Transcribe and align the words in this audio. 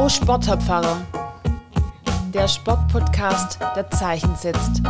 Oh 0.00 0.08
Sportpfarrer, 0.08 1.04
der 2.32 2.46
Sportpodcast, 2.46 3.58
der 3.74 3.90
Zeichen 3.90 4.36
setzt. 4.36 4.80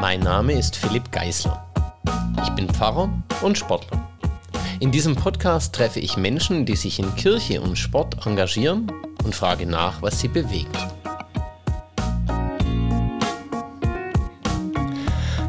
Mein 0.00 0.20
Name 0.20 0.54
ist 0.54 0.74
Philipp 0.74 1.12
Geisler. 1.12 1.66
Ich 2.42 2.48
bin 2.50 2.66
Pfarrer 2.70 3.10
und 3.42 3.58
Sportler. 3.58 4.08
In 4.80 4.90
diesem 4.90 5.14
Podcast 5.14 5.74
treffe 5.74 6.00
ich 6.00 6.16
Menschen, 6.16 6.64
die 6.64 6.76
sich 6.76 6.98
in 6.98 7.14
Kirche 7.14 7.60
und 7.60 7.76
Sport 7.76 8.26
engagieren 8.26 8.90
und 9.22 9.34
frage 9.34 9.66
nach, 9.66 10.00
was 10.00 10.18
sie 10.18 10.28
bewegt. 10.28 10.95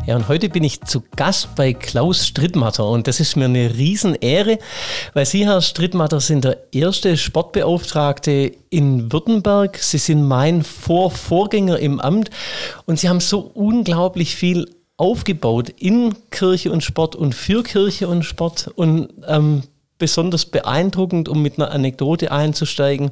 Ja, 0.08 0.16
und 0.16 0.30
heute 0.30 0.48
bin 0.48 0.64
ich 0.64 0.80
zu 0.84 1.04
Gast 1.18 1.54
bei 1.56 1.74
Klaus 1.74 2.26
Strittmatter 2.26 2.88
und 2.88 3.08
das 3.08 3.20
ist 3.20 3.36
mir 3.36 3.44
eine 3.44 3.76
Riesenehre, 3.76 4.58
weil 5.14 5.26
Sie, 5.26 5.46
Herr 5.46 5.60
Strittmatter, 5.60 6.22
sind 6.22 6.46
der 6.46 6.60
erste 6.72 7.18
Sportbeauftragte 7.18 8.54
in 8.70 9.12
Württemberg. 9.12 9.78
Sie 9.78 9.98
sind 9.98 10.26
mein 10.26 10.64
Vorvorgänger 10.64 11.80
im 11.80 12.00
Amt 12.00 12.30
und 12.86 12.98
Sie 12.98 13.10
haben 13.10 13.20
so 13.20 13.52
unglaublich 13.54 14.38
viel 14.38 14.74
aufgebaut 14.96 15.74
in 15.78 16.16
Kirche 16.32 16.72
und 16.72 16.86
Sport 16.86 17.18
und 17.18 17.36
für 17.36 17.62
Kirche 17.64 18.08
und 18.08 18.24
Sport 18.24 18.72
und 18.76 19.10
ähm, 19.28 19.64
besonders 19.98 20.46
beeindruckend, 20.46 21.28
um 21.28 21.42
mit 21.42 21.60
einer 21.60 21.72
Anekdote 21.72 22.32
einzusteigen, 22.32 23.12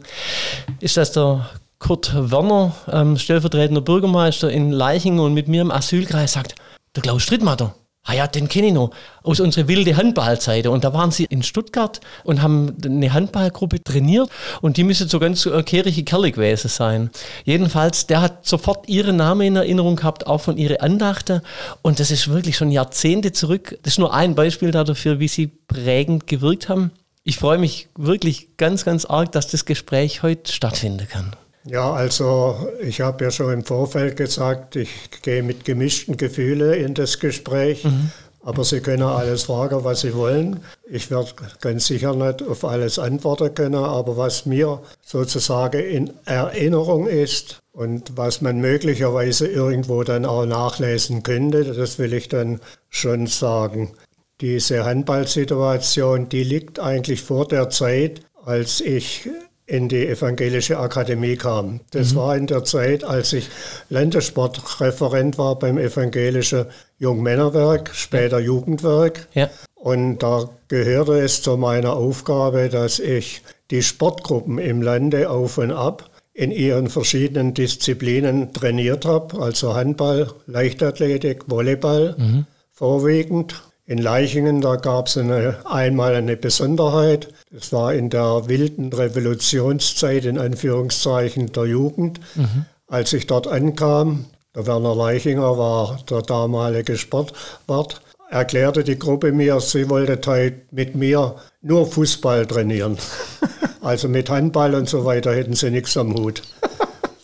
ist, 0.80 0.96
dass 0.96 1.12
der 1.12 1.50
Kurt 1.77 2.14
Werner, 2.16 2.74
ähm, 2.90 3.18
stellvertretender 3.18 3.82
Bürgermeister 3.82 4.50
in 4.50 4.72
Leichingen 4.72 5.20
und 5.20 5.34
mit 5.34 5.50
mir 5.50 5.62
im 5.62 5.72
Asylkreis 5.72 6.32
sagt, 6.32 6.55
der 6.95 7.04
Klaus 7.04 7.23
Strittmatter. 7.23 7.76
Ah 8.08 8.13
ja, 8.13 8.27
den 8.27 8.48
kenne 8.48 8.67
ich 8.67 8.73
noch 8.73 8.91
aus 9.23 9.40
unserer 9.40 9.67
wilde 9.67 9.98
Handballseite. 9.98 10.70
Und 10.70 10.84
da 10.84 10.94
waren 10.94 11.09
sie 11.09 11.26
in 11.26 11.41
Stuttgart 11.41 12.02
und 12.23 12.44
haben 12.44 12.77
eine 12.85 13.12
Handballgruppe 13.12 13.84
trainiert 13.84 14.30
und 14.62 14.77
die 14.77 14.84
müssen 14.84 15.09
so 15.09 15.18
ganz 15.20 15.48
äh, 15.48 15.63
kehrige 15.63 16.04
Kerle 16.04 16.32
gewesen 16.32 16.68
sein. 16.68 17.10
Jedenfalls, 17.46 18.05
der 18.05 18.21
hat 18.21 18.46
sofort 18.46 18.87
ihren 18.87 19.15
Namen 19.15 19.41
in 19.41 19.55
Erinnerung 19.55 19.96
gehabt, 19.96 20.27
auch 20.27 20.41
von 20.41 20.57
ihren 20.57 20.77
Andachten. 20.77 21.41
Und 21.82 21.99
das 21.99 22.12
ist 22.12 22.27
wirklich 22.27 22.57
schon 22.57 22.70
Jahrzehnte 22.70 23.32
zurück. 23.32 23.76
Das 23.82 23.93
ist 23.93 23.99
nur 23.99 24.13
ein 24.13 24.35
Beispiel 24.35 24.70
dafür, 24.70 25.20
wie 25.20 25.27
sie 25.27 25.48
prägend 25.48 26.27
gewirkt 26.27 26.70
haben. 26.70 26.91
Ich 27.24 27.37
freue 27.37 27.57
mich 27.57 27.87
wirklich 27.98 28.55
ganz, 28.57 28.85
ganz 28.85 29.05
arg, 29.05 29.32
dass 29.32 29.48
das 29.48 29.65
Gespräch 29.65 30.21
heute 30.21 30.52
stattfinden 30.52 31.07
kann. 31.07 31.35
Ja, 31.66 31.94
also 31.94 32.70
ich 32.80 33.02
habe 33.02 33.24
ja 33.24 33.32
schon 33.32 33.52
im 33.52 33.63
Vorfeld 33.66 34.18
gesagt, 34.18 34.76
ich 34.76 34.90
gehe 35.24 35.41
mit 35.41 35.66
gemischten 35.66 36.16
Gefühlen 36.16 36.74
in 36.74 36.94
das 36.94 37.20
Gespräch. 37.20 37.84
Mhm. 37.84 38.12
Aber 38.44 38.63
Sie 38.63 38.80
können 38.80 39.02
alles 39.02 39.44
fragen, 39.44 39.84
was 39.84 40.02
Sie 40.02 40.13
wollen. 40.13 40.60
Ich 40.88 41.10
werde 41.10 41.32
ganz 41.62 41.88
sicher 41.88 42.13
nicht 42.13 42.43
auf 42.43 42.63
alles 42.63 42.99
antworten 42.99 43.55
können, 43.55 43.74
aber 43.84 44.18
was 44.18 44.46
mir 44.46 44.82
sozusagen 45.02 45.84
in 45.84 46.13
Erinnerung 46.26 47.08
ist 47.08 47.63
und 47.71 48.16
was 48.16 48.41
man 48.41 48.62
möglicherweise 48.62 49.48
irgendwo 49.48 50.04
dann 50.04 50.26
auch 50.26 50.46
nachlesen 50.46 51.24
könnte, 51.24 51.63
das 51.63 51.98
will 51.98 52.13
ich 52.13 52.30
dann 52.30 52.60
schon 52.90 53.26
sagen. 53.26 53.93
Diese 54.41 54.86
Handballsituation, 54.86 56.30
die 56.30 56.43
liegt 56.43 56.80
eigentlich 56.80 57.24
vor 57.24 57.48
der 57.48 57.71
Zeit, 57.71 58.21
als 58.46 58.80
ich 58.80 59.27
in 59.68 59.90
die 59.90 60.08
Evangelische 60.08 60.77
Akademie 60.77 61.35
kam. 61.35 61.80
Das 61.91 62.13
mhm. 62.13 62.18
war 62.18 62.38
in 62.38 62.48
der 62.48 62.63
Zeit, 62.63 63.04
als 63.04 63.34
ich 63.34 63.49
Landessportreferent 63.90 65.38
war 65.38 65.58
beim 65.58 65.78
Evangelischen 65.78 66.66
Jungmännerwerk, 67.00 67.91
später 67.94 68.40
ja. 68.40 68.46
Jugendwerk. 68.46 69.28
Ja. 69.34 69.50
Und 69.74 70.19
da 70.19 70.50
gehörte 70.68 71.19
es 71.19 71.41
zu 71.41 71.58
meiner 71.58 71.94
Aufgabe, 71.94 72.69
dass 72.69 73.00
ich 73.00 73.41
die 73.72 73.84
Sportgruppen 73.84 74.58
im 74.59 74.81
Lande 74.81 75.30
auf 75.30 75.58
und 75.58 75.72
ab 75.72 76.09
in 76.34 76.52
ihren 76.52 76.90
verschiedenen 76.90 77.53
Disziplinen 77.53 78.52
trainiert 78.52 79.06
habe, 79.06 79.41
also 79.41 79.74
Handball, 79.74 80.32
Leichtathletik, 80.47 81.50
Volleyball 81.50 82.16
mhm. 82.18 82.46
vorwiegend. 82.72 83.64
In 83.88 84.00
Leichingen, 84.00 84.62
da 84.62 84.78
gab 84.78 85.07
es 85.07 85.18
einmal 85.18 86.16
eine 86.16 86.35
Besonderheit. 86.38 87.28
Das 87.51 87.72
war 87.72 87.94
in 87.94 88.09
der 88.09 88.47
wilden 88.47 88.91
Revolutionszeit, 88.91 90.25
in 90.25 90.40
Anführungszeichen, 90.40 91.51
der 91.51 91.66
Jugend. 91.66 92.19
Mhm. 92.34 92.66
Als 92.88 93.13
ich 93.13 93.28
dort 93.28 93.47
ankam, 93.47 94.25
der 94.56 94.66
Werner 94.66 94.96
Leichinger 94.96 95.57
war 95.57 96.00
der 96.09 96.23
damalige 96.23 96.97
Sportwart, 96.97 98.01
erklärte 98.31 98.84
die 98.84 98.97
Gruppe 98.97 99.31
mir, 99.31 99.59
sie 99.59 99.88
wollte 99.88 100.19
heute 100.25 100.62
mit 100.72 100.96
mir 100.96 101.35
nur 101.62 101.85
Fußball 101.85 102.47
trainieren. 102.47 102.97
also 103.81 104.09
mit 104.09 104.31
Handball 104.31 104.73
und 104.73 104.90
so 104.90 105.06
weiter 105.06 105.35
hätten 105.35 105.53
sie 105.53 105.69
nichts 105.69 105.96
am 105.96 106.16
Hut. 106.16 106.41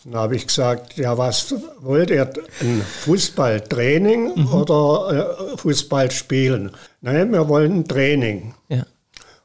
Dann 0.04 0.16
habe 0.16 0.36
ich 0.36 0.46
gesagt, 0.46 0.96
ja, 0.96 1.16
was 1.16 1.54
wollt 1.80 2.10
ihr? 2.10 2.28
Ein 2.60 2.82
Fußballtraining 2.82 4.32
mhm. 4.34 4.52
oder 4.52 5.36
äh, 5.52 5.56
Fußball 5.56 6.10
spielen? 6.10 6.72
Nein, 7.00 7.32
wir 7.32 7.48
wollen 7.48 7.80
ein 7.80 7.88
Training. 7.88 8.54
Ja. 8.68 8.84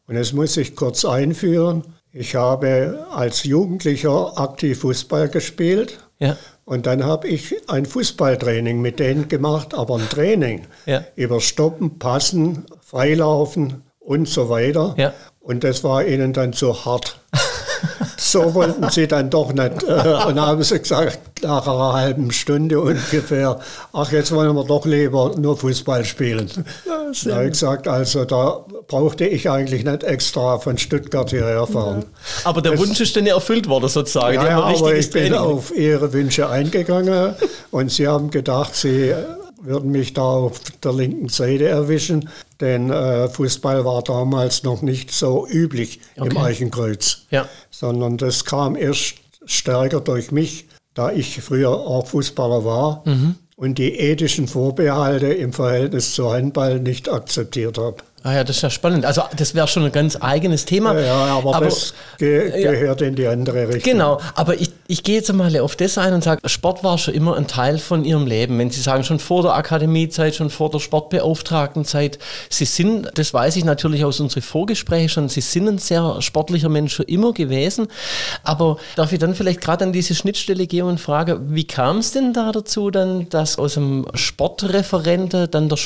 Und 0.07 0.15
jetzt 0.15 0.33
muss 0.33 0.57
ich 0.57 0.75
kurz 0.75 1.05
einführen. 1.05 1.83
Ich 2.11 2.35
habe 2.35 3.05
als 3.11 3.43
Jugendlicher 3.43 4.37
aktiv 4.37 4.79
Fußball 4.79 5.29
gespielt. 5.29 5.99
Ja. 6.19 6.37
Und 6.65 6.85
dann 6.85 7.03
habe 7.05 7.27
ich 7.27 7.55
ein 7.69 7.85
Fußballtraining 7.85 8.81
mit 8.81 8.99
denen 8.99 9.27
gemacht, 9.27 9.73
aber 9.73 9.95
ein 9.95 10.09
Training 10.09 10.65
ja. 10.85 11.05
über 11.15 11.39
Stoppen, 11.39 11.99
Passen, 11.99 12.65
Freilaufen 12.81 13.83
und 13.99 14.27
so 14.27 14.49
weiter. 14.49 14.95
Ja. 14.97 15.13
Und 15.39 15.63
das 15.63 15.83
war 15.83 16.05
ihnen 16.05 16.33
dann 16.33 16.53
zu 16.53 16.85
hart. 16.85 17.19
so 18.17 18.53
wollten 18.53 18.89
sie 18.89 19.07
dann 19.07 19.29
doch 19.29 19.53
nicht. 19.53 19.83
Äh, 19.83 20.27
und 20.27 20.39
haben 20.39 20.63
sie 20.63 20.79
gesagt, 20.79 21.19
nach 21.43 21.67
einer 21.67 21.93
halben 21.93 22.31
Stunde 22.31 22.81
ungefähr, 22.81 23.59
ach, 23.93 24.11
jetzt 24.11 24.31
wollen 24.33 24.55
wir 24.55 24.63
doch 24.63 24.85
lieber 24.85 25.33
nur 25.37 25.55
Fußball 25.57 26.03
spielen. 26.03 26.49
Ja, 26.85 27.11
da 27.25 27.35
habe 27.35 27.45
ich 27.45 27.51
gesagt, 27.51 27.87
also 27.87 28.25
da 28.25 28.65
brauchte 28.87 29.25
ich 29.25 29.49
eigentlich 29.49 29.83
nicht 29.83 30.03
extra 30.03 30.59
von 30.59 30.77
Stuttgart 30.77 31.29
hierher 31.29 31.67
fahren. 31.67 32.01
Ja. 32.01 32.49
Aber 32.49 32.61
der 32.61 32.73
das, 32.73 32.81
Wunsch 32.81 32.99
ist 32.99 33.15
dann 33.15 33.25
ja 33.25 33.35
erfüllt 33.35 33.67
worden 33.67 33.87
sozusagen. 33.87 34.35
Ja, 34.35 34.47
ja 34.47 34.59
aber 34.61 34.95
ich 34.95 35.09
bin 35.11 35.33
auf 35.33 35.75
ihre 35.75 36.11
Wünsche 36.11 36.49
eingegangen 36.49 37.35
und 37.71 37.91
sie 37.91 38.07
haben 38.07 38.31
gedacht, 38.31 38.75
sie 38.75 39.13
würden 39.61 39.91
mich 39.91 40.13
da 40.13 40.21
auf 40.21 40.59
der 40.83 40.93
linken 40.93 41.29
Seite 41.29 41.67
erwischen, 41.67 42.29
denn 42.59 42.89
äh, 42.89 43.29
Fußball 43.29 43.85
war 43.85 44.03
damals 44.03 44.63
noch 44.63 44.81
nicht 44.81 45.11
so 45.11 45.47
üblich 45.47 45.99
okay. 46.17 46.29
im 46.29 46.37
Eichenkreuz, 46.37 47.25
ja. 47.29 47.47
sondern 47.69 48.17
das 48.17 48.45
kam 48.45 48.75
erst 48.75 49.15
stärker 49.45 50.01
durch 50.01 50.31
mich, 50.31 50.67
da 50.93 51.11
ich 51.11 51.41
früher 51.41 51.71
auch 51.71 52.07
Fußballer 52.07 52.65
war 52.65 53.03
mhm. 53.05 53.35
und 53.55 53.77
die 53.77 53.99
ethischen 53.99 54.47
Vorbehalte 54.47 55.27
im 55.27 55.53
Verhältnis 55.53 56.13
zu 56.13 56.31
Handball 56.31 56.79
nicht 56.79 57.09
akzeptiert 57.09 57.77
habe. 57.77 57.97
Ah 58.23 58.33
ja, 58.33 58.43
das 58.43 58.57
ist 58.57 58.61
ja 58.63 58.69
spannend. 58.69 59.05
Also 59.05 59.21
das 59.37 59.55
wäre 59.55 59.67
schon 59.67 59.85
ein 59.85 59.91
ganz 59.91 60.17
eigenes 60.19 60.65
Thema. 60.65 60.99
Ja, 60.99 61.37
aber, 61.37 61.55
aber 61.55 61.65
das 61.65 61.93
ge 62.17 62.61
gehört 62.61 62.99
ja, 62.99 63.07
in 63.07 63.15
die 63.15 63.27
andere 63.27 63.69
Richtung. 63.69 63.93
Genau, 63.93 64.19
aber 64.35 64.59
ich, 64.59 64.71
ich 64.87 65.03
gehe 65.03 65.15
jetzt 65.15 65.31
mal 65.33 65.55
auf 65.59 65.75
das 65.75 65.97
ein 65.97 66.13
und 66.13 66.23
sage, 66.23 66.47
Sport 66.47 66.83
war 66.83 66.97
schon 66.97 67.13
immer 67.13 67.35
ein 67.35 67.47
Teil 67.47 67.77
von 67.77 68.05
Ihrem 68.05 68.25
Leben. 68.25 68.57
Wenn 68.57 68.69
Sie 68.69 68.81
sagen, 68.81 69.03
schon 69.03 69.19
vor 69.19 69.41
der 69.43 69.55
Akademiezeit, 69.55 70.35
schon 70.35 70.49
vor 70.49 70.69
der 70.69 70.79
Sportbeauftragtenzeit, 70.79 72.19
Sie 72.49 72.65
sind, 72.65 73.09
das 73.15 73.33
weiß 73.33 73.57
ich 73.57 73.65
natürlich 73.65 74.05
aus 74.05 74.19
unseren 74.19 74.41
Vorgesprächen 74.41 75.09
schon, 75.09 75.29
Sie 75.29 75.41
sind 75.41 75.67
ein 75.67 75.77
sehr 75.77 76.21
sportlicher 76.21 76.69
Mensch 76.69 76.95
schon 76.95 77.05
immer 77.07 77.33
gewesen. 77.33 77.87
Aber 78.43 78.77
darf 78.95 79.11
ich 79.11 79.19
dann 79.19 79.35
vielleicht 79.35 79.61
gerade 79.61 79.83
an 79.83 79.93
diese 79.93 80.15
Schnittstelle 80.15 80.67
gehen 80.67 80.85
und 80.85 80.99
frage, 80.99 81.41
wie 81.49 81.65
kam 81.65 81.97
es 81.97 82.11
denn 82.11 82.33
da 82.33 82.51
dazu, 82.51 82.89
dann, 82.89 83.27
dass 83.29 83.59
aus 83.59 83.73
dem 83.73 84.07
Sportreferente 84.13 85.47
dann 85.47 85.67
der 85.67 85.77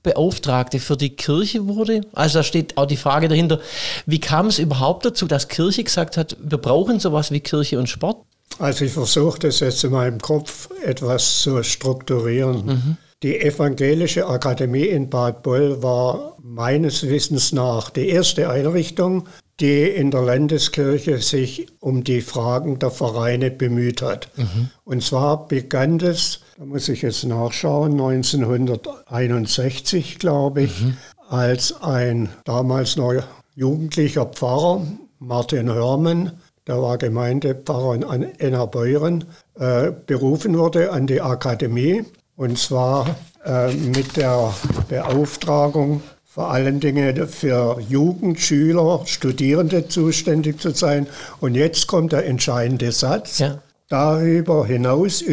Sportbeauftragte 0.00 0.80
für 0.80 0.96
die 0.96 1.10
Kirche 1.10 1.66
wurde? 1.66 2.02
Also 2.12 2.38
da 2.38 2.42
steht 2.42 2.76
auch 2.76 2.86
die 2.86 2.96
Frage 2.96 3.28
dahinter, 3.28 3.60
wie 4.06 4.20
kam 4.20 4.46
es 4.46 4.58
überhaupt 4.58 5.04
dazu, 5.04 5.26
dass 5.26 5.48
Kirche 5.48 5.84
gesagt 5.84 6.16
hat, 6.16 6.36
wir 6.42 6.58
brauchen 6.58 7.00
sowas 7.00 7.30
wie 7.30 7.40
Kirche 7.40 7.78
und 7.78 7.88
Sport? 7.88 8.18
Also 8.58 8.84
ich 8.84 8.92
versuche 8.92 9.38
das 9.38 9.60
jetzt 9.60 9.84
in 9.84 9.92
meinem 9.92 10.18
Kopf 10.18 10.68
etwas 10.84 11.40
zu 11.40 11.62
strukturieren. 11.62 12.66
Mhm. 12.66 12.96
Die 13.22 13.38
Evangelische 13.38 14.26
Akademie 14.26 14.86
in 14.86 15.10
Bad 15.10 15.42
Boll 15.42 15.82
war 15.82 16.36
meines 16.42 17.02
Wissens 17.02 17.52
nach 17.52 17.90
die 17.90 18.08
erste 18.08 18.48
Einrichtung, 18.48 19.28
die 19.60 19.82
in 19.82 20.10
der 20.10 20.22
Landeskirche 20.22 21.18
sich 21.18 21.66
um 21.80 22.04
die 22.04 22.22
Fragen 22.22 22.78
der 22.78 22.90
Vereine 22.90 23.50
bemüht 23.50 24.00
hat. 24.02 24.28
Mhm. 24.36 24.70
Und 24.84 25.02
zwar 25.02 25.46
begann 25.46 26.00
es, 26.00 26.40
da 26.56 26.64
muss 26.64 26.88
ich 26.88 27.02
jetzt 27.02 27.24
nachschauen, 27.24 27.92
1961, 27.92 30.18
glaube 30.18 30.62
ich, 30.62 30.80
mhm 30.80 30.96
als 31.30 31.80
ein 31.80 32.28
damals 32.44 32.96
noch 32.96 33.14
jugendlicher 33.54 34.26
Pfarrer, 34.26 34.82
Martin 35.20 35.72
Hörmann, 35.72 36.32
der 36.66 36.82
war 36.82 36.98
Gemeindepfarrer 36.98 37.94
in 37.94 38.22
Ennerbeuren, 38.38 39.24
äh, 39.54 39.92
berufen 40.06 40.58
wurde 40.58 40.92
an 40.92 41.06
die 41.06 41.20
Akademie 41.20 42.04
und 42.36 42.58
zwar 42.58 43.16
äh, 43.44 43.72
mit 43.72 44.16
der 44.16 44.52
Beauftragung 44.88 46.02
vor 46.32 46.52
allen 46.52 46.78
Dingen 46.78 47.26
für 47.26 47.80
Jugend, 47.80 48.38
Schüler, 48.38 49.02
Studierende 49.04 49.88
zuständig 49.88 50.60
zu 50.60 50.70
sein. 50.70 51.08
Und 51.40 51.56
jetzt 51.56 51.88
kommt 51.88 52.12
der 52.12 52.24
entscheidende 52.24 52.92
Satz. 52.92 53.40
Ja. 53.40 53.58
Darüber 53.88 54.64
hinaus 54.64 55.24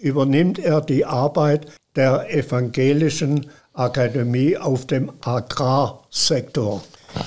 übernimmt 0.00 0.58
er 0.58 0.80
die 0.80 1.04
Arbeit 1.04 1.66
der 1.94 2.34
evangelischen 2.34 3.50
Akademie 3.74 4.56
auf 4.56 4.86
dem 4.86 5.12
Agrarsektor. 5.20 6.82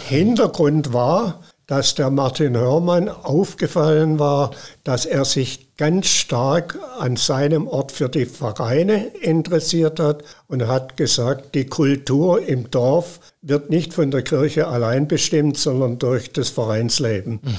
Hintergrund 0.07 0.91
war, 0.91 1.41
dass 1.67 1.93
der 1.93 2.09
Martin 2.09 2.57
Hörmann 2.57 3.09
aufgefallen 3.09 4.17
war, 4.17 4.51
dass 4.83 5.05
er 5.05 5.25
sich 5.25 5.72
ganz 5.83 6.07
stark 6.07 6.79
an 6.97 7.17
seinem 7.17 7.67
Ort 7.67 7.91
für 7.91 8.07
die 8.07 8.25
Vereine 8.25 9.07
interessiert 9.19 9.99
hat 9.99 10.23
und 10.47 10.65
hat 10.65 10.95
gesagt, 10.95 11.55
die 11.55 11.65
Kultur 11.65 12.41
im 12.41 12.71
Dorf 12.71 13.19
wird 13.41 13.69
nicht 13.69 13.93
von 13.93 14.09
der 14.09 14.21
Kirche 14.21 14.69
allein 14.69 15.09
bestimmt, 15.09 15.57
sondern 15.57 15.99
durch 15.99 16.31
das 16.31 16.47
Vereinsleben. 16.47 17.41
Mhm. 17.43 17.57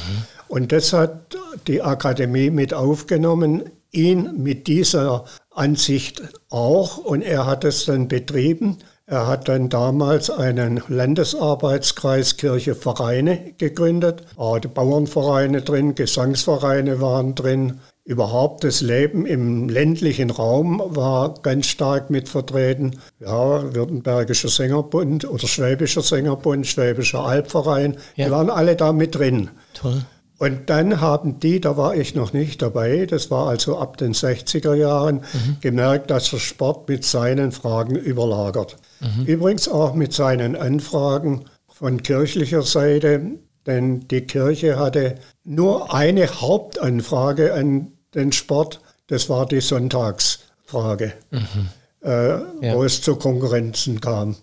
Und 0.49 0.73
das 0.73 0.95
hat 0.95 1.37
die 1.67 1.83
Akademie 1.83 2.49
mit 2.49 2.73
aufgenommen, 2.73 3.65
ihn 3.93 4.43
mit 4.43 4.69
dieser 4.69 5.27
Ansicht 5.51 6.23
auch, 6.49 6.97
und 6.97 7.21
er 7.21 7.45
hat 7.45 7.63
es 7.65 7.85
dann 7.85 8.09
betrieben. 8.09 8.79
Er 9.05 9.27
hat 9.27 9.49
dann 9.49 9.69
damals 9.69 10.31
einen 10.31 10.83
Landesarbeitskreis 10.89 12.39
Kirche 12.39 12.75
Vereine 12.75 13.53
gegründet. 13.59 14.23
Da 14.39 14.59
die 14.61 14.69
Bauernvereine 14.69 15.61
drin, 15.61 15.95
Gesangsvereine 15.95 17.03
waren 17.03 17.35
drin. 17.35 17.81
Überhaupt 18.07 18.65
das 18.65 18.83
Leben 18.83 19.25
im 19.25 19.71
ländlichen 19.71 20.31
Raum 20.31 20.83
war 20.85 21.33
ganz 21.41 21.67
stark 21.67 22.11
mit 22.11 22.29
vertreten. 22.29 22.97
Ja, 23.19 23.75
Württembergischer 23.75 24.49
Sängerbund 24.49 25.27
oder 25.27 25.47
Schwäbischer 25.47 26.03
Sängerbund, 26.03 26.67
Schwäbischer 26.67 27.25
Albverein, 27.25 27.97
ja. 28.15 28.27
die 28.27 28.31
waren 28.31 28.51
alle 28.51 28.77
da 28.77 28.93
mit 28.93 29.15
drin. 29.15 29.49
Toll. 29.73 30.03
Und 30.37 30.69
dann 30.69 31.01
haben 31.01 31.41
die, 31.41 31.61
da 31.61 31.79
war 31.79 31.97
ich 31.97 32.15
noch 32.15 32.35
nicht 32.35 32.61
dabei, 32.61 33.07
das 33.07 33.31
war 33.31 33.49
also 33.49 33.79
ab 33.79 33.97
den 33.97 34.13
60er 34.13 34.75
Jahren, 34.75 35.23
mhm. 35.33 35.57
gemerkt, 35.63 36.11
dass 36.11 36.29
der 36.29 36.39
Sport 36.39 36.89
mit 36.91 37.05
seinen 37.05 37.53
Fragen 37.53 37.97
überlagert. 37.97 38.77
Mhm. 39.01 39.25
Übrigens 39.25 39.67
auch 39.67 39.95
mit 39.95 40.13
seinen 40.13 40.57
Anfragen 40.57 41.47
von 41.69 42.03
kirchlicher 42.03 42.61
Seite, 42.61 43.39
denn 43.67 44.07
die 44.09 44.23
Kirche 44.23 44.79
hatte 44.79 45.15
nur 45.45 45.95
eine 45.95 46.27
Hauptanfrage 46.27 47.55
an 47.55 47.94
den 48.15 48.33
Sport, 48.33 48.81
das 49.09 49.29
war 49.29 49.47
die 49.47 49.61
Sonntagsfrage, 49.61 51.13
mhm. 51.31 51.69
äh, 52.03 52.29
ja. 52.29 52.75
wo 52.75 52.85
es 52.85 53.03
zu 53.03 53.17
Konkurrenzen 53.17 54.01
kam. 54.01 54.37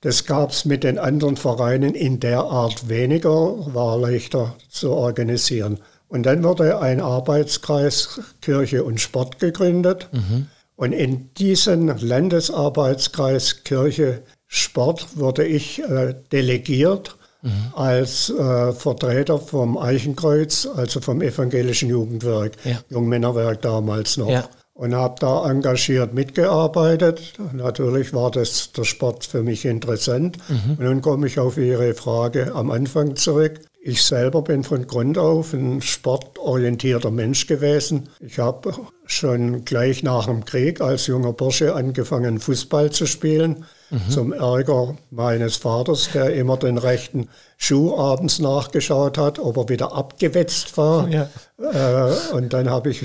Das 0.00 0.26
gab 0.26 0.50
es 0.50 0.64
mit 0.64 0.82
den 0.82 0.98
anderen 0.98 1.36
Vereinen 1.36 1.94
in 1.94 2.18
der 2.18 2.40
Art 2.40 2.88
weniger, 2.88 3.30
war 3.72 3.98
leichter 3.98 4.56
zu 4.68 4.90
organisieren. 4.90 5.78
Und 6.08 6.24
dann 6.24 6.42
wurde 6.42 6.80
ein 6.80 7.00
Arbeitskreis 7.00 8.20
Kirche 8.40 8.84
und 8.84 9.00
Sport 9.00 9.38
gegründet. 9.38 10.08
Mhm. 10.12 10.48
Und 10.76 10.92
in 10.92 11.32
diesen 11.34 11.86
Landesarbeitskreis 11.86 13.62
Kirche 13.62 14.22
Sport 14.46 15.16
wurde 15.16 15.46
ich 15.46 15.78
äh, 15.78 16.14
delegiert 16.30 17.16
mhm. 17.42 17.50
als 17.74 18.30
äh, 18.30 18.72
Vertreter 18.72 19.38
vom 19.38 19.76
Eichenkreuz, 19.76 20.68
also 20.74 21.00
vom 21.00 21.20
evangelischen 21.20 21.90
Jugendwerk, 21.90 22.52
ja. 22.64 22.78
Jungmännerwerk 22.88 23.62
damals 23.62 24.16
noch. 24.16 24.30
Ja 24.30 24.48
und 24.74 24.94
habe 24.94 25.16
da 25.20 25.48
engagiert 25.50 26.14
mitgearbeitet. 26.14 27.34
Natürlich 27.52 28.12
war 28.14 28.30
das 28.30 28.72
der 28.72 28.84
Sport 28.84 29.24
für 29.24 29.42
mich 29.42 29.64
interessant. 29.64 30.38
Mhm. 30.48 30.70
Und 30.72 30.80
nun 30.80 31.02
komme 31.02 31.26
ich 31.26 31.38
auf 31.38 31.58
Ihre 31.58 31.94
Frage 31.94 32.52
am 32.54 32.70
Anfang 32.70 33.16
zurück. 33.16 33.60
Ich 33.84 34.02
selber 34.02 34.42
bin 34.42 34.64
von 34.64 34.86
Grund 34.86 35.18
auf 35.18 35.52
ein 35.52 35.82
sportorientierter 35.82 37.10
Mensch 37.10 37.46
gewesen. 37.46 38.08
Ich 38.20 38.38
habe 38.38 38.74
schon 39.04 39.64
gleich 39.64 40.02
nach 40.02 40.26
dem 40.26 40.44
Krieg 40.44 40.80
als 40.80 41.06
junger 41.06 41.32
Bursche 41.32 41.74
angefangen, 41.74 42.38
Fußball 42.38 42.90
zu 42.90 43.06
spielen. 43.06 43.64
Mhm. 43.92 44.10
Zum 44.10 44.32
Ärger 44.32 44.96
meines 45.10 45.56
Vaters, 45.56 46.08
der 46.14 46.34
immer 46.34 46.56
den 46.56 46.78
rechten 46.78 47.28
Schuh 47.58 47.94
abends 47.94 48.38
nachgeschaut 48.38 49.18
hat, 49.18 49.38
ob 49.38 49.58
er 49.58 49.68
wieder 49.68 49.92
abgewetzt 49.92 50.78
war. 50.78 51.08
Ja. 51.08 51.28
Äh, 51.58 52.34
und 52.34 52.54
dann 52.54 52.70
habe 52.70 52.88
ich 52.88 53.02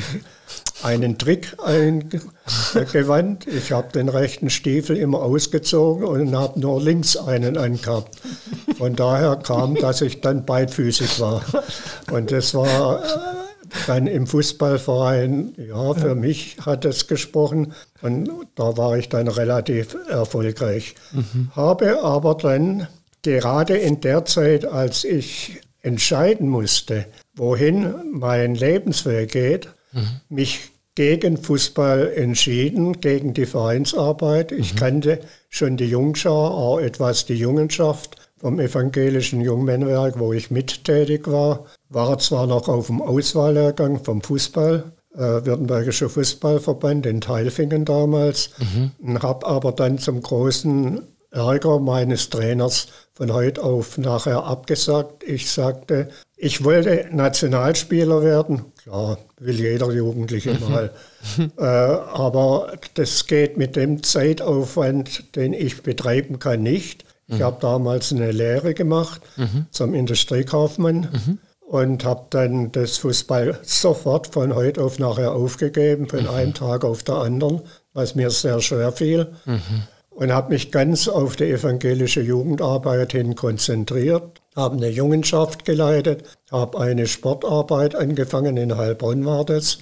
einen 0.81 1.17
Trick 1.17 1.57
eingewandt. 1.61 3.47
Ich 3.47 3.73
habe 3.73 3.91
den 3.91 4.07
rechten 4.07 4.49
Stiefel 4.49 4.95
immer 4.95 5.21
ausgezogen 5.23 6.05
und 6.05 6.33
habe 6.37 6.57
nur 6.57 6.81
links 6.81 7.17
einen 7.17 7.57
angehabt. 7.57 8.15
Von 8.77 8.95
daher 8.95 9.35
kam, 9.35 9.75
dass 9.75 9.99
ich 9.99 10.21
dann 10.21 10.45
beidfüßig 10.45 11.19
war. 11.19 11.43
Und 12.11 12.31
das 12.31 12.53
war 12.53 13.03
dann 13.85 14.07
im 14.07 14.27
Fußballverein, 14.27 15.53
ja, 15.57 15.93
für 15.93 16.15
mich 16.15 16.57
hat 16.65 16.85
es 16.85 17.07
gesprochen. 17.07 17.73
Und 18.01 18.29
da 18.55 18.77
war 18.77 18.97
ich 18.97 19.09
dann 19.09 19.27
relativ 19.27 19.95
erfolgreich. 20.09 20.95
Mhm. 21.11 21.51
Habe 21.55 22.01
aber 22.03 22.35
dann 22.35 22.87
gerade 23.21 23.77
in 23.77 24.01
der 24.01 24.25
Zeit, 24.25 24.65
als 24.65 25.03
ich 25.03 25.61
entscheiden 25.81 26.49
musste, 26.49 27.05
wohin 27.35 27.93
mein 28.11 28.55
Lebensweg 28.55 29.31
geht, 29.31 29.69
mhm. 29.93 30.21
mich 30.29 30.71
gegen 30.95 31.37
Fußball 31.37 32.11
entschieden, 32.13 33.01
gegen 33.01 33.33
die 33.33 33.45
Vereinsarbeit. 33.45 34.51
Ich 34.51 34.73
mhm. 34.73 34.77
kannte 34.77 35.19
schon 35.49 35.77
die 35.77 35.89
Jungschar, 35.89 36.51
auch 36.51 36.79
etwas 36.79 37.25
die 37.25 37.35
Jungenschaft 37.35 38.15
vom 38.39 38.59
evangelischen 38.59 39.41
Jungmännerwerk, 39.41 40.19
wo 40.19 40.33
ich 40.33 40.51
mittätig 40.51 41.27
war. 41.27 41.65
War 41.89 42.19
zwar 42.19 42.47
noch 42.47 42.67
auf 42.67 42.87
dem 42.87 43.01
Auswahllehrgang 43.01 44.03
vom 44.03 44.21
Fußball, 44.21 44.91
äh, 45.15 45.19
Württembergischer 45.19 46.09
Fußballverband 46.09 47.05
in 47.05 47.21
Teilfingen 47.21 47.85
damals, 47.85 48.51
mhm. 48.59 49.21
habe 49.21 49.45
aber 49.47 49.71
dann 49.71 49.97
zum 49.97 50.21
großen 50.21 51.01
Ärger 51.31 51.79
meines 51.79 52.29
Trainers 52.29 52.87
von 53.13 53.33
heute 53.33 53.63
auf 53.63 53.97
nachher 53.97 54.43
abgesagt. 54.43 55.23
Ich 55.23 55.51
sagte, 55.51 56.09
ich 56.35 56.63
wollte 56.63 57.07
Nationalspieler 57.11 58.21
werden. 58.21 58.65
Klar, 58.83 59.17
will 59.39 59.59
jeder 59.59 59.91
Jugendliche 59.91 60.53
mhm. 60.53 60.69
mal. 60.69 60.91
äh, 61.57 61.63
aber 61.63 62.73
das 62.93 63.25
geht 63.25 63.57
mit 63.57 63.75
dem 63.75 64.03
Zeitaufwand, 64.03 65.35
den 65.35 65.53
ich 65.53 65.81
betreiben 65.81 66.39
kann, 66.39 66.63
nicht. 66.63 67.06
Ich 67.27 67.41
habe 67.41 67.57
damals 67.59 68.13
eine 68.13 68.31
Lehre 68.31 68.73
gemacht 68.73 69.21
mhm. 69.35 69.65
zum 69.69 69.93
Industriekaufmann 69.93 71.09
mhm. 71.11 71.39
und 71.59 72.05
habe 72.05 72.27
dann 72.29 72.71
das 72.71 72.97
Fußball 72.97 73.59
sofort 73.63 74.27
von 74.27 74.55
heute 74.55 74.81
auf 74.81 74.97
nachher 74.97 75.33
aufgegeben, 75.33 76.07
von 76.07 76.27
einem 76.27 76.53
Tag 76.53 76.85
auf 76.85 77.03
den 77.03 77.15
anderen, 77.15 77.61
was 77.93 78.15
mir 78.15 78.29
sehr 78.29 78.61
schwer 78.61 78.91
fiel. 78.93 79.27
Und 80.09 80.31
habe 80.33 80.53
mich 80.53 80.71
ganz 80.71 81.07
auf 81.07 81.35
die 81.35 81.43
evangelische 81.43 82.21
Jugendarbeit 82.21 83.11
hin 83.11 83.35
konzentriert, 83.35 84.41
habe 84.55 84.77
eine 84.77 84.89
Jungenschaft 84.89 85.63
geleitet, 85.63 86.23
habe 86.49 86.79
eine 86.79 87.05
Sportarbeit 87.05 87.93
angefangen, 87.93 88.57
in 88.57 88.75
Heilbronn 88.77 89.25
war 89.25 89.45
das, 89.45 89.77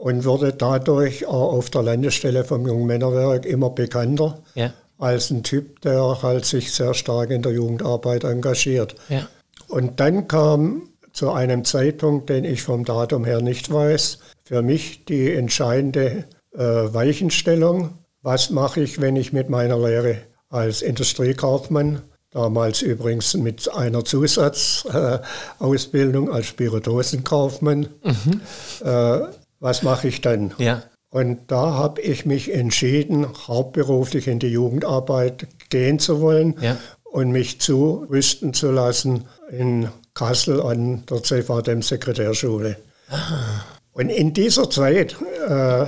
und 0.00 0.24
wurde 0.24 0.52
dadurch 0.54 1.26
auch 1.26 1.52
auf 1.52 1.70
der 1.70 1.84
Landesstelle 1.84 2.44
vom 2.44 2.66
Jungmännerwerk 2.66 3.46
immer 3.46 3.70
bekannter 3.70 4.38
ja. 4.54 4.72
Als 5.00 5.30
ein 5.30 5.42
Typ, 5.42 5.80
der 5.80 6.22
halt 6.22 6.44
sich 6.44 6.72
sehr 6.72 6.94
stark 6.94 7.30
in 7.30 7.42
der 7.42 7.52
Jugendarbeit 7.52 8.24
engagiert. 8.24 8.94
Ja. 9.08 9.26
Und 9.68 10.00
dann 10.00 10.28
kam 10.28 10.88
zu 11.12 11.32
einem 11.32 11.64
Zeitpunkt, 11.64 12.28
den 12.28 12.44
ich 12.44 12.62
vom 12.62 12.84
Datum 12.84 13.24
her 13.24 13.40
nicht 13.40 13.72
weiß, 13.72 14.18
für 14.44 14.62
mich 14.62 15.04
die 15.04 15.32
entscheidende 15.32 16.24
äh, 16.52 16.58
Weichenstellung 16.58 18.00
was 18.22 18.50
mache 18.50 18.82
ich, 18.82 19.00
wenn 19.00 19.16
ich 19.16 19.32
mit 19.32 19.48
meiner 19.48 19.78
Lehre 19.78 20.18
als 20.50 20.82
Industriekaufmann, 20.82 22.02
damals 22.30 22.82
übrigens 22.82 23.32
mit 23.34 23.72
einer 23.72 24.04
Zusatzausbildung 24.04 26.28
äh, 26.28 26.32
als 26.32 26.44
Spirituosenkaufmann, 26.46 27.88
mhm. 28.04 28.40
äh, 28.84 29.20
was 29.58 29.82
mache 29.82 30.06
ich 30.08 30.20
dann? 30.20 30.52
Ja. 30.58 30.82
Und 31.10 31.50
da 31.50 31.74
habe 31.74 32.00
ich 32.00 32.24
mich 32.24 32.52
entschieden, 32.52 33.26
hauptberuflich 33.48 34.28
in 34.28 34.38
die 34.38 34.48
Jugendarbeit 34.48 35.48
gehen 35.68 35.98
zu 35.98 36.20
wollen 36.20 36.54
ja. 36.60 36.76
und 37.02 37.32
mich 37.32 37.60
zurüsten 37.60 38.54
zu 38.54 38.70
lassen 38.70 39.24
in 39.50 39.88
Kassel 40.14 40.62
an 40.62 41.02
der 41.10 41.22
CVDM 41.22 41.82
Sekretärschule. 41.82 42.76
Ah. 43.08 43.64
Und 43.92 44.08
in 44.08 44.32
dieser 44.32 44.70
Zeit 44.70 45.16
äh, 45.48 45.86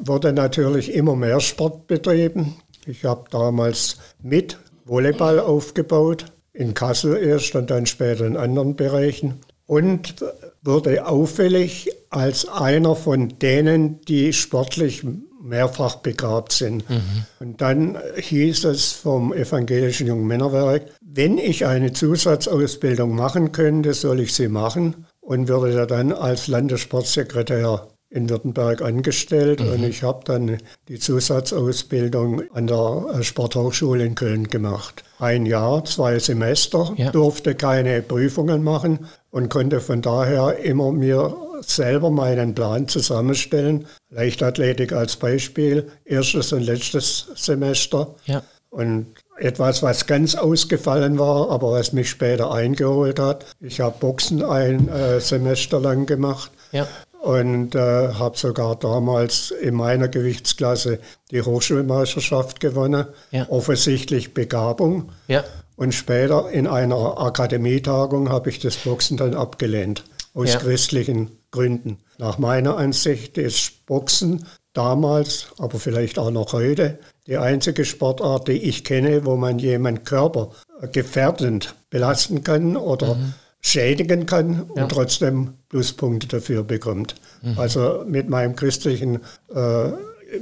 wurde 0.00 0.34
natürlich 0.34 0.92
immer 0.92 1.16
mehr 1.16 1.40
Sport 1.40 1.86
betrieben. 1.86 2.56
Ich 2.84 3.04
habe 3.04 3.24
damals 3.30 3.96
mit 4.22 4.58
Volleyball 4.84 5.40
aufgebaut, 5.40 6.26
in 6.52 6.74
Kassel 6.74 7.16
erst 7.16 7.54
und 7.54 7.70
dann 7.70 7.86
später 7.86 8.26
in 8.26 8.36
anderen 8.36 8.76
Bereichen. 8.76 9.40
Und 9.66 10.24
wurde 10.62 11.06
auffällig 11.06 11.90
als 12.10 12.48
einer 12.48 12.96
von 12.96 13.38
denen, 13.38 14.00
die 14.02 14.32
sportlich 14.32 15.04
mehrfach 15.40 15.96
begabt 15.96 16.52
sind. 16.52 16.88
Mhm. 16.88 17.24
Und 17.40 17.60
dann 17.60 17.98
hieß 18.16 18.64
es 18.64 18.92
vom 18.92 19.32
Evangelischen 19.32 20.06
Jungmännerwerk, 20.06 20.86
wenn 21.00 21.38
ich 21.38 21.66
eine 21.66 21.92
Zusatzausbildung 21.92 23.14
machen 23.14 23.52
könnte, 23.52 23.94
soll 23.94 24.20
ich 24.20 24.34
sie 24.34 24.48
machen 24.48 25.06
und 25.20 25.48
würde 25.48 25.86
dann 25.86 26.12
als 26.12 26.48
Landessportsekretär 26.48 27.88
in 28.10 28.30
Württemberg 28.30 28.80
angestellt 28.80 29.60
mhm. 29.60 29.68
und 29.72 29.84
ich 29.84 30.02
habe 30.02 30.24
dann 30.24 30.58
die 30.88 30.98
Zusatzausbildung 30.98 32.42
an 32.54 32.66
der 32.66 33.22
Sporthochschule 33.22 34.04
in 34.04 34.14
Köln 34.14 34.48
gemacht. 34.48 35.04
Ein 35.18 35.44
Jahr, 35.44 35.84
zwei 35.84 36.18
Semester, 36.18 36.94
ja. 36.96 37.10
durfte 37.10 37.54
keine 37.54 38.00
Prüfungen 38.00 38.62
machen 38.62 39.08
und 39.30 39.50
konnte 39.50 39.80
von 39.80 40.00
daher 40.00 40.58
immer 40.58 40.90
mir 40.90 41.36
selber 41.60 42.10
meinen 42.10 42.54
Plan 42.54 42.88
zusammenstellen. 42.88 43.86
Leichtathletik 44.10 44.92
als 44.92 45.16
Beispiel, 45.16 45.90
erstes 46.04 46.52
und 46.52 46.62
letztes 46.62 47.26
Semester. 47.34 48.14
Ja. 48.24 48.42
Und 48.70 49.06
etwas, 49.38 49.82
was 49.82 50.06
ganz 50.06 50.34
ausgefallen 50.34 51.18
war, 51.18 51.50
aber 51.50 51.72
was 51.72 51.92
mich 51.92 52.10
später 52.10 52.52
eingeholt 52.52 53.18
hat. 53.18 53.46
Ich 53.60 53.80
habe 53.80 53.96
Boxen 53.98 54.42
ein 54.42 54.88
äh, 54.88 55.20
Semester 55.20 55.80
lang 55.80 56.06
gemacht. 56.06 56.50
Ja 56.72 56.86
und 57.20 57.74
äh, 57.74 58.12
habe 58.14 58.38
sogar 58.38 58.76
damals 58.76 59.50
in 59.50 59.74
meiner 59.74 60.08
Gewichtsklasse 60.08 61.00
die 61.30 61.42
Hochschulmeisterschaft 61.42 62.60
gewonnen. 62.60 63.06
Ja. 63.30 63.48
Offensichtlich 63.48 64.34
Begabung. 64.34 65.10
Ja. 65.26 65.44
Und 65.76 65.94
später 65.94 66.50
in 66.50 66.66
einer 66.66 67.20
Akademietagung 67.20 68.30
habe 68.30 68.50
ich 68.50 68.58
das 68.58 68.76
Boxen 68.76 69.16
dann 69.16 69.34
abgelehnt, 69.34 70.04
aus 70.34 70.52
ja. 70.52 70.58
christlichen 70.58 71.30
Gründen. 71.50 71.98
Nach 72.18 72.38
meiner 72.38 72.76
Ansicht 72.76 73.38
ist 73.38 73.86
Boxen 73.86 74.46
damals, 74.72 75.46
aber 75.58 75.78
vielleicht 75.78 76.18
auch 76.18 76.30
noch 76.30 76.52
heute, 76.52 76.98
die 77.26 77.36
einzige 77.36 77.84
Sportart, 77.84 78.48
die 78.48 78.52
ich 78.52 78.84
kenne, 78.84 79.24
wo 79.24 79.36
man 79.36 79.58
jemanden 79.58 80.04
Körper 80.04 80.50
gefährdend 80.92 81.74
belasten 81.90 82.44
kann 82.44 82.76
oder 82.76 83.16
mhm 83.16 83.34
schädigen 83.60 84.26
kann 84.26 84.62
und 84.62 84.78
ja. 84.78 84.86
trotzdem 84.86 85.54
Pluspunkte 85.68 86.28
dafür 86.28 86.62
bekommt. 86.62 87.14
Mhm. 87.42 87.58
Also 87.58 88.04
mit 88.06 88.28
meinem 88.28 88.56
christlichen 88.56 89.20
äh, 89.54 89.90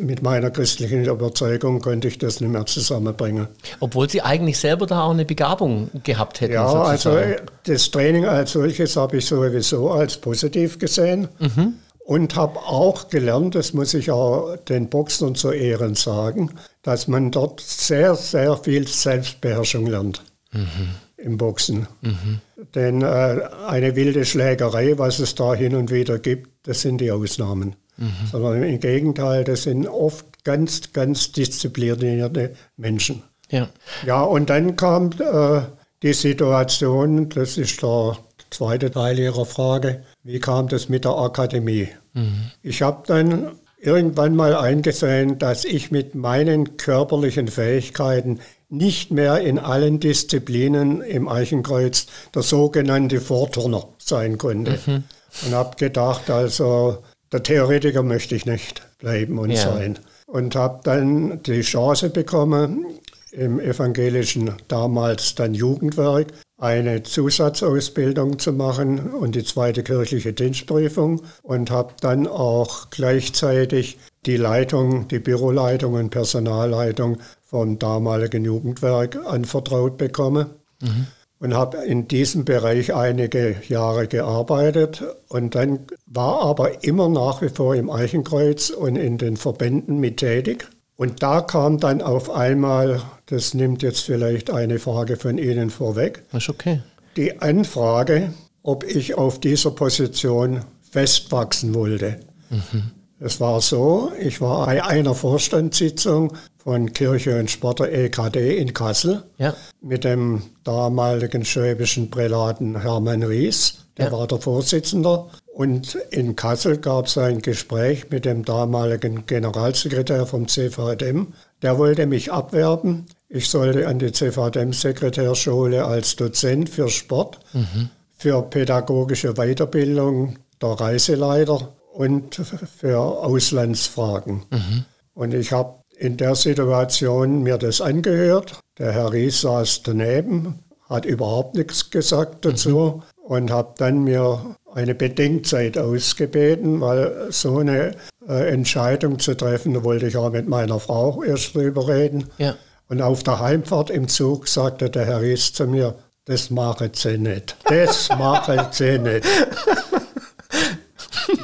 mit 0.00 0.22
meiner 0.22 0.50
christlichen 0.50 1.04
Überzeugung 1.04 1.80
könnte 1.80 2.08
ich 2.08 2.18
das 2.18 2.40
nicht 2.40 2.50
mehr 2.50 2.66
zusammenbringen. 2.66 3.46
Obwohl 3.80 4.10
Sie 4.10 4.20
eigentlich 4.20 4.58
selber 4.58 4.86
da 4.86 5.02
auch 5.02 5.10
eine 5.10 5.24
Begabung 5.24 5.90
gehabt 6.02 6.40
hätten. 6.40 6.54
Ja, 6.54 6.68
sozusagen. 6.68 7.16
also 7.16 7.16
äh, 7.16 7.36
das 7.64 7.90
Training 7.90 8.24
als 8.24 8.52
solches 8.52 8.96
habe 8.96 9.18
ich 9.18 9.26
sowieso 9.26 9.90
als 9.90 10.16
positiv 10.16 10.78
gesehen 10.78 11.28
mhm. 11.38 11.74
und 12.04 12.34
habe 12.34 12.58
auch 12.58 13.08
gelernt, 13.08 13.54
das 13.54 13.74
muss 13.74 13.94
ich 13.94 14.10
auch 14.10 14.56
den 14.56 14.88
Boxern 14.88 15.36
zu 15.36 15.52
Ehren 15.52 15.94
sagen, 15.94 16.50
dass 16.82 17.06
man 17.06 17.30
dort 17.30 17.60
sehr, 17.60 18.16
sehr 18.16 18.56
viel 18.56 18.88
Selbstbeherrschung 18.88 19.86
lernt. 19.86 20.24
Mhm 20.50 20.96
im 21.16 21.38
Boxen. 21.38 21.86
Mhm. 22.00 22.40
Denn 22.74 23.02
äh, 23.02 23.40
eine 23.66 23.96
wilde 23.96 24.24
Schlägerei, 24.24 24.98
was 24.98 25.18
es 25.18 25.34
da 25.34 25.54
hin 25.54 25.74
und 25.74 25.90
wieder 25.90 26.18
gibt, 26.18 26.50
das 26.64 26.82
sind 26.82 27.00
die 27.00 27.10
Ausnahmen. 27.10 27.76
Mhm. 27.96 28.12
Sondern 28.30 28.62
im 28.62 28.80
Gegenteil, 28.80 29.44
das 29.44 29.62
sind 29.62 29.86
oft 29.86 30.44
ganz, 30.44 30.92
ganz 30.92 31.32
disziplinierte 31.32 32.54
Menschen. 32.76 33.22
Ja, 33.50 33.68
ja 34.04 34.22
und 34.22 34.50
dann 34.50 34.76
kam 34.76 35.10
äh, 35.12 35.62
die 36.02 36.12
Situation, 36.12 37.28
das 37.28 37.56
ist 37.56 37.82
der 37.82 38.18
zweite 38.50 38.90
Teil 38.90 39.18
Ihrer 39.18 39.46
Frage, 39.46 40.02
wie 40.22 40.40
kam 40.40 40.68
das 40.68 40.88
mit 40.88 41.04
der 41.04 41.12
Akademie? 41.12 41.88
Mhm. 42.12 42.50
Ich 42.62 42.82
habe 42.82 43.02
dann 43.06 43.52
irgendwann 43.78 44.34
mal 44.34 44.54
eingesehen, 44.54 45.38
dass 45.38 45.64
ich 45.64 45.90
mit 45.90 46.14
meinen 46.14 46.76
körperlichen 46.76 47.48
Fähigkeiten 47.48 48.40
nicht 48.68 49.10
mehr 49.10 49.40
in 49.40 49.58
allen 49.58 50.00
Disziplinen 50.00 51.00
im 51.00 51.28
Eichenkreuz 51.28 52.06
der 52.34 52.42
sogenannte 52.42 53.20
Vorturner 53.20 53.88
sein 53.98 54.38
konnte. 54.38 54.78
Mhm. 54.86 55.04
Und 55.46 55.54
habe 55.54 55.76
gedacht, 55.76 56.30
also 56.30 56.98
der 57.32 57.42
Theoretiker 57.42 58.02
möchte 58.02 58.34
ich 58.34 58.46
nicht 58.46 58.82
bleiben 58.98 59.38
und 59.38 59.50
ja. 59.50 59.62
sein. 59.62 59.98
Und 60.26 60.54
habe 60.56 60.80
dann 60.82 61.42
die 61.42 61.60
Chance 61.60 62.10
bekommen, 62.10 62.86
im 63.32 63.60
evangelischen 63.60 64.52
damals 64.66 65.34
dann 65.34 65.52
Jugendwerk 65.52 66.32
eine 66.58 67.02
Zusatzausbildung 67.02 68.38
zu 68.38 68.52
machen 68.52 69.10
und 69.10 69.34
die 69.34 69.44
zweite 69.44 69.82
kirchliche 69.82 70.32
Dienstprüfung 70.32 71.22
und 71.42 71.70
habe 71.70 71.92
dann 72.00 72.26
auch 72.26 72.88
gleichzeitig 72.88 73.98
die 74.26 74.36
Leitung, 74.36 75.08
die 75.08 75.18
Büroleitung 75.18 75.94
und 75.94 76.10
Personalleitung 76.10 77.18
vom 77.44 77.78
damaligen 77.78 78.44
Jugendwerk 78.44 79.18
anvertraut 79.26 79.96
bekommen. 79.96 80.46
Mhm. 80.80 81.06
Und 81.38 81.52
habe 81.52 81.84
in 81.84 82.08
diesem 82.08 82.46
Bereich 82.46 82.94
einige 82.94 83.56
Jahre 83.68 84.08
gearbeitet 84.08 85.04
und 85.28 85.54
dann 85.54 85.80
war 86.06 86.40
aber 86.40 86.82
immer 86.82 87.10
nach 87.10 87.42
wie 87.42 87.50
vor 87.50 87.74
im 87.74 87.90
Eichenkreuz 87.90 88.70
und 88.70 88.96
in 88.96 89.18
den 89.18 89.36
Verbänden 89.36 90.00
mit 90.00 90.16
tätig. 90.16 90.66
Und 90.96 91.22
da 91.22 91.42
kam 91.42 91.78
dann 91.78 92.00
auf 92.00 92.30
einmal, 92.30 93.02
das 93.26 93.52
nimmt 93.52 93.82
jetzt 93.82 94.00
vielleicht 94.00 94.50
eine 94.50 94.78
Frage 94.78 95.18
von 95.18 95.36
Ihnen 95.36 95.68
vorweg, 95.68 96.22
okay. 96.32 96.80
die 97.18 97.38
Anfrage, 97.38 98.32
ob 98.62 98.84
ich 98.84 99.14
auf 99.14 99.38
dieser 99.38 99.72
Position 99.72 100.64
festwachsen 100.90 101.74
wollte. 101.74 102.18
Mhm. 102.48 102.92
Es 103.18 103.40
war 103.40 103.62
so, 103.62 104.12
ich 104.20 104.40
war 104.42 104.66
bei 104.66 104.84
einer 104.84 105.14
Vorstandssitzung 105.14 106.34
von 106.58 106.92
Kirche 106.92 107.38
und 107.38 107.50
Sport 107.50 107.80
der 107.80 107.94
EKD 107.94 108.58
in 108.58 108.74
Kassel 108.74 109.22
ja. 109.38 109.54
mit 109.80 110.04
dem 110.04 110.42
damaligen 110.64 111.44
schwäbischen 111.44 112.10
Prälaten 112.10 112.82
Hermann 112.82 113.22
Ries, 113.22 113.86
der 113.96 114.06
ja. 114.06 114.12
war 114.12 114.26
der 114.26 114.38
Vorsitzende. 114.38 115.24
Und 115.46 115.94
in 116.10 116.36
Kassel 116.36 116.76
gab 116.76 117.06
es 117.06 117.16
ein 117.16 117.40
Gespräch 117.40 118.10
mit 118.10 118.26
dem 118.26 118.44
damaligen 118.44 119.24
Generalsekretär 119.24 120.26
vom 120.26 120.46
CVDM. 120.46 121.28
Der 121.62 121.78
wollte 121.78 122.04
mich 122.04 122.30
abwerben. 122.30 123.06
Ich 123.30 123.48
sollte 123.48 123.88
an 123.88 123.98
die 123.98 124.12
CVDM-Sekretärschule 124.12 125.86
als 125.86 126.16
Dozent 126.16 126.68
für 126.68 126.90
Sport, 126.90 127.38
mhm. 127.54 127.88
für 128.18 128.42
pädagogische 128.42 129.32
Weiterbildung 129.32 130.36
der 130.60 130.72
Reiseleiter 130.72 131.72
und 131.96 132.34
für 132.34 132.98
Auslandsfragen. 132.98 134.42
Mhm. 134.50 134.84
Und 135.14 135.34
ich 135.34 135.52
habe 135.52 135.76
in 135.96 136.18
der 136.18 136.34
Situation 136.34 137.42
mir 137.42 137.56
das 137.56 137.80
angehört. 137.80 138.60
Der 138.78 138.92
Herr 138.92 139.12
Ries 139.12 139.40
saß 139.40 139.82
daneben, 139.82 140.58
hat 140.88 141.06
überhaupt 141.06 141.54
nichts 141.54 141.90
gesagt 141.90 142.44
dazu 142.44 143.02
mhm. 143.18 143.22
und 143.22 143.50
habe 143.50 143.74
dann 143.78 144.04
mir 144.04 144.56
eine 144.74 144.94
Bedenkzeit 144.94 145.78
ausgebeten, 145.78 146.82
weil 146.82 147.28
so 147.30 147.58
eine 147.58 147.96
äh, 148.28 148.52
Entscheidung 148.52 149.18
zu 149.18 149.34
treffen, 149.34 149.72
da 149.72 149.82
wollte 149.82 150.06
ich 150.06 150.18
auch 150.18 150.30
mit 150.30 150.48
meiner 150.48 150.78
Frau 150.78 151.22
erst 151.22 151.54
drüber 151.54 151.88
reden. 151.88 152.24
Ja. 152.36 152.56
Und 152.88 153.00
auf 153.00 153.22
der 153.22 153.40
Heimfahrt 153.40 153.88
im 153.88 154.06
Zug 154.06 154.48
sagte 154.48 154.90
der 154.90 155.06
Herr 155.06 155.22
Ries 155.22 155.54
zu 155.54 155.66
mir, 155.66 155.94
das 156.26 156.50
machen 156.50 156.90
Sie 156.92 157.16
nicht. 157.16 157.56
Das 157.64 158.10
machen 158.10 158.66
Sie 158.70 158.98
nicht. 158.98 159.24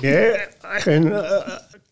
Nee, 0.03 0.33
ein 0.85 1.13
äh, 1.13 1.23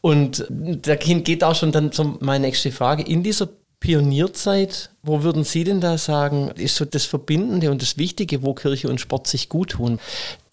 Und 0.01 0.47
dahin 0.49 1.25
geht 1.25 1.45
auch 1.45 1.55
schon 1.55 1.73
dann 1.73 1.93
so 1.93 2.17
meine 2.21 2.47
nächste 2.47 2.73
Frage. 2.73 3.03
In 3.03 3.23
dieser 3.23 3.49
Pionierzeit, 3.81 4.91
wo 5.03 5.23
würden 5.23 5.45
Sie 5.45 5.65
denn 5.65 5.81
da 5.81 5.99
sagen, 5.99 6.51
ist 6.57 6.77
so 6.77 6.85
das 6.85 7.05
Verbindende 7.05 7.71
und 7.71 7.83
das 7.83 7.99
Wichtige, 7.99 8.43
wo 8.43 8.55
Kirche 8.55 8.89
und 8.89 9.01
Sport 9.01 9.27
sich 9.27 9.49
gut 9.49 9.71
tun? 9.71 10.01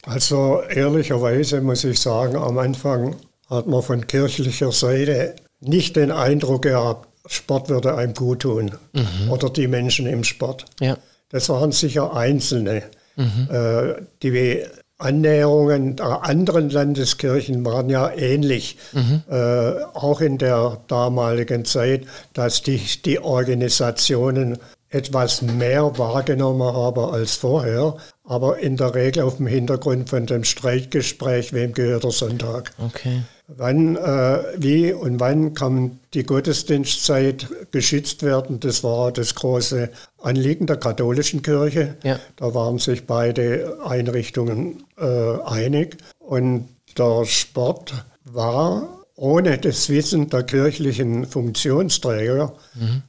Also 0.03 0.61
ehrlicherweise 0.69 1.61
muss 1.61 1.83
ich 1.83 1.99
sagen, 1.99 2.35
am 2.35 2.57
Anfang 2.57 3.15
hat 3.49 3.67
man 3.67 3.81
von 3.81 4.05
kirchlicher 4.05 4.71
Seite 4.71 5.35
nicht 5.61 5.95
den 5.95 6.11
Eindruck 6.11 6.63
gehabt, 6.63 7.07
Sport 7.27 7.69
würde 7.69 7.95
einem 7.95 8.13
gut 8.13 8.41
tun 8.41 8.71
oder 9.29 9.49
die 9.49 9.67
Menschen 9.67 10.05
im 10.05 10.23
Sport. 10.23 10.65
Ja. 10.79 10.97
Das 11.29 11.49
waren 11.49 11.71
sicher 11.71 12.15
Einzelne. 12.15 12.83
Äh, 13.17 14.01
die 14.23 14.63
Annäherungen 14.97 15.97
der 15.97 16.23
anderen 16.23 16.69
Landeskirchen 16.69 17.65
waren 17.65 17.89
ja 17.89 18.11
ähnlich, 18.13 18.77
äh, 19.29 19.83
auch 19.93 20.21
in 20.21 20.37
der 20.37 20.77
damaligen 20.87 21.65
Zeit, 21.65 22.05
dass 22.33 22.61
die, 22.61 22.79
die 23.03 23.19
Organisationen 23.19 24.57
etwas 24.95 25.41
mehr 25.41 25.97
wahrgenommen 25.97 26.73
haben 26.73 27.03
als 27.03 27.35
vorher, 27.35 27.97
aber 28.23 28.59
in 28.59 28.77
der 28.77 28.95
Regel 28.95 29.23
auf 29.23 29.37
dem 29.37 29.47
Hintergrund 29.47 30.09
von 30.09 30.25
dem 30.25 30.45
Streitgespräch, 30.45 31.51
wem 31.51 31.73
gehört 31.73 32.05
der 32.05 32.11
Sonntag. 32.11 32.71
Okay. 32.83 33.23
Wann, 33.47 33.95
äh, 33.97 34.39
wie 34.57 34.93
und 34.93 35.19
wann 35.19 35.53
kann 35.53 35.99
die 36.13 36.23
Gottesdienstzeit 36.23 37.47
geschützt 37.71 38.23
werden? 38.23 38.59
Das 38.59 38.83
war 38.83 39.11
das 39.11 39.35
große 39.35 39.89
Anliegen 40.17 40.65
der 40.65 40.77
katholischen 40.77 41.43
Kirche. 41.43 41.95
Ja. 42.03 42.19
Da 42.37 42.55
waren 42.55 42.79
sich 42.79 43.05
beide 43.05 43.77
Einrichtungen 43.85 44.85
äh, 44.97 45.39
einig. 45.43 45.97
Und 46.17 46.69
der 46.97 47.25
Sport 47.25 47.93
war 48.23 49.04
ohne 49.15 49.57
das 49.57 49.89
Wissen 49.89 50.29
der 50.29 50.43
kirchlichen 50.43 51.25
Funktionsträger 51.25 52.53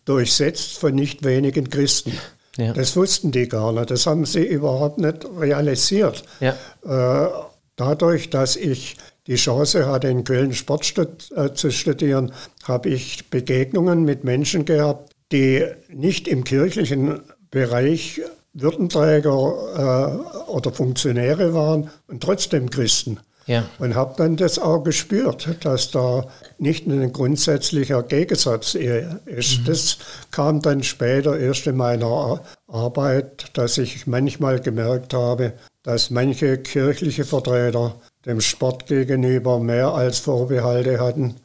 durchsetzt 0.05 0.79
von 0.79 0.95
nicht 0.95 1.25
wenigen 1.25 1.69
Christen. 1.69 2.13
Ja. 2.57 2.73
Das 2.73 2.97
wussten 2.97 3.33
die 3.33 3.49
gar 3.49 3.73
nicht. 3.73 3.91
Das 3.91 4.07
haben 4.07 4.25
sie 4.25 4.45
überhaupt 4.45 4.99
nicht 4.99 5.27
realisiert. 5.39 6.25
Ja. 6.41 6.57
Äh, 6.85 7.29
dadurch, 7.77 8.31
dass 8.31 8.57
ich 8.57 8.97
die 9.27 9.35
Chance 9.35 9.87
hatte, 9.87 10.09
in 10.09 10.25
Köln 10.25 10.53
Sport 10.55 10.85
stud 10.85 11.31
äh, 11.37 11.53
zu 11.53 11.71
studieren, 11.71 12.33
habe 12.65 12.89
ich 12.89 13.29
Begegnungen 13.29 14.05
mit 14.05 14.25
Menschen 14.25 14.65
gehabt, 14.65 15.13
die 15.33 15.65
nicht 15.89 16.29
im 16.29 16.45
kirchlichen 16.45 17.21
Bereich 17.51 18.21
Würdenträger 18.53 19.29
äh, 19.29 20.51
oder 20.51 20.73
Funktionäre 20.73 21.53
waren 21.53 21.91
und 22.07 22.23
trotzdem 22.23 22.71
Christen. 22.71 23.19
Ja. 23.47 23.65
Und 23.79 23.95
habe 23.95 24.15
dann 24.17 24.37
das 24.37 24.59
auch 24.59 24.83
gespürt, 24.83 25.49
dass 25.65 25.91
da 25.93 26.27
nicht 26.59 26.87
ein 26.87 27.13
grundsätzlicher 27.13 28.03
Gegensatz 28.03 28.75
ist. 28.75 29.61
Das 29.67 29.99
kam 30.33 30.63
dann 30.63 30.83
später 30.83 31.39
erst 31.39 31.67
in 31.67 31.77
meiner 31.77 32.07
Ar- 32.07 32.41
Arbeit, 32.67 33.47
dass 33.53 33.79
ich 33.79 34.07
manchmal 34.09 34.61
gemerkt 34.61 35.15
habe, 35.15 35.53
dass 35.85 36.11
manche 36.11 36.59
kirchliche 36.59 37.25
Vertreter 37.25 37.95
dem 38.25 38.41
Sport 38.41 38.87
gegenüber 38.87 39.61
mehr 39.61 39.95
als 39.95 40.19
Vorbehalte 40.19 40.99
hatten, 40.99 41.37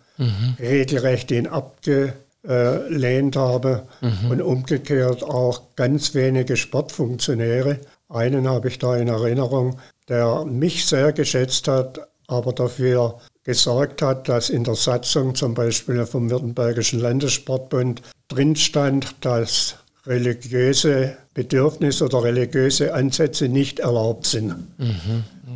regelrecht 0.60 1.30
ihn 1.30 1.45
abgelehnt 1.45 3.36
habe 3.36 3.84
und 4.30 4.41
umgekehrt 4.41 5.23
auch 5.23 5.62
ganz 5.76 6.15
wenige 6.15 6.58
Sportfunktionäre. 6.58 7.80
Einen 8.10 8.49
habe 8.49 8.67
ich 8.69 8.80
da 8.80 8.97
in 8.97 9.08
Erinnerung, 9.08 9.78
der 10.10 10.46
mich 10.46 10.86
sehr 10.86 11.12
geschätzt 11.12 11.68
hat, 11.68 12.08
aber 12.28 12.54
dafür 12.54 13.20
gesorgt 13.44 14.02
hat, 14.02 14.30
dass 14.30 14.50
in 14.50 14.64
der 14.64 14.76
Satzung 14.76 15.36
zum 15.36 15.54
Beispiel 15.54 16.06
vom 16.06 16.30
Württembergischen 16.30 17.00
Landessportbund 17.00 18.02
drin 18.28 18.56
stand, 18.56 19.16
dass 19.22 19.76
religiöse 20.06 21.18
Bedürfnisse 21.34 22.06
oder 22.06 22.24
religiöse 22.24 22.94
Ansätze 22.94 23.48
nicht 23.48 23.80
erlaubt 23.80 24.26
sind. 24.26 24.56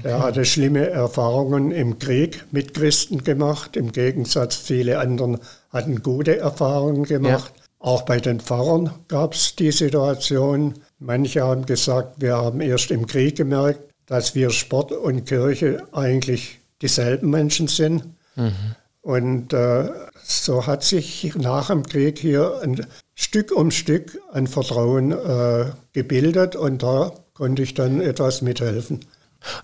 Er 0.03 0.19
hatte 0.19 0.45
schlimme 0.45 0.89
Erfahrungen 0.89 1.71
im 1.71 1.99
Krieg 1.99 2.43
mit 2.51 2.73
Christen 2.73 3.23
gemacht. 3.23 3.75
Im 3.75 3.91
Gegensatz, 3.91 4.55
viele 4.55 4.99
anderen 4.99 5.39
hatten 5.71 6.03
gute 6.03 6.37
Erfahrungen 6.37 7.03
gemacht. 7.03 7.51
Auch 7.79 8.03
bei 8.03 8.19
den 8.19 8.39
Pfarrern 8.39 8.91
gab 9.07 9.33
es 9.33 9.55
die 9.55 9.71
Situation. 9.71 10.75
Manche 10.99 11.43
haben 11.43 11.65
gesagt, 11.65 12.21
wir 12.21 12.35
haben 12.35 12.61
erst 12.61 12.89
im 12.91 13.05
Krieg 13.05 13.35
gemerkt, 13.35 13.84
dass 14.05 14.35
wir 14.35 14.49
Sport 14.49 14.91
und 14.91 15.25
Kirche 15.25 15.83
eigentlich 15.91 16.59
dieselben 16.81 17.29
Menschen 17.29 17.67
sind. 17.67 18.03
Und 19.01 19.53
äh, 19.53 19.89
so 20.23 20.65
hat 20.65 20.83
sich 20.83 21.35
nach 21.35 21.67
dem 21.67 21.83
Krieg 21.83 22.17
hier 22.17 22.59
ein 22.63 22.85
Stück 23.13 23.51
um 23.51 23.71
Stück 23.71 24.19
ein 24.33 24.47
Vertrauen 24.47 25.11
äh, 25.11 25.65
gebildet 25.93 26.55
und 26.55 26.83
da 26.83 27.11
konnte 27.33 27.61
ich 27.61 27.73
dann 27.75 28.01
etwas 28.01 28.41
mithelfen. 28.41 29.01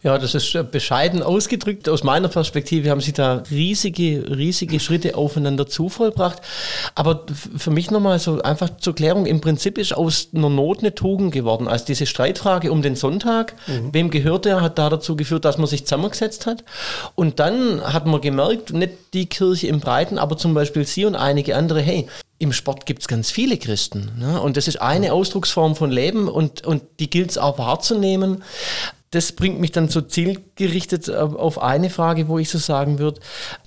Ja, 0.04 0.17
das 0.17 0.36
ist 0.36 0.56
äh, 0.56 0.63
bescheiden 0.63 1.24
ausgedrückt. 1.24 1.89
Aus 1.89 2.04
meiner 2.04 2.28
Perspektive 2.28 2.89
haben 2.89 3.02
Sie 3.02 3.13
da 3.13 3.44
riesige, 3.52 4.26
riesige 4.30 4.80
Schritte 4.80 5.15
aufeinander 5.15 5.67
zu 5.67 5.89
vollbracht. 5.89 6.41
Aber 6.96 7.26
für 7.58 7.72
mich 7.72 7.91
nochmal 7.91 8.20
so 8.20 8.41
einfach 8.41 8.70
zur 8.78 8.96
Klärung, 8.96 9.26
im 9.26 9.41
Prinzip 9.41 9.78
ist 9.78 9.96
aus 9.96 10.30
einer 10.34 10.50
Not 10.50 10.80
eine 10.80 10.96
Tugend 10.96 11.32
geworden. 11.32 11.67
Also 11.67 11.86
diese 11.86 12.06
Streitfrage 12.06 12.72
um 12.72 12.82
den 12.82 12.96
Sonntag, 12.96 13.56
wem 13.91 14.10
gehört 14.10 14.46
der, 14.46 14.62
hat 14.62 14.78
da 14.78 14.89
dazu 14.89 15.15
geführt, 15.15 15.46
dass 15.46 15.58
man 15.58 15.67
sich 15.67 15.86
zusammengesetzt 15.86 16.46
hat. 16.46 16.63
Und 17.15 17.39
dann 17.39 17.82
hat 17.82 18.06
man 18.06 18.22
gemerkt, 18.22 18.74
nicht 18.74 18.94
die 19.13 19.26
Kirche 19.28 19.67
im 19.67 19.80
Breiten, 19.80 20.17
aber 20.17 20.38
zum 20.38 20.54
Beispiel 20.54 20.86
Sie 20.86 21.06
und 21.06 21.15
einige 21.15 21.56
andere, 21.56 21.82
hey, 21.82 22.08
im 22.41 22.54
Sport 22.54 22.88
gibt 22.88 23.02
es 23.02 23.08
ganz 23.08 23.30
viele 23.30 23.58
Christen. 23.58 24.12
Ne? 24.17 24.41
Und 24.41 24.58
das 24.58 24.67
ist 24.67 24.82
eine 24.82 25.13
Ausdrucksform 25.13 25.76
von 25.76 25.91
Leben 25.91 26.28
und, 26.28 26.65
und 26.65 26.82
die 27.00 27.10
gilt 27.10 27.30
es 27.30 27.38
auch 27.38 27.60
wahrzunehmen. 27.60 28.44
Das 29.12 29.34
bringt 29.34 29.60
mich 29.60 29.74
dann 29.74 29.89
so 29.89 30.00
zielgerichtet 30.00 31.10
äh, 31.10 31.15
auf 31.15 31.62
eine 31.62 31.89
Frage, 31.89 32.30
wo 32.30 32.39
ich 32.39 32.50
so 32.50 32.58
sagen 32.58 32.97
würde, 32.97 33.19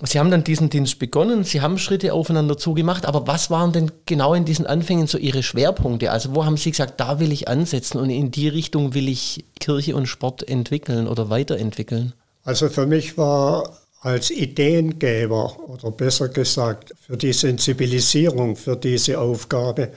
Sie 0.03 0.19
haben 0.19 0.31
dann 0.31 0.43
diesen 0.43 0.71
Dienst 0.71 0.97
begonnen, 0.97 1.43
Sie 1.43 1.61
haben 1.61 1.77
Schritte 1.77 2.13
aufeinander 2.13 2.57
zugemacht, 2.57 3.05
aber 3.05 3.27
was 3.27 3.51
waren 3.51 3.71
denn 3.71 3.91
genau 4.07 4.33
in 4.33 4.45
diesen 4.45 4.65
Anfängen 4.65 5.05
so 5.05 5.19
Ihre 5.19 5.43
Schwerpunkte? 5.43 6.11
Also 6.11 6.33
wo 6.33 6.45
haben 6.45 6.57
Sie 6.57 6.71
gesagt, 6.71 6.99
da 6.99 7.19
will 7.19 7.31
ich 7.31 7.47
ansetzen 7.47 7.99
und 7.99 8.09
in 8.09 8.31
die 8.31 8.47
Richtung 8.47 8.95
will 8.95 9.07
ich 9.07 9.45
Kirche 9.59 9.95
und 9.95 10.07
Sport 10.07 10.47
entwickeln 10.47 11.07
oder 11.07 11.29
weiterentwickeln? 11.29 12.13
Also 12.43 12.67
für 12.69 12.87
mich 12.87 13.15
war 13.17 13.77
als 14.01 14.31
Ideengeber 14.31 15.57
oder 15.67 15.91
besser 15.91 16.29
gesagt 16.29 16.93
für 17.05 17.17
die 17.17 17.33
Sensibilisierung 17.33 18.55
für 18.55 18.75
diese 18.75 19.19
Aufgabe 19.19 19.91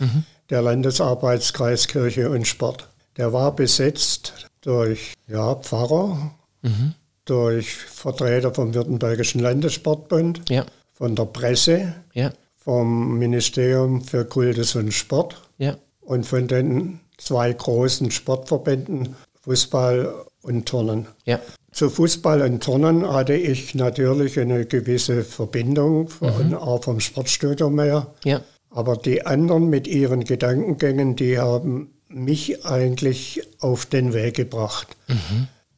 der 0.51 0.63
Landesarbeitskreis 0.63 1.89
Kirche 1.89 2.31
und 2.31 2.47
Sport. 2.47 2.89
Der 3.19 3.33
war 3.33 3.55
besetzt 3.55 4.48
durch 4.61 5.15
ja, 5.27 5.55
Pfarrer, 5.55 6.33
durch 7.25 7.75
Vertreter 7.75 8.53
vom 8.55 8.75
Württembergischen 8.75 9.41
Landessportbund, 9.41 10.49
Ja, 10.51 10.67
von 10.93 11.15
der 11.15 11.27
Presse, 11.27 11.95
ja, 12.15 12.33
vom 12.57 13.19
Ministerium 13.19 14.03
für 14.03 14.25
Kultus 14.25 14.75
und 14.75 14.93
Sport. 14.93 15.41
Und 16.01 16.27
von 16.27 16.49
den 16.49 17.01
zwei 17.19 17.53
großen 17.53 18.11
Sportverbänden 18.11 19.17
Fußball 19.43 20.27
und 20.43 20.67
Turnen. 20.67 21.07
Zu 21.73 21.91
Fußball 21.91 22.43
und 22.43 22.63
Turnen 22.63 23.11
hatte 23.11 23.35
ich 23.35 23.75
natürlich 23.75 24.39
eine 24.41 24.65
gewisse 24.65 25.23
Verbindung, 25.23 26.09
von, 26.09 26.55
auch 26.55 26.83
vom 26.83 27.01
Sportstudium 27.01 27.79
her. 27.81 28.15
Aber 28.71 28.97
die 28.97 29.25
anderen 29.25 29.69
mit 29.69 29.87
ihren 29.87 30.25
Gedankengängen, 30.25 31.17
die 31.17 31.39
haben 31.39 31.95
mich 32.09 32.65
eigentlich 32.65 33.43
auf 33.61 33.87
den 33.87 34.13
Weg 34.13 34.37
gebracht. 34.37 34.89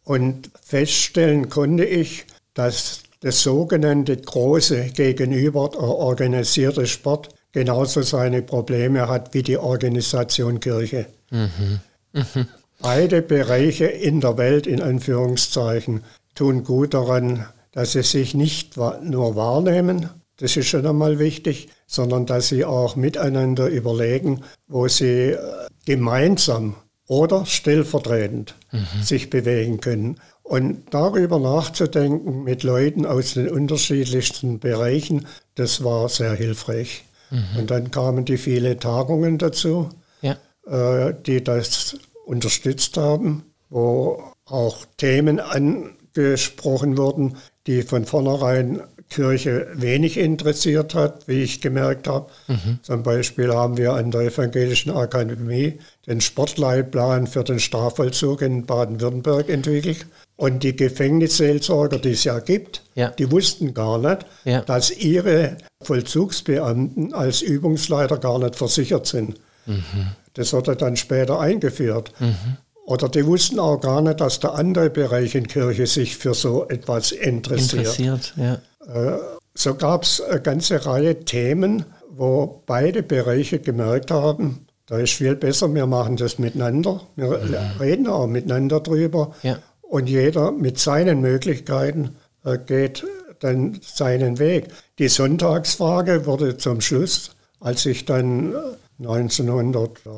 Und 0.04 0.50
feststellen 0.62 1.48
konnte 1.48 1.84
ich, 1.84 2.26
dass 2.54 3.02
das 3.20 3.42
sogenannte 3.42 4.16
große 4.16 4.90
Gegenüber, 4.94 5.70
der 5.72 5.82
organisierte 5.82 6.86
Sport, 6.86 7.28
genauso 7.52 8.02
seine 8.02 8.42
Probleme 8.42 9.08
hat 9.08 9.34
wie 9.34 9.42
die 9.42 9.58
Organisation 9.58 10.60
Kirche. 10.60 11.06
Mhm. 11.30 11.80
Mhm. 12.12 12.46
Beide 12.80 13.22
Bereiche 13.22 13.86
in 13.86 14.20
der 14.20 14.38
Welt, 14.38 14.66
in 14.66 14.80
Anführungszeichen, 14.80 16.02
tun 16.34 16.64
gut 16.64 16.94
daran, 16.94 17.46
dass 17.72 17.92
sie 17.92 18.02
sich 18.02 18.34
nicht 18.34 18.76
nur 18.76 19.36
wahrnehmen, 19.36 20.08
das 20.38 20.56
ist 20.56 20.68
schon 20.68 20.86
einmal 20.86 21.18
wichtig, 21.18 21.68
sondern 21.90 22.24
dass 22.24 22.48
sie 22.48 22.64
auch 22.64 22.94
miteinander 22.94 23.66
überlegen, 23.66 24.42
wo 24.68 24.86
sie 24.86 25.32
äh, 25.32 25.38
gemeinsam 25.84 26.76
oder 27.08 27.44
stellvertretend 27.46 28.54
mhm. 28.70 29.02
sich 29.02 29.28
bewegen 29.28 29.80
können. 29.80 30.20
Und 30.44 30.94
darüber 30.94 31.40
nachzudenken 31.40 32.44
mit 32.44 32.62
Leuten 32.62 33.06
aus 33.06 33.34
den 33.34 33.48
unterschiedlichsten 33.48 34.60
Bereichen, 34.60 35.26
das 35.56 35.82
war 35.82 36.08
sehr 36.08 36.34
hilfreich. 36.34 37.02
Mhm. 37.30 37.58
Und 37.58 37.70
dann 37.72 37.90
kamen 37.90 38.24
die 38.24 38.38
vielen 38.38 38.78
Tagungen 38.78 39.38
dazu, 39.38 39.88
ja. 40.22 40.36
äh, 40.66 41.12
die 41.26 41.42
das 41.42 41.96
unterstützt 42.24 42.96
haben, 42.98 43.46
wo 43.68 44.22
auch 44.44 44.86
Themen 44.96 45.40
angesprochen 45.40 46.96
wurden, 46.96 47.36
die 47.66 47.82
von 47.82 48.04
vornherein 48.04 48.80
Kirche 49.10 49.66
wenig 49.74 50.16
interessiert 50.16 50.94
hat, 50.94 51.26
wie 51.28 51.42
ich 51.42 51.60
gemerkt 51.60 52.08
habe. 52.08 52.30
Mhm. 52.46 52.78
Zum 52.82 53.02
Beispiel 53.02 53.52
haben 53.52 53.76
wir 53.76 53.92
an 53.92 54.10
der 54.10 54.22
Evangelischen 54.22 54.92
Akademie 54.92 55.78
den 56.06 56.20
Sportleitplan 56.20 57.26
für 57.26 57.44
den 57.44 57.58
Strafvollzug 57.58 58.40
in 58.40 58.64
Baden-Württemberg 58.64 59.48
entwickelt. 59.48 60.06
Und 60.36 60.62
die 60.62 60.74
Gefängnisseelsorger, 60.74 61.98
die 61.98 62.12
es 62.12 62.24
ja 62.24 62.38
gibt, 62.38 62.82
ja. 62.94 63.10
die 63.10 63.30
wussten 63.30 63.74
gar 63.74 63.98
nicht, 63.98 64.24
ja. 64.44 64.62
dass 64.62 64.90
ihre 64.90 65.58
Vollzugsbeamten 65.82 67.12
als 67.12 67.42
Übungsleiter 67.42 68.16
gar 68.16 68.38
nicht 68.38 68.56
versichert 68.56 69.06
sind. 69.06 69.38
Mhm. 69.66 70.12
Das 70.34 70.52
wurde 70.52 70.76
dann 70.76 70.96
später 70.96 71.40
eingeführt. 71.40 72.12
Mhm. 72.20 72.56
Oder 72.86 73.08
die 73.08 73.26
wussten 73.26 73.58
auch 73.58 73.80
gar 73.80 74.00
nicht, 74.00 74.20
dass 74.20 74.40
der 74.40 74.54
andere 74.54 74.88
Bereich 74.88 75.34
in 75.34 75.46
Kirche 75.46 75.86
sich 75.86 76.16
für 76.16 76.34
so 76.34 76.66
etwas 76.68 77.12
interessiert. 77.12 77.82
Interessiert, 77.82 78.34
ja. 78.36 78.58
Äh, 78.92 79.18
so 79.54 79.74
gab 79.74 80.04
es 80.04 80.20
eine 80.20 80.40
ganze 80.40 80.86
Reihe 80.86 81.20
Themen, 81.24 81.84
wo 82.10 82.62
beide 82.66 83.02
Bereiche 83.02 83.58
gemerkt 83.58 84.10
haben, 84.10 84.66
da 84.86 84.98
ist 84.98 85.12
viel 85.12 85.36
besser, 85.36 85.72
wir 85.72 85.86
machen 85.86 86.16
das 86.16 86.38
miteinander, 86.38 87.02
wir 87.14 87.38
mhm. 87.38 87.54
reden 87.78 88.06
auch 88.08 88.26
miteinander 88.26 88.80
drüber 88.80 89.34
ja. 89.42 89.58
und 89.82 90.08
jeder 90.08 90.50
mit 90.50 90.78
seinen 90.78 91.20
Möglichkeiten 91.20 92.16
äh, 92.44 92.58
geht 92.58 93.06
dann 93.38 93.80
seinen 93.82 94.38
Weg. 94.38 94.68
Die 94.98 95.08
Sonntagsfrage 95.08 96.26
wurde 96.26 96.56
zum 96.56 96.80
Schluss, 96.80 97.30
als 97.60 97.86
ich 97.86 98.04
dann 98.04 98.54
1900 98.98 99.90
äh, 99.90 100.10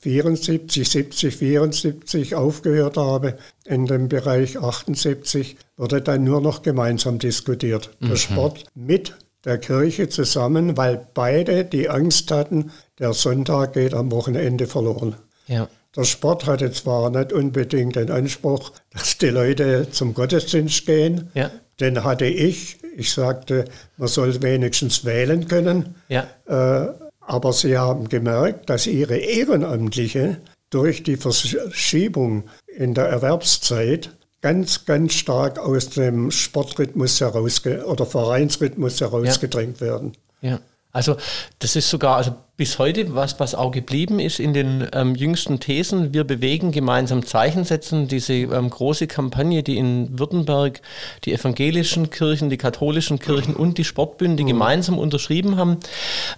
74, 0.00 0.88
70, 0.88 1.36
74 1.36 2.34
aufgehört 2.34 2.96
habe, 2.96 3.36
in 3.64 3.86
dem 3.86 4.08
Bereich 4.08 4.58
78, 4.58 5.56
wurde 5.76 6.00
dann 6.00 6.24
nur 6.24 6.40
noch 6.40 6.62
gemeinsam 6.62 7.18
diskutiert. 7.18 7.90
Mhm. 8.00 8.08
Der 8.08 8.16
Sport 8.16 8.64
mit 8.74 9.14
der 9.44 9.58
Kirche 9.58 10.08
zusammen, 10.08 10.76
weil 10.76 11.06
beide 11.14 11.64
die 11.64 11.88
Angst 11.88 12.30
hatten, 12.30 12.70
der 12.98 13.12
Sonntag 13.12 13.74
geht 13.74 13.94
am 13.94 14.10
Wochenende 14.10 14.66
verloren. 14.66 15.16
Ja. 15.46 15.68
Der 15.96 16.04
Sport 16.04 16.46
hatte 16.46 16.70
zwar 16.72 17.10
nicht 17.10 17.32
unbedingt 17.32 17.96
den 17.96 18.10
Anspruch, 18.10 18.72
dass 18.90 19.18
die 19.18 19.26
Leute 19.26 19.88
zum 19.90 20.14
Gottesdienst 20.14 20.86
gehen, 20.86 21.30
ja. 21.34 21.50
den 21.80 22.04
hatte 22.04 22.26
ich. 22.26 22.78
Ich 22.96 23.12
sagte, 23.12 23.64
man 23.96 24.08
soll 24.08 24.40
wenigstens 24.42 25.04
wählen 25.04 25.48
können. 25.48 25.96
Ja. 26.08 26.26
Äh, 26.46 27.09
aber 27.30 27.52
sie 27.52 27.78
haben 27.78 28.08
gemerkt, 28.08 28.68
dass 28.70 28.88
ihre 28.88 29.16
Ehrenamtliche 29.16 30.38
durch 30.68 31.04
die 31.04 31.16
Verschiebung 31.16 32.44
in 32.66 32.92
der 32.94 33.06
Erwerbszeit 33.06 34.10
ganz, 34.40 34.84
ganz 34.84 35.14
stark 35.14 35.58
aus 35.60 35.90
dem 35.90 36.32
Sportrhythmus 36.32 37.20
herausge 37.20 37.84
oder 37.86 38.04
Vereinsrhythmus 38.04 39.00
herausgedrängt 39.00 39.80
ja. 39.80 39.86
werden. 39.86 40.12
Ja. 40.40 40.58
Also 40.90 41.16
das 41.60 41.76
ist 41.76 41.88
sogar, 41.88 42.16
also 42.16 42.34
bis 42.60 42.78
heute, 42.78 43.14
was, 43.14 43.40
was 43.40 43.54
auch 43.54 43.70
geblieben 43.70 44.20
ist 44.20 44.38
in 44.38 44.52
den 44.52 44.86
ähm, 44.92 45.14
jüngsten 45.14 45.60
Thesen, 45.60 46.12
wir 46.12 46.24
bewegen, 46.24 46.72
gemeinsam 46.72 47.24
Zeichen 47.24 47.64
setzen, 47.64 48.06
diese 48.06 48.34
ähm, 48.34 48.68
große 48.68 49.06
Kampagne, 49.06 49.62
die 49.62 49.78
in 49.78 50.18
Württemberg 50.18 50.82
die 51.24 51.32
evangelischen 51.32 52.10
Kirchen, 52.10 52.50
die 52.50 52.58
katholischen 52.58 53.18
Kirchen 53.18 53.56
und 53.56 53.78
die 53.78 53.84
Sportbünde 53.84 54.42
mhm. 54.42 54.48
gemeinsam 54.48 54.98
unterschrieben 54.98 55.56
haben, 55.56 55.78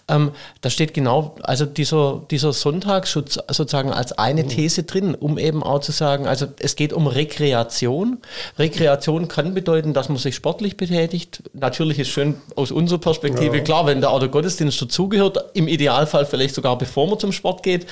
ähm, 0.07 0.31
da 0.61 0.71
steht 0.71 0.95
genau, 0.95 1.35
also 1.43 1.67
dieser, 1.67 2.23
dieser 2.31 2.53
Sonntagsschutz 2.53 3.41
sozusagen 3.49 3.91
als 3.91 4.13
eine 4.13 4.45
mhm. 4.45 4.49
These 4.49 4.85
drin, 4.85 5.17
um 5.17 5.39
eben 5.39 5.65
auch 5.65 5.81
zu 5.81 5.91
sagen, 5.91 6.29
also 6.29 6.47
es 6.61 6.77
geht 6.77 6.93
um 6.93 7.09
Rekreation. 7.09 8.19
Rekreation 8.61 9.27
kann 9.27 9.55
bedeuten, 9.55 9.93
dass 9.93 10.09
man 10.09 10.19
sich 10.19 10.37
sportlich 10.37 10.77
betätigt. 10.77 11.43
Natürlich 11.53 11.99
ist 11.99 12.11
schön 12.11 12.37
aus 12.55 12.71
unserer 12.71 13.01
Perspektive 13.01 13.57
ja. 13.57 13.65
klar, 13.65 13.87
wenn 13.87 14.01
der 14.01 14.13
Auto 14.13 14.29
Gottesdienst 14.29 14.81
dazugehört, 14.81 15.51
im 15.55 15.67
Idealfall 15.67 16.12
Fall 16.12 16.27
vielleicht 16.27 16.55
sogar 16.55 16.79
bevor 16.79 17.09
man 17.09 17.18
zum 17.18 17.33
Sport 17.33 17.62
geht 17.62 17.87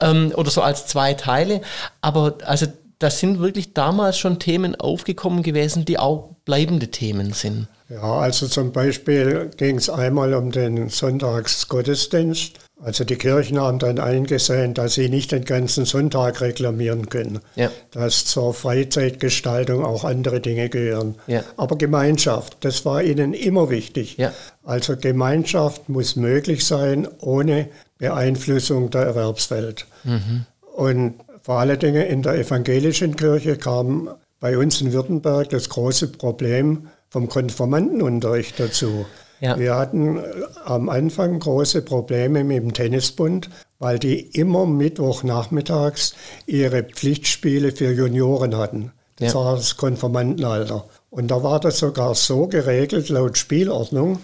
ähm, 0.00 0.32
oder 0.36 0.50
so 0.50 0.62
als 0.62 0.86
zwei 0.86 1.14
Teile. 1.14 1.60
Aber 2.00 2.38
also 2.44 2.66
das 2.98 3.18
sind 3.18 3.40
wirklich 3.40 3.72
damals 3.72 4.18
schon 4.18 4.38
Themen 4.38 4.74
aufgekommen 4.76 5.42
gewesen, 5.42 5.84
die 5.84 5.98
auch 5.98 6.36
bleibende 6.44 6.88
Themen 6.88 7.32
sind. 7.32 7.68
Ja, 7.90 8.02
also 8.02 8.46
zum 8.46 8.70
Beispiel 8.70 9.50
ging 9.56 9.76
es 9.76 9.90
einmal 9.90 10.32
um 10.34 10.52
den 10.52 10.88
Sonntagsgottesdienst. 10.88 12.52
Also 12.80 13.04
die 13.04 13.16
Kirchen 13.16 13.60
haben 13.60 13.78
dann 13.80 13.98
eingesehen, 13.98 14.74
dass 14.74 14.94
sie 14.94 15.08
nicht 15.08 15.32
den 15.32 15.44
ganzen 15.44 15.84
Sonntag 15.84 16.40
reklamieren 16.40 17.08
können. 17.08 17.40
Ja. 17.56 17.70
Dass 17.90 18.24
zur 18.24 18.54
Freizeitgestaltung 18.54 19.84
auch 19.84 20.04
andere 20.04 20.40
Dinge 20.40 20.68
gehören. 20.68 21.16
Ja. 21.26 21.42
Aber 21.56 21.76
Gemeinschaft, 21.76 22.58
das 22.60 22.86
war 22.86 23.02
ihnen 23.02 23.34
immer 23.34 23.70
wichtig. 23.70 24.16
Ja. 24.16 24.32
Also 24.62 24.96
Gemeinschaft 24.96 25.88
muss 25.88 26.14
möglich 26.14 26.64
sein 26.64 27.08
ohne 27.18 27.68
Beeinflussung 27.98 28.90
der 28.90 29.02
Erwerbswelt. 29.02 29.86
Mhm. 30.04 30.46
Und 30.74 31.14
vor 31.42 31.58
allen 31.58 31.78
Dingen 31.78 32.06
in 32.06 32.22
der 32.22 32.34
evangelischen 32.34 33.16
Kirche 33.16 33.56
kam 33.56 34.10
bei 34.38 34.56
uns 34.56 34.80
in 34.80 34.92
Württemberg 34.92 35.50
das 35.50 35.68
große 35.68 36.08
Problem 36.08 36.88
vom 37.10 37.28
Konformantenunterricht 37.28 38.58
dazu. 38.58 39.06
Ja. 39.40 39.58
Wir 39.58 39.74
hatten 39.74 40.18
äh, 40.18 40.22
am 40.64 40.88
Anfang 40.88 41.38
große 41.38 41.82
Probleme 41.82 42.44
mit 42.44 42.58
dem 42.58 42.72
Tennisbund, 42.72 43.50
weil 43.78 43.98
die 43.98 44.20
immer 44.20 44.66
Mittwochnachmittags 44.66 46.14
ihre 46.46 46.82
Pflichtspiele 46.82 47.72
für 47.72 47.90
Junioren 47.90 48.56
hatten. 48.56 48.92
Das 49.16 49.32
ja. 49.32 49.40
war 49.40 49.56
das 49.56 49.76
Konformantenalter. 49.76 50.84
Und 51.10 51.30
da 51.30 51.42
war 51.42 51.60
das 51.60 51.78
sogar 51.78 52.14
so 52.14 52.46
geregelt 52.46 53.08
laut 53.08 53.36
Spielordnung, 53.36 54.20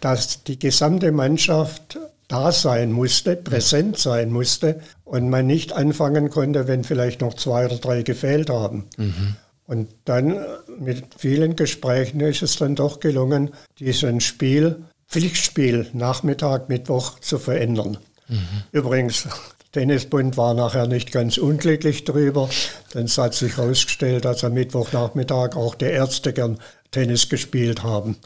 dass 0.00 0.44
die 0.44 0.58
gesamte 0.58 1.12
Mannschaft 1.12 1.98
da 2.28 2.50
sein 2.50 2.92
musste, 2.92 3.36
präsent 3.36 3.98
sein 3.98 4.30
musste 4.30 4.80
und 5.04 5.28
man 5.28 5.46
nicht 5.46 5.72
anfangen 5.72 6.30
konnte, 6.30 6.66
wenn 6.66 6.84
vielleicht 6.84 7.20
noch 7.20 7.34
zwei 7.34 7.66
oder 7.66 7.76
drei 7.76 8.02
gefehlt 8.02 8.48
haben. 8.48 8.84
Mhm. 8.96 9.36
Und 9.66 9.88
dann 10.04 10.44
mit 10.78 11.04
vielen 11.16 11.56
Gesprächen 11.56 12.20
ist 12.20 12.42
es 12.42 12.56
dann 12.56 12.74
doch 12.74 13.00
gelungen, 13.00 13.50
diesen 13.78 14.20
Spiel, 14.20 14.82
Pflichtspiel 15.08 15.88
Nachmittag, 15.92 16.68
Mittwoch 16.68 17.18
zu 17.20 17.38
verändern. 17.38 17.98
Mhm. 18.28 18.62
Übrigens, 18.72 19.28
Tennisbund 19.72 20.36
war 20.36 20.54
nachher 20.54 20.86
nicht 20.86 21.12
ganz 21.12 21.38
unglücklich 21.38 22.04
drüber, 22.04 22.48
denn 22.94 23.04
es 23.06 23.16
hat 23.16 23.34
sich 23.34 23.56
herausgestellt, 23.56 24.24
dass 24.24 24.44
am 24.44 24.52
Mittwochnachmittag 24.52 25.56
auch 25.56 25.74
die 25.74 25.86
Ärzte 25.86 26.32
gern 26.32 26.58
Tennis 26.90 27.30
gespielt 27.30 27.82
haben. 27.82 28.16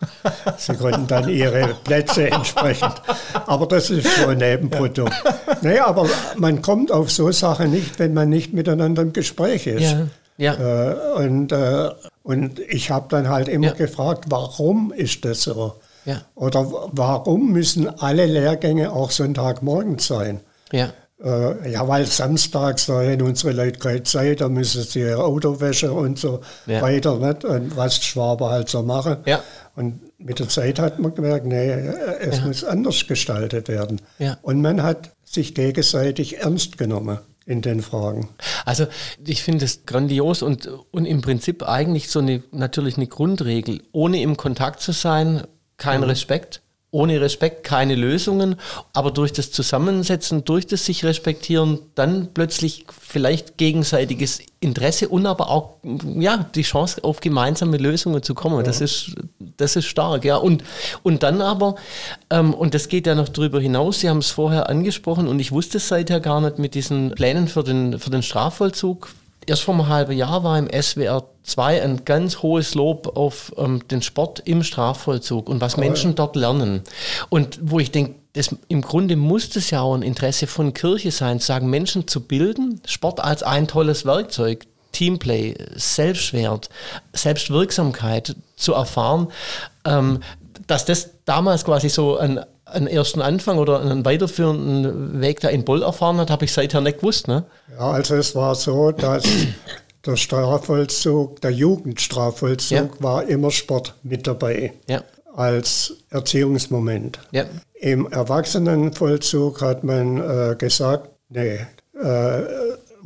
Sie 0.58 0.74
konnten 0.74 1.06
dann 1.06 1.28
ihre 1.28 1.76
Plätze 1.84 2.28
entsprechend. 2.30 3.00
Aber 3.46 3.66
das 3.66 3.90
ist 3.90 4.08
so 4.16 4.26
ein 4.26 4.38
Nebenprodukt. 4.38 5.14
Naja, 5.62 5.86
aber 5.86 6.08
man 6.36 6.62
kommt 6.62 6.90
auf 6.90 7.12
so 7.12 7.30
Sachen 7.30 7.70
nicht, 7.70 8.00
wenn 8.00 8.12
man 8.12 8.28
nicht 8.28 8.52
miteinander 8.52 9.02
im 9.02 9.12
Gespräch 9.12 9.68
ist. 9.68 9.82
Ja. 9.82 10.08
Ja. 10.38 10.54
Äh, 10.54 11.24
und, 11.24 11.52
äh, 11.52 11.90
und 12.22 12.58
ich 12.60 12.90
habe 12.90 13.06
dann 13.08 13.28
halt 13.28 13.48
immer 13.48 13.68
ja. 13.68 13.72
gefragt, 13.72 14.26
warum 14.28 14.92
ist 14.92 15.24
das 15.24 15.42
so? 15.42 15.74
Ja. 16.04 16.22
Oder 16.34 16.66
warum 16.92 17.52
müssen 17.52 17.88
alle 17.88 18.26
Lehrgänge 18.26 18.92
auch 18.92 19.10
Sonntagmorgen 19.10 19.98
sein? 19.98 20.40
Ja. 20.72 20.92
Äh, 21.22 21.72
ja, 21.72 21.88
weil 21.88 22.04
samstags, 22.04 22.86
da 22.86 23.00
hätten 23.00 23.22
unsere 23.22 23.52
Leute 23.52 23.78
keine 23.78 24.02
Zeit, 24.02 24.42
da 24.42 24.48
müssen 24.48 24.82
sie 24.82 25.00
ihre 25.00 25.24
Autowäsche 25.24 25.90
und 25.92 26.18
so 26.18 26.40
ja. 26.66 26.82
weiter, 26.82 27.16
nicht? 27.18 27.44
Und 27.44 27.76
was 27.76 28.04
Schwaber 28.04 28.50
halt 28.50 28.68
so 28.68 28.82
machen. 28.82 29.18
Ja. 29.24 29.42
Und 29.74 30.00
mit 30.18 30.38
der 30.38 30.48
Zeit 30.48 30.78
hat 30.78 30.98
man 30.98 31.14
gemerkt, 31.14 31.46
nee, 31.46 31.70
es 31.70 32.38
ja. 32.38 32.46
muss 32.46 32.64
anders 32.64 33.06
gestaltet 33.06 33.68
werden. 33.68 34.00
Ja. 34.18 34.36
Und 34.42 34.60
man 34.60 34.82
hat 34.82 35.10
sich 35.24 35.54
gegenseitig 35.54 36.38
ernst 36.40 36.76
genommen. 36.76 37.18
In 37.46 37.62
den 37.62 37.80
Fragen. 37.80 38.28
Also 38.64 38.86
ich 39.24 39.42
finde 39.42 39.64
es 39.64 39.86
grandios 39.86 40.42
und, 40.42 40.68
und 40.90 41.06
im 41.06 41.22
Prinzip 41.22 41.62
eigentlich 41.62 42.10
so 42.10 42.18
eine 42.18 42.42
natürlich 42.50 42.96
eine 42.96 43.06
Grundregel. 43.06 43.82
Ohne 43.92 44.20
im 44.20 44.36
Kontakt 44.36 44.80
zu 44.80 44.92
sein, 44.92 45.46
kein 45.76 46.00
mhm. 46.00 46.08
Respekt 46.08 46.60
ohne 46.96 47.20
Respekt 47.20 47.62
keine 47.62 47.94
Lösungen, 47.94 48.56
aber 48.94 49.10
durch 49.10 49.32
das 49.32 49.50
Zusammensetzen, 49.50 50.44
durch 50.44 50.66
das 50.66 50.86
sich 50.86 51.04
respektieren, 51.04 51.80
dann 51.94 52.28
plötzlich 52.32 52.86
vielleicht 52.98 53.58
gegenseitiges 53.58 54.40
Interesse 54.60 55.08
und 55.08 55.26
aber 55.26 55.50
auch 55.50 55.74
ja, 56.18 56.48
die 56.54 56.62
Chance 56.62 57.04
auf 57.04 57.20
gemeinsame 57.20 57.76
Lösungen 57.76 58.22
zu 58.22 58.34
kommen. 58.34 58.56
Ja. 58.56 58.62
Das, 58.62 58.80
ist, 58.80 59.14
das 59.56 59.76
ist 59.76 59.86
stark. 59.86 60.24
Ja. 60.24 60.36
Und, 60.36 60.64
und 61.02 61.22
dann 61.22 61.40
aber, 61.40 61.76
ähm, 62.30 62.54
und 62.54 62.74
das 62.74 62.88
geht 62.88 63.06
ja 63.06 63.14
noch 63.14 63.28
darüber 63.28 63.60
hinaus, 63.60 64.00
Sie 64.00 64.08
haben 64.08 64.18
es 64.18 64.30
vorher 64.30 64.68
angesprochen 64.68 65.28
und 65.28 65.40
ich 65.40 65.52
wusste 65.52 65.78
es 65.78 65.88
seither 65.88 66.20
gar 66.20 66.40
nicht 66.40 66.58
mit 66.58 66.74
diesen 66.74 67.12
Plänen 67.12 67.48
für 67.48 67.64
den, 67.64 67.98
für 67.98 68.10
den 68.10 68.22
Strafvollzug 68.22 69.08
erst 69.46 69.62
vor 69.62 69.74
einem 69.74 69.88
halben 69.88 70.12
Jahr 70.12 70.44
war 70.44 70.58
im 70.58 70.68
SWR 70.68 71.24
2 71.44 71.82
ein 71.82 72.04
ganz 72.04 72.42
hohes 72.42 72.74
Lob 72.74 73.16
auf 73.16 73.52
ähm, 73.56 73.86
den 73.88 74.02
Sport 74.02 74.42
im 74.44 74.62
Strafvollzug 74.62 75.48
und 75.48 75.60
was 75.60 75.78
oh, 75.78 75.80
Menschen 75.80 76.10
ja. 76.10 76.14
dort 76.16 76.36
lernen. 76.36 76.82
Und 77.28 77.58
wo 77.62 77.78
ich 77.78 77.90
denke, 77.90 78.16
das, 78.32 78.54
im 78.68 78.82
Grunde 78.82 79.16
muss 79.16 79.48
das 79.50 79.70
ja 79.70 79.80
auch 79.80 79.94
ein 79.94 80.02
Interesse 80.02 80.46
von 80.46 80.74
Kirche 80.74 81.10
sein, 81.10 81.38
sagen, 81.38 81.70
Menschen 81.70 82.06
zu 82.06 82.20
bilden, 82.20 82.80
Sport 82.84 83.20
als 83.20 83.42
ein 83.42 83.66
tolles 83.66 84.04
Werkzeug, 84.04 84.66
Teamplay, 84.96 85.54
Selbstwert, 85.74 86.70
Selbstwirksamkeit 87.12 88.34
zu 88.56 88.72
erfahren, 88.72 89.28
ähm, 89.84 90.20
dass 90.66 90.86
das 90.86 91.10
damals 91.26 91.64
quasi 91.64 91.90
so 91.90 92.16
ein 92.16 92.40
einen 92.64 92.88
ersten 92.88 93.22
Anfang 93.22 93.58
oder 93.58 93.80
einen 93.80 94.04
weiterführenden 94.04 95.20
Weg 95.20 95.38
da 95.38 95.48
in 95.48 95.64
Boll 95.64 95.82
erfahren 95.84 96.16
hat, 96.16 96.30
habe 96.30 96.46
ich 96.46 96.52
seither 96.52 96.80
nicht 96.80 96.98
gewusst. 96.98 97.28
Ne? 97.28 97.44
Ja, 97.78 97.92
also 97.92 98.16
es 98.16 98.34
war 98.34 98.56
so, 98.56 98.90
dass 98.90 99.22
der 100.04 100.16
Strafvollzug, 100.16 101.40
der 101.42 101.52
Jugendstrafvollzug 101.52 102.76
ja. 102.76 102.88
war 102.98 103.24
immer 103.28 103.52
Sport 103.52 103.94
mit 104.02 104.26
dabei. 104.26 104.72
Ja. 104.88 105.04
Als 105.36 105.94
Erziehungsmoment. 106.10 107.20
Ja. 107.30 107.44
Im 107.74 108.10
Erwachsenenvollzug 108.10 109.62
hat 109.62 109.84
man 109.84 110.16
äh, 110.18 110.56
gesagt, 110.56 111.10
nee, 111.28 111.60
äh, 112.02 112.42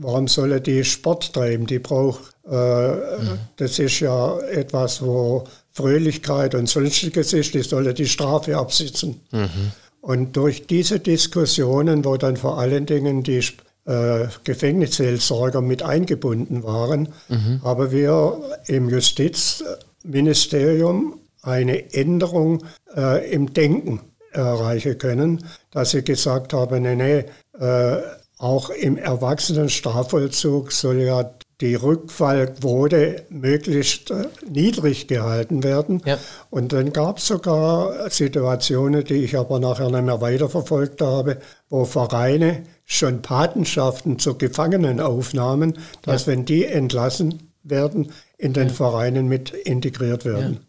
warum 0.00 0.28
solle 0.28 0.60
die 0.60 0.84
Sport 0.84 1.32
treiben? 1.32 1.66
Die 1.66 1.78
braucht, 1.78 2.34
äh, 2.46 2.90
mhm. 2.90 3.38
das 3.56 3.78
ist 3.78 4.00
ja 4.00 4.38
etwas, 4.40 5.00
wo 5.02 5.44
Fröhlichkeit 5.72 6.54
und 6.54 6.68
sonstiges 6.68 7.32
ist, 7.32 7.54
die 7.54 7.62
solle 7.62 7.94
die 7.94 8.08
Strafe 8.08 8.56
absitzen. 8.56 9.20
Mhm. 9.30 9.72
Und 10.00 10.36
durch 10.36 10.66
diese 10.66 10.98
Diskussionen, 10.98 12.04
wo 12.04 12.16
dann 12.16 12.36
vor 12.36 12.58
allen 12.58 12.86
Dingen 12.86 13.22
die 13.22 13.44
äh, 13.84 14.26
Gefängnisseelsorger 14.44 15.60
mit 15.60 15.82
eingebunden 15.82 16.62
waren, 16.62 17.10
mhm. 17.28 17.60
haben 17.62 17.90
wir 17.90 18.40
im 18.66 18.88
Justizministerium 18.88 21.20
eine 21.42 21.92
Änderung 21.92 22.64
äh, 22.96 23.30
im 23.30 23.52
Denken 23.52 24.00
erreichen 24.32 24.96
können, 24.98 25.44
dass 25.70 25.90
sie 25.90 26.02
gesagt 26.02 26.52
haben, 26.52 26.82
nee, 26.82 26.94
nee, 26.94 27.24
äh, 27.58 28.00
auch 28.40 28.70
im 28.70 28.96
Erwachsenenstrafvollzug 28.96 30.72
soll 30.72 31.02
ja 31.02 31.30
die 31.60 31.74
Rückfallquote 31.74 33.26
möglichst 33.28 34.10
äh, 34.10 34.28
niedrig 34.48 35.08
gehalten 35.08 35.62
werden. 35.62 36.00
Ja. 36.06 36.16
Und 36.48 36.72
dann 36.72 36.94
gab 36.94 37.18
es 37.18 37.26
sogar 37.26 38.08
Situationen, 38.08 39.04
die 39.04 39.16
ich 39.24 39.36
aber 39.36 39.60
nachher 39.60 39.90
nicht 39.90 40.04
mehr 40.04 40.22
weiterverfolgt 40.22 41.02
habe, 41.02 41.36
wo 41.68 41.84
Vereine 41.84 42.62
schon 42.86 43.20
Patenschaften 43.20 44.18
zu 44.18 44.38
Gefangenen 44.38 45.00
aufnahmen, 45.00 45.78
dass 46.00 46.24
ja. 46.24 46.32
wenn 46.32 46.46
die 46.46 46.64
entlassen 46.64 47.50
werden, 47.62 48.10
in 48.38 48.54
den 48.54 48.68
ja. 48.68 48.74
Vereinen 48.74 49.28
mit 49.28 49.50
integriert 49.50 50.24
werden. 50.24 50.60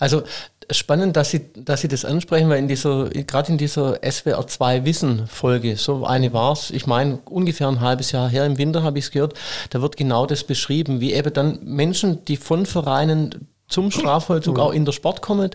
Also 0.00 0.22
spannend, 0.72 1.16
dass 1.16 1.30
Sie, 1.30 1.40
dass 1.54 1.80
Sie 1.80 1.88
das 1.88 2.04
ansprechen, 2.04 2.48
weil 2.48 2.58
in 2.58 2.68
dieser, 2.68 3.10
gerade 3.10 3.52
in 3.52 3.58
dieser 3.58 3.98
SWR 4.08 4.46
2 4.46 4.84
Wissen-Folge, 4.84 5.76
so 5.76 6.04
eine 6.04 6.32
war 6.32 6.52
es, 6.52 6.70
ich 6.70 6.86
meine, 6.86 7.18
ungefähr 7.24 7.68
ein 7.68 7.80
halbes 7.80 8.12
Jahr 8.12 8.28
her 8.28 8.46
im 8.46 8.58
Winter 8.58 8.82
habe 8.82 8.98
ich 8.98 9.06
es 9.06 9.10
gehört, 9.10 9.34
da 9.70 9.82
wird 9.82 9.96
genau 9.96 10.26
das 10.26 10.44
beschrieben, 10.44 11.00
wie 11.00 11.12
eben 11.12 11.32
dann 11.32 11.58
Menschen, 11.64 12.24
die 12.24 12.36
von 12.36 12.66
Vereinen 12.66 13.48
zum 13.70 13.90
Strafvollzug 13.90 14.56
mhm. 14.56 14.62
auch 14.62 14.72
in 14.72 14.84
der 14.84 14.92
Sport 14.92 15.22
kommen, 15.22 15.50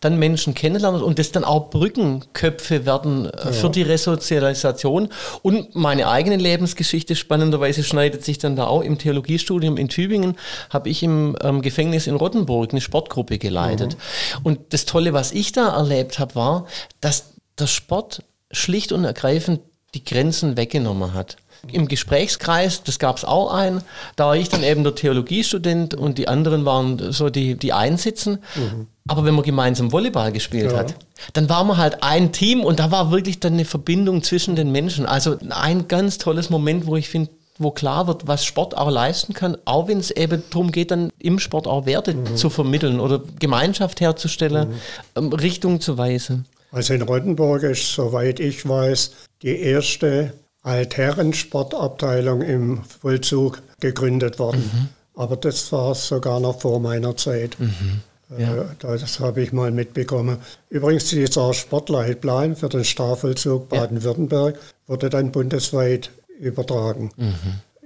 dann 0.00 0.18
Menschen 0.18 0.54
kennenlernen 0.54 1.02
und 1.02 1.18
das 1.18 1.32
dann 1.32 1.44
auch 1.44 1.70
Brückenköpfe 1.70 2.84
werden 2.84 3.26
äh, 3.26 3.46
ja. 3.46 3.52
für 3.52 3.70
die 3.70 3.82
Resozialisation. 3.82 5.08
Und 5.42 5.74
meine 5.74 6.08
eigene 6.08 6.36
Lebensgeschichte 6.36 7.16
spannenderweise 7.16 7.82
schneidet 7.82 8.24
sich 8.24 8.38
dann 8.38 8.56
da 8.56 8.66
auch. 8.66 8.82
Im 8.82 8.98
Theologiestudium 8.98 9.76
in 9.76 9.88
Tübingen 9.88 10.36
habe 10.68 10.88
ich 10.88 11.02
im 11.02 11.36
ähm, 11.42 11.62
Gefängnis 11.62 12.06
in 12.06 12.16
Rottenburg 12.16 12.72
eine 12.72 12.80
Sportgruppe 12.80 13.38
geleitet. 13.38 13.96
Mhm. 13.96 14.46
Und 14.46 14.60
das 14.70 14.84
Tolle, 14.84 15.12
was 15.12 15.32
ich 15.32 15.52
da 15.52 15.74
erlebt 15.76 16.18
habe, 16.18 16.34
war, 16.34 16.66
dass 17.00 17.34
der 17.58 17.68
Sport 17.68 18.22
schlicht 18.50 18.92
und 18.92 19.04
ergreifend 19.04 19.60
die 19.94 20.04
Grenzen 20.04 20.56
weggenommen 20.56 21.14
hat 21.14 21.36
im 21.72 21.88
Gesprächskreis, 21.88 22.82
das 22.82 22.98
gab 22.98 23.16
es 23.16 23.24
auch 23.24 23.52
ein. 23.52 23.82
Da 24.16 24.26
war 24.26 24.36
ich 24.36 24.48
dann 24.48 24.62
eben 24.62 24.82
der 24.82 24.94
Theologiestudent 24.94 25.94
und 25.94 26.18
die 26.18 26.28
anderen 26.28 26.64
waren 26.64 27.12
so 27.12 27.30
die, 27.30 27.56
die 27.56 27.72
Einsitzen. 27.72 28.38
Mhm. 28.54 28.86
Aber 29.08 29.24
wenn 29.24 29.34
man 29.34 29.44
gemeinsam 29.44 29.92
Volleyball 29.92 30.32
gespielt 30.32 30.72
ja. 30.72 30.78
hat, 30.78 30.94
dann 31.32 31.48
waren 31.48 31.66
wir 31.66 31.76
halt 31.76 32.02
ein 32.02 32.32
Team 32.32 32.62
und 32.62 32.78
da 32.78 32.90
war 32.90 33.10
wirklich 33.10 33.40
dann 33.40 33.54
eine 33.54 33.64
Verbindung 33.64 34.22
zwischen 34.22 34.56
den 34.56 34.72
Menschen. 34.72 35.06
Also 35.06 35.36
ein 35.50 35.88
ganz 35.88 36.18
tolles 36.18 36.50
Moment, 36.50 36.86
wo 36.86 36.96
ich 36.96 37.08
finde, 37.08 37.30
wo 37.58 37.70
klar 37.70 38.06
wird, 38.06 38.26
was 38.26 38.44
Sport 38.44 38.76
auch 38.76 38.90
leisten 38.90 39.34
kann, 39.34 39.56
auch 39.66 39.86
wenn 39.86 39.98
es 39.98 40.10
eben 40.10 40.42
darum 40.50 40.72
geht, 40.72 40.90
dann 40.90 41.10
im 41.18 41.38
Sport 41.38 41.66
auch 41.66 41.84
Werte 41.84 42.14
mhm. 42.14 42.36
zu 42.36 42.48
vermitteln 42.48 43.00
oder 43.00 43.22
Gemeinschaft 43.38 44.00
herzustellen, 44.00 44.70
mhm. 44.70 44.74
Ähm, 45.16 45.32
Richtung 45.32 45.80
zu 45.80 45.98
weisen. 45.98 46.46
Also 46.72 46.94
in 46.94 47.02
Rottenburg 47.02 47.64
ist, 47.64 47.92
soweit 47.92 48.40
ich 48.40 48.66
weiß, 48.66 49.12
die 49.42 49.58
erste 49.58 50.32
Altherrensportabteilung 50.62 52.42
im 52.42 52.82
Vollzug 52.84 53.62
gegründet 53.80 54.38
worden. 54.38 54.70
Mhm. 54.72 54.88
Aber 55.20 55.36
das 55.36 55.70
war 55.72 55.94
sogar 55.94 56.40
noch 56.40 56.60
vor 56.60 56.80
meiner 56.80 57.16
Zeit. 57.16 57.58
Mhm. 57.58 58.00
Äh, 58.38 58.42
ja. 58.42 58.64
Das 58.78 59.20
habe 59.20 59.42
ich 59.42 59.52
mal 59.52 59.70
mitbekommen. 59.70 60.38
Übrigens, 60.68 61.06
dieser 61.06 61.52
Sportleitplan 61.54 62.56
für 62.56 62.68
den 62.68 62.84
Strafvollzug 62.84 63.68
Baden-Württemberg 63.68 64.58
wurde 64.86 65.10
dann 65.10 65.32
bundesweit 65.32 66.10
übertragen. 66.38 67.10
Mhm. 67.16 67.34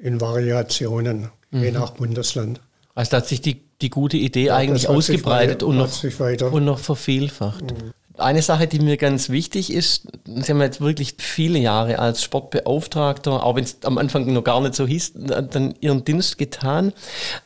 In 0.02 0.20
Variationen, 0.20 1.30
je 1.50 1.70
mhm. 1.70 1.78
nach 1.78 1.90
Bundesland. 1.92 2.60
Also 2.94 3.12
da 3.12 3.16
hat 3.18 3.26
sich 3.26 3.40
die, 3.40 3.60
die 3.80 3.90
gute 3.90 4.16
Idee 4.16 4.46
ja, 4.46 4.56
eigentlich 4.56 4.88
ausgebreitet 4.88 5.62
und, 5.62 5.76
noch, 5.76 6.52
und 6.52 6.64
noch 6.64 6.78
vervielfacht. 6.78 7.62
Mhm. 7.64 7.92
Eine 8.16 8.42
Sache, 8.42 8.68
die 8.68 8.78
mir 8.78 8.96
ganz 8.96 9.28
wichtig 9.28 9.72
ist, 9.72 10.06
Sie 10.24 10.52
haben 10.52 10.60
jetzt 10.60 10.80
wirklich 10.80 11.16
viele 11.18 11.58
Jahre 11.58 11.98
als 11.98 12.22
Sportbeauftragter, 12.22 13.42
auch 13.44 13.56
wenn 13.56 13.64
es 13.64 13.78
am 13.82 13.98
Anfang 13.98 14.32
noch 14.32 14.44
gar 14.44 14.60
nicht 14.60 14.76
so 14.76 14.86
hieß, 14.86 15.14
dann 15.14 15.74
Ihren 15.80 16.04
Dienst 16.04 16.38
getan. 16.38 16.92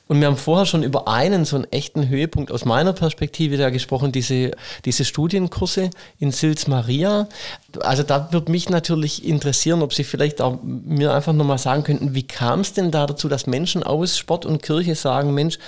Und 0.09 0.21
wir 0.21 0.27
haben 0.27 0.37
vorher 0.37 0.67
schon 0.67 0.83
über 0.83 1.09
einen 1.09 1.47
so 1.47 1.57
einen 1.57 1.73
echten 1.73 2.09
Höhepunkt 2.09 2.53
aus 2.53 2.67
meiner 2.67 2.93
Perspektive 2.93 3.57
da 3.57 3.71
gesprochen, 3.71 4.13
diese, 4.13 4.51
diese 4.85 5.07
Studienkurse 5.07 5.89
in 6.19 6.33
Sils 6.33 6.67
Maria. 6.67 7.29
Also 7.81 8.03
da 8.03 8.31
würde 8.33 8.53
mich 8.53 8.69
natürlich 8.69 9.25
interessieren, 9.27 9.81
ob 9.81 9.95
Sie 9.95 10.05
vielleicht 10.05 10.43
auch 10.43 10.59
mir 10.63 11.15
einfach 11.15 11.33
nochmal 11.33 11.59
sagen 11.59 11.83
könnten, 11.83 12.15
wie 12.15 12.27
kam 12.27 12.61
es 12.61 12.75
denn 12.75 12.91
da 12.91 13.07
dazu, 13.07 13.29
dass 13.29 13.47
Menschen 13.47 13.83
aus 13.83 14.19
Sport 14.19 14.45
und 14.45 14.63
Kirche 14.63 14.95
sagen, 14.95 15.33
Mensch, 15.33 15.59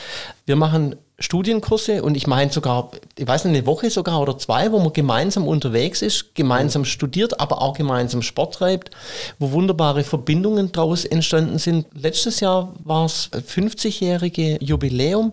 wir 0.45 0.57
machen 0.57 0.97
Studienkurse 1.21 2.03
und 2.03 2.17
ich 2.17 2.27
meine 2.27 2.51
sogar, 2.51 2.91
ich 3.17 3.29
weiß 3.29 3.45
nicht, 3.45 3.57
eine 3.57 3.67
Woche 3.67 3.91
sogar 3.91 4.21
oder 4.21 4.39
zwei, 4.39 4.73
wo 4.73 4.79
man 4.79 4.93
gemeinsam 4.93 5.47
unterwegs 5.47 6.01
ist, 6.01 6.35
gemeinsam 6.35 6.87
studiert, 6.87 7.39
aber 7.39 7.61
auch 7.61 7.77
gemeinsam 7.77 8.23
Sport 8.23 8.55
treibt, 8.55 8.91
wo 9.39 9.53
wunderbare 9.53 10.03
Verbindungen 10.03 10.73
daraus 10.73 11.05
entstanden 11.05 11.59
sind. 11.59 11.87
Letztes 11.95 12.41
Jahr 12.41 12.73
war 12.85 13.05
es 13.05 13.31
50-jährige 13.33 14.59
Jubiläum 14.61 15.33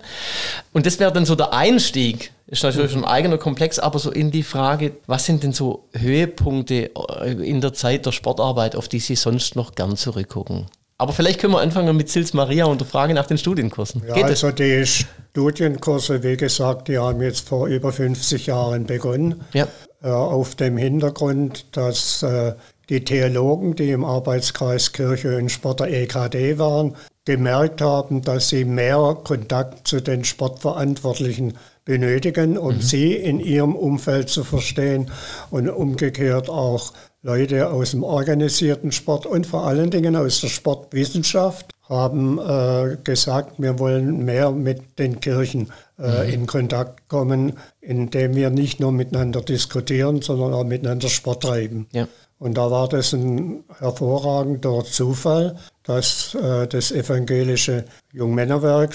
und 0.73 0.85
das 0.85 0.99
wäre 0.99 1.13
dann 1.13 1.25
so 1.25 1.35
der 1.35 1.53
Einstieg. 1.53 2.31
Ist 2.47 2.63
natürlich 2.63 2.95
ein 2.95 3.03
eigener 3.03 3.37
Komplex, 3.37 3.77
aber 3.77 3.99
so 3.99 4.09
in 4.09 4.31
die 4.31 4.43
Frage, 4.43 4.93
was 5.05 5.25
sind 5.25 5.43
denn 5.43 5.51
so 5.51 5.83
Höhepunkte 5.93 6.91
äh, 7.21 7.31
in 7.31 7.59
der 7.59 7.73
Zeit 7.73 8.05
der 8.05 8.13
Sportarbeit, 8.13 8.75
auf 8.75 8.87
die 8.87 8.99
Sie 8.99 9.15
sonst 9.15 9.57
noch 9.57 9.75
gern 9.75 9.97
zurückgucken? 9.97 10.67
Aber 10.99 11.13
vielleicht 11.13 11.39
können 11.39 11.53
wir 11.53 11.61
anfangen 11.61 11.95
mit 11.95 12.09
Sils 12.09 12.33
Maria 12.33 12.65
und 12.65 12.81
der 12.81 12.87
Frage 12.87 13.13
nach 13.13 13.27
den 13.27 13.37
Studienkursen. 13.37 14.01
Ja, 14.07 14.15
Geht 14.15 14.23
also 14.23 14.49
die 14.49 14.83
Studienkurse, 14.85 16.23
wie 16.23 16.37
gesagt, 16.37 16.87
die 16.87 16.97
haben 16.97 17.21
jetzt 17.21 17.47
vor 17.47 17.67
über 17.67 17.91
50 17.91 18.47
Jahren 18.47 18.85
begonnen. 18.85 19.41
Ja. 19.53 19.67
Äh, 20.01 20.09
auf 20.09 20.55
dem 20.55 20.77
Hintergrund, 20.77 21.65
dass 21.73 22.23
äh, 22.23 22.53
die 22.89 23.03
Theologen, 23.03 23.75
die 23.75 23.91
im 23.91 24.05
Arbeitskreis 24.05 24.91
Kirche 24.91 25.37
und 25.37 25.49
Sport 25.49 25.81
der 25.81 25.91
EKD 25.91 26.57
waren, 26.57 26.95
gemerkt 27.25 27.81
haben, 27.81 28.21
dass 28.21 28.49
sie 28.49 28.63
mehr 28.63 29.17
Kontakt 29.23 29.87
zu 29.87 30.01
den 30.01 30.23
Sportverantwortlichen 30.23 31.57
benötigen, 31.83 32.57
um 32.57 32.75
mhm. 32.75 32.81
sie 32.81 33.13
in 33.13 33.39
ihrem 33.39 33.75
Umfeld 33.75 34.29
zu 34.29 34.43
verstehen 34.43 35.11
und 35.51 35.69
umgekehrt 35.69 36.49
auch 36.49 36.93
Leute 37.23 37.69
aus 37.69 37.91
dem 37.91 38.03
organisierten 38.03 38.91
Sport 38.91 39.25
und 39.25 39.47
vor 39.47 39.65
allen 39.65 39.89
Dingen 39.89 40.15
aus 40.15 40.41
der 40.41 40.49
Sportwissenschaft 40.49 41.73
haben 41.89 42.37
äh, 42.39 42.97
gesagt, 43.03 43.53
wir 43.57 43.79
wollen 43.79 44.25
mehr 44.25 44.51
mit 44.51 44.99
den 44.99 45.19
Kirchen 45.19 45.71
äh, 45.97 46.25
mhm. 46.25 46.33
in 46.33 46.47
Kontakt 46.47 47.07
kommen, 47.07 47.53
indem 47.81 48.35
wir 48.35 48.49
nicht 48.49 48.79
nur 48.79 48.91
miteinander 48.91 49.41
diskutieren, 49.41 50.21
sondern 50.21 50.53
auch 50.53 50.63
miteinander 50.63 51.09
Sport 51.09 51.43
treiben. 51.43 51.87
Ja. 51.91 52.07
Und 52.39 52.57
da 52.57 52.69
war 52.69 52.87
das 52.87 53.13
ein 53.13 53.63
hervorragender 53.79 54.83
Zufall, 54.85 55.57
dass 55.83 56.35
äh, 56.35 56.67
das 56.67 56.91
evangelische 56.91 57.85
Jungmännerwerk, 58.13 58.93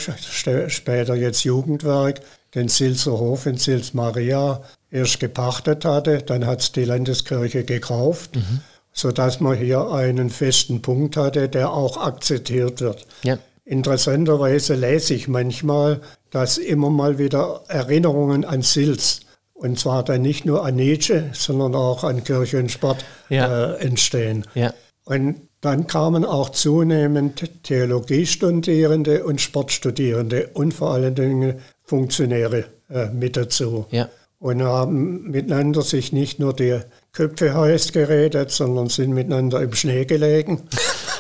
später 0.69 1.15
jetzt 1.17 1.43
Jugendwerk, 1.43 2.21
den 2.55 2.69
Silzer 2.69 3.19
Hof 3.19 3.47
in 3.47 3.57
Sils 3.57 3.95
Maria 3.95 4.63
erst 4.93 5.19
gepachtet 5.19 5.85
hatte. 5.85 6.19
Dann 6.19 6.47
hat 6.47 6.61
es 6.61 6.71
die 6.71 6.85
Landeskirche 6.85 7.65
gekauft, 7.65 8.37
mhm. 8.37 8.61
sodass 8.93 9.41
man 9.41 9.57
hier 9.57 9.91
einen 9.91 10.31
festen 10.31 10.83
Punkt 10.83 11.17
hatte, 11.17 11.49
der 11.49 11.73
auch 11.73 11.97
akzeptiert 11.97 12.81
wird. 12.81 13.07
Ja. 13.25 13.39
Interessanterweise 13.65 14.75
lese 14.75 15.15
ich 15.15 15.29
manchmal, 15.29 16.01
dass 16.31 16.59
immer 16.59 16.91
mal 16.91 17.19
wieder 17.19 17.63
Erinnerungen 17.69 18.45
an 18.45 18.63
Sils, 18.63 19.21
und 19.55 19.79
zwar 19.79 20.03
dann 20.03 20.23
nicht 20.23 20.45
nur 20.45 20.65
an 20.65 20.77
Nietzsche, 20.77 21.31
sondern 21.33 21.75
auch 21.75 22.03
an 22.05 22.25
Kirche 22.25 22.59
und 22.59 22.71
Sport 22.71 23.05
ja. 23.29 23.75
äh, 23.75 23.79
entstehen. 23.79 24.45
Ja. 24.55 24.75
Und 25.05 25.49
dann 25.61 25.87
kamen 25.87 26.25
auch 26.25 26.51
zunehmend 26.51 27.63
Theologiestudierende 27.63 29.25
und 29.25 29.41
Sportstudierende 29.41 30.51
und 30.55 30.75
vor 30.75 30.93
allen 30.93 31.15
Dingen 31.15 31.61
Funktionäre 31.85 32.65
äh, 32.91 33.07
mit 33.11 33.37
dazu. 33.37 33.87
Ja. 33.91 34.09
Und 34.43 34.61
haben 34.61 35.31
miteinander 35.31 35.83
sich 35.83 36.13
nicht 36.13 36.41
nur 36.41 36.53
die 36.53 36.81
Köpfe 37.13 37.55
heiß 37.55 37.93
geredet, 37.93 38.51
sondern 38.51 38.89
sind 38.89 39.13
miteinander 39.13 39.63
im 39.63 39.73
Schnee 39.73 40.05
gelegen, 40.05 40.63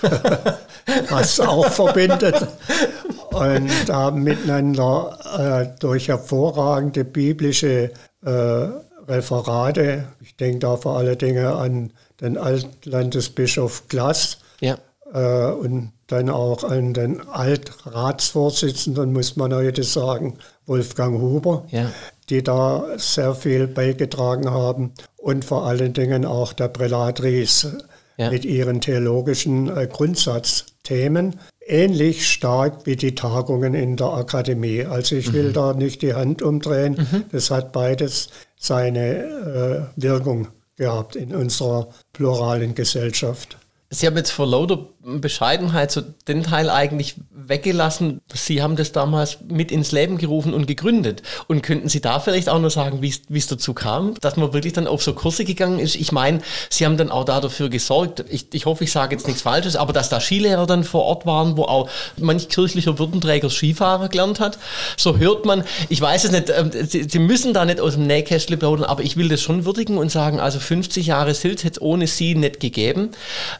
was 1.09 1.39
auch 1.39 1.69
verbindet. 1.69 2.49
Und 3.31 3.71
haben 3.89 4.25
miteinander 4.25 5.19
äh, 5.39 5.79
durch 5.79 6.09
hervorragende 6.09 7.05
biblische 7.05 7.93
äh, 8.25 8.69
Referate, 9.09 10.09
ich 10.21 10.35
denke 10.35 10.59
da 10.59 10.77
vor 10.77 10.99
allen 10.99 11.17
Dingen 11.17 11.47
an 11.47 11.93
den 12.21 12.37
Altlandesbischof 12.37 13.87
Glass 13.87 14.39
ja. 14.61 14.79
äh, 15.15 15.53
und 15.53 15.93
dann 16.09 16.29
auch 16.29 16.65
an 16.65 16.93
den 16.93 17.21
Altratsvorsitzenden, 17.29 19.13
muss 19.13 19.37
man 19.37 19.55
heute 19.55 19.85
sagen, 19.85 20.39
Wolfgang 20.67 21.21
Huber, 21.21 21.65
ja. 21.71 21.91
Die 22.33 22.43
da 22.43 22.87
sehr 22.97 23.35
viel 23.35 23.67
beigetragen 23.67 24.51
haben 24.51 24.93
und 25.19 25.45
vor 25.45 25.67
allen 25.67 25.93
Dingen 25.93 26.25
auch 26.25 26.55
der 26.55 26.69
Prälat 26.69 27.23
Ries 27.23 27.69
ja. 28.17 28.31
mit 28.31 28.47
ihren 28.47 28.81
theologischen 28.81 29.69
äh, 29.69 29.87
Grundsatzthemen, 29.87 31.37
ähnlich 31.67 32.27
stark 32.27 32.87
wie 32.87 32.97
die 32.97 33.15
Tagungen 33.15 33.75
in 33.75 33.99
der 33.99 34.15
Akademie. 34.15 34.87
Also 34.87 35.15
ich 35.15 35.35
will 35.35 35.51
mhm. 35.51 35.53
da 35.53 35.73
nicht 35.75 36.01
die 36.01 36.15
Hand 36.15 36.41
umdrehen, 36.41 36.97
mhm. 36.99 37.25
das 37.33 37.51
hat 37.51 37.71
beides 37.71 38.31
seine 38.59 39.91
äh, 39.97 40.03
Wirkung 40.03 40.49
gehabt 40.77 41.15
in 41.15 41.35
unserer 41.35 41.89
pluralen 42.15 42.75
Gesellschaft. 42.75 43.59
Sie 43.91 44.07
haben 44.07 44.17
jetzt 44.17 44.31
vor 44.31 44.47
lauter 44.47 44.89
Bescheidenheit 45.05 45.91
so 45.91 46.01
den 46.29 46.45
Teil 46.45 46.71
eigentlich 46.71 47.17
weggelassen. 47.31 48.21
Sie 48.33 48.63
haben 48.63 48.77
das 48.77 48.93
damals 48.93 49.39
mit 49.49 49.73
ins 49.73 49.91
Leben 49.91 50.17
gerufen 50.17 50.55
und 50.55 50.67
gegründet. 50.67 51.23
Und 51.49 51.63
könnten 51.63 51.89
Sie 51.89 52.01
da 52.01 52.21
vielleicht 52.21 52.49
auch 52.49 52.61
noch 52.61 52.71
sagen, 52.71 53.03
wie 53.03 53.39
es 53.39 53.47
dazu 53.49 53.75
kam, 53.75 54.15
dass 54.21 54.37
man 54.37 54.53
wirklich 54.53 54.75
dann 54.75 54.87
auf 54.87 55.03
so 55.03 55.13
Kurse 55.13 55.45
gegangen 55.45 55.81
ist? 55.81 55.97
Ich 55.97 56.13
meine, 56.13 56.41
Sie 56.71 56.85
haben 56.85 56.97
dann 56.97 57.11
auch 57.11 57.25
da 57.25 57.41
dafür 57.41 57.69
gesorgt, 57.69 58.25
ich, 58.31 58.47
ich 58.55 58.65
hoffe, 58.67 58.85
ich 58.85 58.93
sage 58.93 59.17
jetzt 59.17 59.27
nichts 59.27 59.43
Falsches, 59.43 59.75
aber 59.75 59.93
dass 59.93 60.09
da 60.09 60.21
Skilehrer 60.21 60.67
dann 60.67 60.85
vor 60.85 61.03
Ort 61.03 61.27
waren, 61.27 61.57
wo 61.57 61.65
auch 61.65 61.91
manch 62.17 62.49
kirchlicher 62.49 62.99
Würdenträger 62.99 63.51
Skifahrer 63.51 64.09
gelernt 64.09 64.39
hat. 64.39 64.59
So 64.97 65.19
hört 65.19 65.45
man, 65.47 65.65
ich 65.89 66.01
weiß 66.01 66.25
es 66.25 66.31
nicht, 66.31 66.49
ähm, 66.49 66.71
Sie, 66.89 67.09
Sie 67.09 67.19
müssen 67.19 67.55
da 67.55 67.65
nicht 67.65 67.81
aus 67.81 67.95
dem 67.95 68.07
Nähkästchen 68.07 68.59
plaudern, 68.59 68.85
aber 68.85 69.03
ich 69.03 69.17
will 69.17 69.29
das 69.29 69.41
schon 69.41 69.65
würdigen 69.65 69.99
und 69.99 70.13
sagen, 70.13 70.39
also 70.39 70.61
50 70.61 71.07
Jahre 71.07 71.35
Silt 71.35 71.65
hätte 71.65 71.81
es 71.81 71.83
ohne 71.83 72.07
Sie 72.07 72.37
nicht 72.37 72.61
gegeben. 72.61 73.11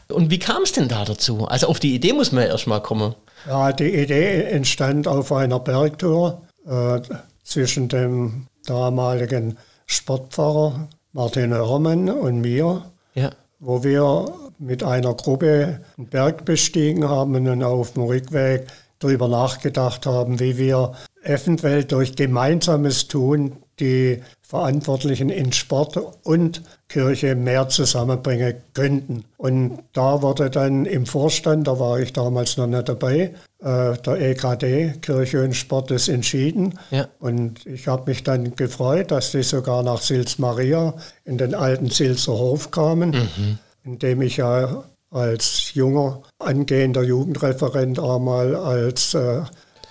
Und 0.07 0.31
wie 0.31 0.39
kam 0.39 0.63
es 0.63 0.71
denn 0.71 0.87
da 0.87 1.03
dazu? 1.03 1.32
Dazu? 1.37 1.47
Also 1.47 1.67
auf 1.67 1.79
die 1.79 1.95
Idee 1.95 2.13
muss 2.13 2.31
man 2.31 2.43
ja 2.43 2.49
erstmal 2.49 2.81
kommen. 2.81 3.15
Ja, 3.47 3.71
die 3.71 3.93
Idee 3.93 4.43
entstand 4.43 5.07
auf 5.07 5.31
einer 5.31 5.59
Bergtour 5.59 6.41
äh, 6.67 7.01
zwischen 7.43 7.89
dem 7.89 8.47
damaligen 8.65 9.57
Sportpfarrer 9.85 10.87
Martin 11.11 11.53
Hörmann 11.53 12.09
und 12.09 12.41
mir, 12.41 12.83
ja. 13.13 13.31
wo 13.59 13.83
wir 13.83 14.33
mit 14.57 14.83
einer 14.83 15.13
Gruppe 15.13 15.81
einen 15.97 16.07
Berg 16.07 16.45
bestiegen 16.45 17.07
haben 17.07 17.35
und 17.35 17.45
dann 17.45 17.63
auf 17.63 17.93
dem 17.93 18.03
Rückweg 18.03 18.67
darüber 18.99 19.27
nachgedacht 19.27 20.05
haben, 20.05 20.39
wie 20.39 20.57
wir 20.57 20.93
eventuell 21.23 21.83
durch 21.83 22.15
gemeinsames 22.15 23.07
Tun 23.07 23.57
die 23.79 24.21
Verantwortlichen 24.41 25.29
in 25.29 25.51
Sport 25.51 25.97
und 26.23 26.61
Kirche 26.93 27.33
mehr 27.33 27.69
zusammenbringen 27.69 28.53
könnten. 28.75 29.25
Und 29.37 29.79
da 29.93 30.21
wurde 30.21 30.51
dann 30.51 30.85
im 30.85 31.07
Vorstand, 31.07 31.67
da 31.67 31.79
war 31.79 31.99
ich 31.99 32.13
damals 32.13 32.55
noch 32.57 32.67
nicht 32.67 32.87
dabei, 32.87 33.33
äh, 33.63 33.97
der 33.97 34.21
EKD, 34.21 34.99
Kirche 35.01 35.43
und 35.43 35.55
Sport, 35.55 35.89
ist 35.89 36.07
entschieden. 36.07 36.77
Ja. 36.91 37.07
Und 37.19 37.65
ich 37.65 37.87
habe 37.87 38.11
mich 38.11 38.23
dann 38.23 38.55
gefreut, 38.55 39.09
dass 39.09 39.31
die 39.31 39.41
sogar 39.41 39.81
nach 39.81 40.01
Sils 40.01 40.37
Maria 40.37 40.93
in 41.25 41.39
den 41.39 41.55
alten 41.55 41.89
Silser 41.89 42.33
Hof 42.33 42.69
kamen, 42.69 43.09
mhm. 43.09 43.57
in 43.83 43.97
dem 43.97 44.21
ich 44.21 44.37
ja 44.37 44.83
als 45.09 45.73
junger, 45.73 46.21
angehender 46.37 47.01
Jugendreferent 47.01 47.97
einmal 47.97 48.55
als 48.55 49.15
äh, 49.15 49.41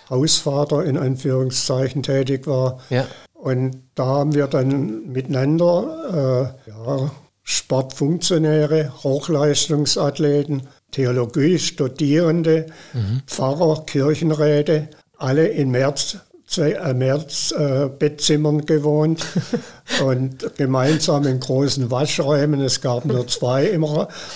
Hausvater 0.08 0.84
in 0.84 0.96
Anführungszeichen 0.96 2.04
tätig 2.04 2.46
war. 2.46 2.78
Ja. 2.90 3.06
Und 3.42 3.82
da 3.96 4.04
haben 4.04 4.36
wir 4.36 4.46
dann 4.46 5.08
miteinander 5.08 6.54
äh, 6.64 6.70
ja, 6.70 7.10
Sportfunktionäre, 7.42 8.92
Hochleistungsathleten, 9.02 10.68
Theologie, 10.92 11.58
Studierende, 11.58 12.66
mhm. 12.92 13.22
Pfarrer, 13.26 13.82
Kirchenräte, 13.84 14.90
alle 15.18 15.48
in 15.48 15.72
März, 15.72 16.18
äh, 16.56 16.94
März 16.94 17.50
äh, 17.50 17.88
Bettzimmern 17.88 18.64
gewohnt 18.64 19.26
und 20.04 20.56
gemeinsam 20.56 21.26
in 21.26 21.40
großen 21.40 21.90
Waschräumen. 21.90 22.60
Es 22.60 22.80
gab 22.80 23.04
nur 23.06 23.26
zwei 23.26 23.64
im 23.66 23.84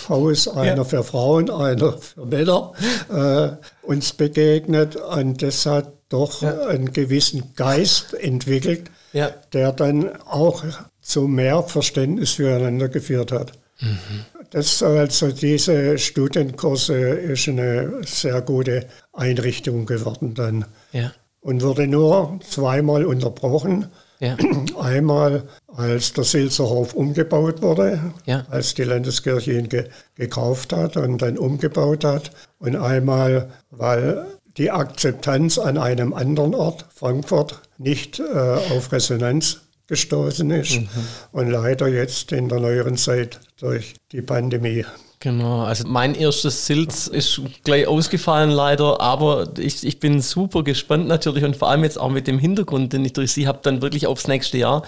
Haus, 0.09 0.49
einer 0.49 0.79
ja. 0.79 0.85
für 0.85 1.05
Frauen, 1.05 1.49
einer 1.49 1.93
für 1.93 2.27
Männer, 2.27 2.73
äh, 3.09 3.87
uns 3.87 4.15
begegnet. 4.15 4.97
Und 4.97 5.43
das 5.43 5.65
hat 5.65 5.93
doch 6.09 6.43
ja. 6.43 6.67
einen 6.67 6.93
gewissen 6.93 7.53
Geist 7.55 8.15
entwickelt, 8.15 8.91
ja. 9.13 9.31
der 9.53 9.73
dann 9.73 10.11
auch 10.23 10.65
zu 11.01 11.29
mehr 11.29 11.63
Verständnis 11.63 12.33
füreinander 12.33 12.89
geführt 12.89 13.33
hat. 13.33 13.53
Mhm. 13.81 14.25
Das 14.51 14.83
also 14.83 15.33
diese 15.33 15.99
Studienkurse 15.99 16.95
ist 16.95 17.49
eine 17.49 18.01
sehr 18.05 18.41
gute 18.41 18.87
Einrichtung 19.13 19.87
geworden 19.87 20.35
dann. 20.35 20.65
Ja. 20.93 21.13
Und 21.41 21.63
wurde 21.63 21.87
nur 21.87 22.41
zweimal 22.49 23.05
unterbrochen. 23.05 23.87
Ja. 24.19 24.37
Einmal, 24.81 25.45
als 25.69 26.13
der 26.13 26.25
Silserhof 26.25 26.95
umgebaut 26.95 27.63
wurde, 27.63 28.01
ja. 28.25 28.47
als 28.51 28.75
die 28.75 28.85
Landeskirche 28.85 29.53
ihn 29.53 29.69
ge 29.69 29.85
gekauft 30.15 30.73
hat 30.73 30.97
und 30.97 31.21
dann 31.21 31.39
umgebaut 31.39 32.05
hat. 32.05 32.31
Und 32.59 32.77
einmal, 32.77 33.51
weil 33.71 34.27
die 34.57 34.71
Akzeptanz 34.71 35.59
an 35.59 35.79
einem 35.79 36.15
anderen 36.15 36.55
Ort, 36.55 36.87
Frankfurt, 36.95 37.61
nicht 37.79 38.21
äh, 38.21 38.23
auf 38.25 38.93
Resonanz 38.93 39.61
gestoßen 39.87 40.51
ist 40.51 40.81
mhm. 40.81 40.89
und 41.33 41.51
leider 41.51 41.89
jetzt 41.89 42.33
in 42.33 42.49
der 42.49 42.61
neueren 42.61 42.97
Zeit 42.97 43.41
durch 43.59 43.95
die 44.13 44.23
Pandemie. 44.23 44.85
Genau, 45.21 45.63
also 45.63 45.89
mein 45.89 46.15
erstes 46.15 46.67
Silz 46.67 47.07
ist 47.07 47.41
gleich 47.65 47.87
ausgefallen 47.87 48.51
leider, 48.51 49.01
aber 49.01 49.49
ich, 49.57 49.83
ich 49.83 49.99
bin 49.99 50.21
super 50.21 50.63
gespannt 50.63 51.09
natürlich 51.09 51.43
und 51.43 51.57
vor 51.57 51.71
allem 51.71 51.85
jetzt 51.85 51.99
auch 51.99 52.11
mit 52.11 52.27
dem 52.27 52.39
Hintergrund, 52.39 52.93
den 52.93 53.03
ich 53.03 53.15
durch 53.15 53.33
Sie 53.33 53.49
habe, 53.49 53.61
dann 53.63 53.81
wirklich 53.81 54.07
aufs 54.07 54.29
nächste 54.29 54.59
Jahr, 54.59 54.83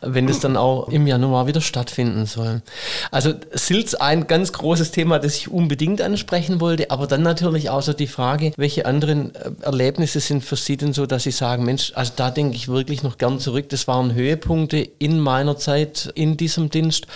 wenn 0.00 0.26
das 0.26 0.40
dann 0.40 0.56
auch 0.56 0.88
im 0.88 1.06
Januar 1.06 1.46
wieder 1.46 1.60
stattfinden 1.60 2.24
soll. 2.24 2.62
Also 3.10 3.34
Silz 3.52 3.94
ein 3.94 4.26
ganz 4.26 4.54
großes 4.54 4.90
Thema, 4.90 5.18
das 5.18 5.36
ich 5.36 5.50
unbedingt 5.50 6.00
ansprechen 6.00 6.60
wollte, 6.60 6.90
aber 6.90 7.06
dann 7.06 7.22
natürlich 7.22 7.68
auch 7.68 7.82
so 7.82 7.92
die 7.92 8.06
Frage, 8.06 8.52
welche 8.56 8.86
anderen 8.86 9.34
äh, 9.34 9.50
Erlebnisse 9.60 10.20
sind 10.20 10.42
für 10.42 10.56
Sie 10.56 10.78
denn 10.78 10.94
so, 10.94 11.04
dass 11.04 11.24
Sie 11.24 11.30
sagen, 11.30 11.62
Mensch, 11.62 11.92
also 11.94 12.12
da 12.16 12.30
denke 12.30 12.56
ich 12.56 12.68
wirklich 12.68 13.02
noch 13.02 13.18
gern 13.18 13.38
zurück, 13.38 13.68
das 13.68 13.86
waren 13.86 14.14
Höhepunkte 14.14 14.78
in 14.98 15.20
meiner 15.20 15.58
Zeit 15.58 16.10
in 16.14 16.38
diesem 16.38 16.70
Dienst 16.70 17.06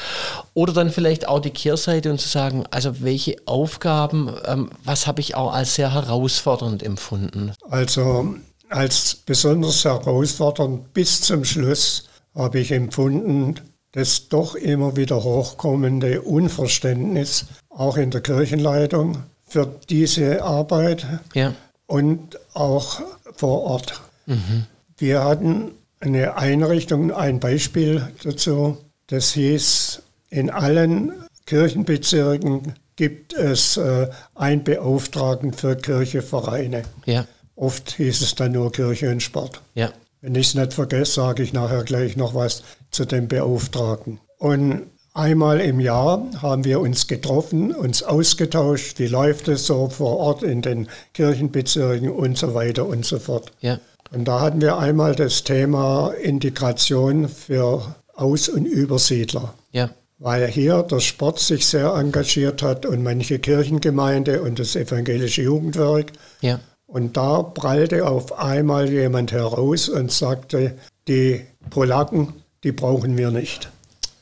oder 0.52 0.74
dann 0.74 0.90
vielleicht 0.90 1.26
auch 1.26 1.40
die 1.40 1.50
Kehrseite 1.50 2.10
und 2.10 2.20
zu 2.20 2.28
sagen, 2.28 2.57
also 2.70 3.00
welche 3.02 3.36
Aufgaben, 3.46 4.30
ähm, 4.46 4.70
was 4.84 5.06
habe 5.06 5.20
ich 5.20 5.34
auch 5.34 5.52
als 5.52 5.74
sehr 5.74 5.92
herausfordernd 5.92 6.82
empfunden? 6.82 7.52
Also 7.68 8.34
als 8.68 9.14
besonders 9.26 9.84
herausfordernd 9.84 10.92
bis 10.92 11.20
zum 11.22 11.44
Schluss 11.44 12.04
habe 12.34 12.60
ich 12.60 12.72
empfunden, 12.72 13.56
das 13.92 14.28
doch 14.28 14.54
immer 14.54 14.96
wieder 14.96 15.22
hochkommende 15.24 16.22
Unverständnis, 16.22 17.46
auch 17.70 17.96
in 17.96 18.10
der 18.10 18.20
Kirchenleitung, 18.20 19.22
für 19.46 19.66
diese 19.88 20.42
Arbeit 20.42 21.06
Ja. 21.34 21.54
und 21.86 22.38
auch 22.54 23.00
vor 23.34 23.62
Ort. 23.62 24.00
Mhm. 24.26 24.66
Wir 24.98 25.24
hatten 25.24 25.70
eine 26.00 26.36
Einrichtung, 26.36 27.12
ein 27.12 27.40
Beispiel 27.40 28.08
dazu, 28.22 28.76
das 29.06 29.32
hieß, 29.32 30.02
in 30.30 30.50
allen 30.50 31.12
Kirchenbezirken 31.48 32.74
gibt 32.96 33.32
es 33.32 33.78
äh, 33.78 34.08
einen 34.34 34.64
Beauftragten 34.64 35.54
für 35.54 35.76
Kirchevereine. 35.76 36.82
Ja. 37.06 37.24
Oft 37.56 37.92
hieß 37.92 38.20
es 38.20 38.34
dann 38.34 38.52
nur 38.52 38.70
Kirche 38.70 39.10
und 39.10 39.22
Sport. 39.22 39.62
Ja. 39.74 39.90
Wenn 40.20 40.34
ich 40.34 40.48
es 40.48 40.54
nicht 40.54 40.74
vergesse, 40.74 41.12
sage 41.12 41.42
ich 41.42 41.54
nachher 41.54 41.84
gleich 41.84 42.18
noch 42.18 42.34
was 42.34 42.64
zu 42.90 43.06
dem 43.06 43.28
Beauftragten. 43.28 44.20
Und 44.36 44.82
einmal 45.14 45.60
im 45.60 45.80
Jahr 45.80 46.22
haben 46.42 46.66
wir 46.66 46.80
uns 46.80 47.06
getroffen, 47.06 47.74
uns 47.74 48.02
ausgetauscht, 48.02 48.98
wie 48.98 49.06
läuft 49.06 49.48
es 49.48 49.66
so 49.66 49.88
vor 49.88 50.18
Ort 50.18 50.42
in 50.42 50.60
den 50.60 50.86
Kirchenbezirken 51.14 52.10
und 52.10 52.36
so 52.36 52.52
weiter 52.52 52.86
und 52.86 53.06
so 53.06 53.18
fort. 53.18 53.52
Ja. 53.60 53.80
Und 54.10 54.26
da 54.26 54.40
hatten 54.40 54.60
wir 54.60 54.76
einmal 54.76 55.14
das 55.14 55.44
Thema 55.44 56.12
Integration 56.12 57.26
für 57.26 57.94
Aus- 58.14 58.50
und 58.50 58.66
Übersiedler. 58.66 59.54
Ja. 59.72 59.88
Weil 60.18 60.48
hier 60.48 60.82
der 60.82 61.00
Sport 61.00 61.38
sich 61.38 61.66
sehr 61.66 61.94
engagiert 61.94 62.62
hat 62.62 62.86
und 62.86 63.02
manche 63.02 63.38
Kirchengemeinde 63.38 64.42
und 64.42 64.58
das 64.58 64.74
evangelische 64.74 65.42
Jugendwerk. 65.42 66.12
Ja. 66.40 66.60
Und 66.86 67.16
da 67.16 67.42
prallte 67.42 68.08
auf 68.08 68.38
einmal 68.38 68.90
jemand 68.90 69.30
heraus 69.30 69.88
und 69.88 70.10
sagte, 70.10 70.74
die 71.06 71.42
Polacken, 71.70 72.32
die 72.64 72.72
brauchen 72.72 73.16
wir 73.16 73.30
nicht. 73.30 73.70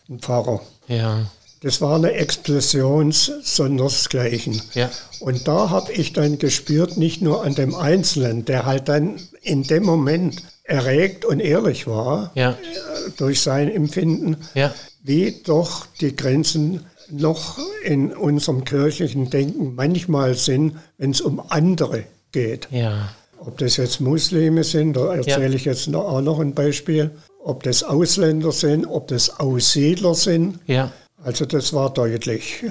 Ein 0.09 0.19
Pfarrer. 0.19 0.61
Ja. 0.89 1.31
Das 1.63 1.81
war 1.81 1.97
eine 1.97 2.13
Explosion 2.13 3.13
sondersgleichen. 3.13 4.61
Ja. 4.75 4.91
Und 5.21 5.49
da 5.49 5.71
habe 5.71 5.93
ich 5.93 6.13
dann 6.13 6.39
gespürt, 6.39 6.97
nicht 6.97 7.23
nur 7.23 7.43
an 7.43 7.55
dem 7.55 7.75
Einzelnen, 7.75 8.45
der 8.45 8.67
halt 8.67 8.89
dann 8.89 9.17
in 9.43 9.63
dem 9.63 9.85
Moment 9.85 10.43
erregt 10.67 11.25
und 11.25 11.41
ehrlich 11.41 11.87
war 11.87 12.33
Ja. 12.35 12.51
äh, 12.53 12.55
durch 13.17 13.41
sein 13.41 13.71
Empfinden, 13.71 14.37
Ja. 14.55 14.75
wie 15.03 15.41
doch 15.45 15.87
die 16.01 16.15
Grenzen 16.17 16.87
noch 17.11 17.59
in 17.85 18.13
unserem 18.17 18.65
kirchlichen 18.65 19.31
Denken 19.31 19.75
manchmal 19.77 20.35
sind, 20.35 20.77
wenn 20.99 21.13
es 21.13 21.21
um 21.21 21.41
andere 21.49 22.05
geht. 22.33 22.67
Ja. 22.71 23.11
Ob 23.39 23.59
das 23.59 23.77
jetzt 23.77 24.01
Muslime 24.01 24.65
sind, 24.65 24.95
da 24.97 25.15
erzähle 25.15 25.55
ich 25.55 25.65
jetzt 25.67 25.87
noch, 25.87 26.05
auch 26.05 26.21
noch 26.21 26.41
ein 26.41 26.53
Beispiel, 26.55 27.13
ob 27.45 27.63
das 27.63 27.85
Ausländer 27.85 28.51
sind, 28.51 28.87
ob 28.87 29.07
das 29.07 29.39
Aussiedler 29.39 30.15
sind. 30.17 30.59
Also 31.23 31.45
das 31.45 31.73
war 31.73 31.93
deutlich. 31.95 32.65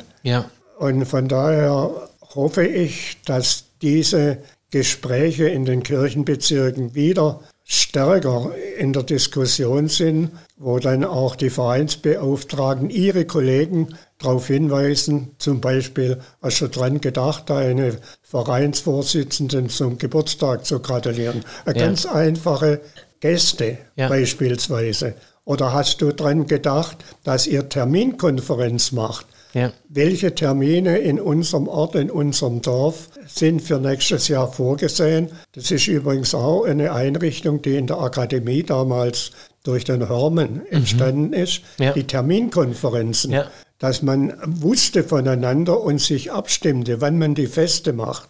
Und 0.79 1.05
von 1.05 1.29
daher 1.29 1.91
hoffe 2.33 2.65
ich, 2.67 3.17
dass 3.25 3.63
diese 3.81 4.39
Gespräche 4.71 5.47
in 5.47 5.63
den 5.63 5.81
Kirchenbezirken 5.83 6.93
wieder 6.93 7.39
stärker 7.67 8.51
in 8.77 8.93
der 8.93 9.01
Diskussion 9.03 9.87
sind, 9.89 10.29
wo 10.55 10.77
dann 10.77 11.03
auch 11.03 11.35
die 11.35 11.49
Vereinsbeauftragten 11.49 12.91
ihre 12.91 13.25
Kollegen 13.25 13.95
darauf 14.19 14.47
hinweisen, 14.47 15.31
zum 15.39 15.61
Beispiel, 15.61 16.19
hast 16.43 16.61
du 16.61 16.67
dran 16.69 17.01
gedacht, 17.01 17.49
deine 17.49 17.97
Vereinsvorsitzenden 18.21 19.69
zum 19.69 19.97
Geburtstag 19.97 20.63
zu 20.65 20.79
gratulieren. 20.79 21.43
Eine 21.65 21.79
Ja. 21.79 21.85
ganz 21.87 22.05
einfache 22.05 22.81
Geste 23.19 23.79
Ja. 23.95 24.09
beispielsweise. 24.09 25.15
Oder 25.43 25.73
hast 25.73 26.01
du 26.01 26.11
dran 26.13 26.45
gedacht, 26.47 26.97
dass 27.23 27.47
ihr 27.47 27.67
Terminkonferenz 27.67 28.91
macht? 28.91 29.25
Ja. 29.55 29.71
Welche 29.87 30.35
Termine 30.35 30.97
in 30.97 31.17
unserem 31.17 31.69
Ort, 31.69 31.95
in 31.95 32.11
unserem 32.11 32.61
Dorf 32.61 33.07
sind 33.25 33.61
für 33.61 33.79
nächstes 33.79 34.27
Jahr 34.27 34.51
vorgesehen? 34.51 35.29
Das 35.53 35.71
ist 35.71 35.87
übrigens 35.87 36.35
auch 36.35 36.65
eine 36.65 36.91
Einrichtung, 36.91 37.61
die 37.61 37.77
in 37.77 37.87
der 37.87 38.01
Akademie 38.01 38.63
damals 38.63 39.31
durch 39.63 39.85
den 39.85 40.09
Hörmann 40.09 40.61
entstanden 40.69 41.31
ist. 41.31 41.61
Ja. 41.79 41.93
Die 41.93 42.03
Terminkonferenzen, 42.03 43.31
Ja. 43.31 43.45
dass 43.79 44.01
man 44.01 44.33
wusste 44.45 45.03
voneinander 45.05 45.81
und 45.81 46.01
sich 46.01 46.33
abstimmte, 46.33 46.99
wann 46.99 47.17
man 47.17 47.33
die 47.33 47.47
Feste 47.47 47.93
macht. 47.93 48.27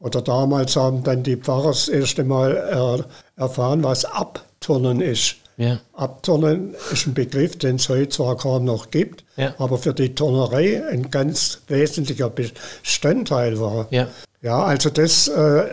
Oder 0.00 0.20
damals 0.20 0.76
haben 0.76 1.02
dann 1.02 1.22
die 1.22 1.36
Pfarrer 1.36 1.68
das 1.70 1.88
erste 1.88 2.24
Mal 2.24 2.52
er, 2.54 3.06
erfahren, 3.36 3.82
was 3.82 4.04
Abturnen 4.04 5.00
ist. 5.00 5.36
Ja. 5.58 5.80
Abturnen 5.92 6.74
ist 6.92 7.06
ein 7.06 7.14
Begriff, 7.14 7.58
den 7.58 7.76
es 7.76 7.88
heute 7.88 8.08
zwar 8.08 8.36
kaum 8.36 8.64
noch 8.64 8.90
gibt, 8.90 9.24
Ja. 9.36 9.54
aber 9.58 9.76
für 9.76 9.92
die 9.92 10.14
Turnerei 10.14 10.82
ein 10.88 11.10
ganz 11.10 11.60
wesentlicher 11.66 12.30
Bestandteil 12.30 13.60
war. 13.60 13.86
Ja. 13.90 14.08
Ja, 14.40 14.62
also 14.62 14.88
das 14.88 15.26
äh, 15.28 15.64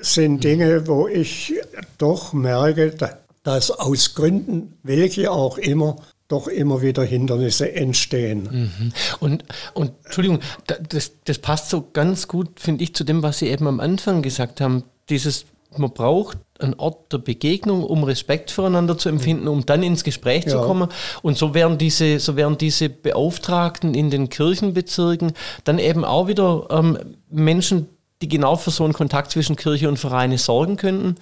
sind 0.00 0.42
Dinge, 0.42 0.86
wo 0.88 1.06
ich 1.08 1.54
doch 1.98 2.32
merke, 2.32 2.90
da- 2.90 3.18
dass 3.44 3.70
aus 3.70 4.14
Gründen, 4.14 4.74
welche 4.82 5.30
auch 5.30 5.56
immer, 5.56 5.96
doch 6.26 6.48
immer 6.48 6.82
wieder 6.82 7.04
Hindernisse 7.04 7.72
entstehen. 7.72 8.48
Mhm. 8.50 8.92
Und, 9.20 9.44
und 9.72 9.92
Entschuldigung, 10.04 10.40
da- 10.66 10.76
das, 10.88 11.12
das 11.24 11.38
passt 11.38 11.70
so 11.70 11.84
ganz 11.92 12.26
gut, 12.28 12.58
finde 12.60 12.82
ich, 12.84 12.94
zu 12.94 13.04
dem, 13.04 13.22
was 13.22 13.38
Sie 13.38 13.46
eben 13.48 13.66
am 13.68 13.78
Anfang 13.80 14.20
gesagt 14.20 14.60
haben. 14.60 14.82
Dieses, 15.08 15.46
man 15.76 15.92
braucht 15.92 16.38
einen 16.58 16.74
Ort 16.74 17.12
der 17.12 17.18
Begegnung, 17.18 17.84
um 17.84 18.04
Respekt 18.04 18.50
füreinander 18.50 18.98
zu 18.98 19.08
empfinden, 19.08 19.48
um 19.48 19.64
dann 19.66 19.82
ins 19.82 20.04
Gespräch 20.04 20.46
zu 20.46 20.56
Ja. 20.56 20.62
kommen. 20.62 20.88
Und 21.22 21.36
so 21.38 21.54
werden 21.54 21.78
diese, 21.78 22.18
so 22.18 22.36
werden 22.36 22.58
diese 22.58 22.88
Beauftragten 22.88 23.94
in 23.94 24.10
den 24.10 24.28
Kirchenbezirken 24.28 25.32
dann 25.64 25.78
eben 25.78 26.04
auch 26.04 26.26
wieder 26.26 26.66
ähm, 26.70 26.98
Menschen, 27.30 27.88
die 28.20 28.26
genau 28.28 28.56
für 28.56 28.72
so 28.72 28.82
einen 28.82 28.94
Kontakt 28.94 29.30
zwischen 29.30 29.54
Kirche 29.54 29.88
und 29.88 29.96
Vereine 29.96 30.38
sorgen 30.38 30.76
könnten. 30.76 31.14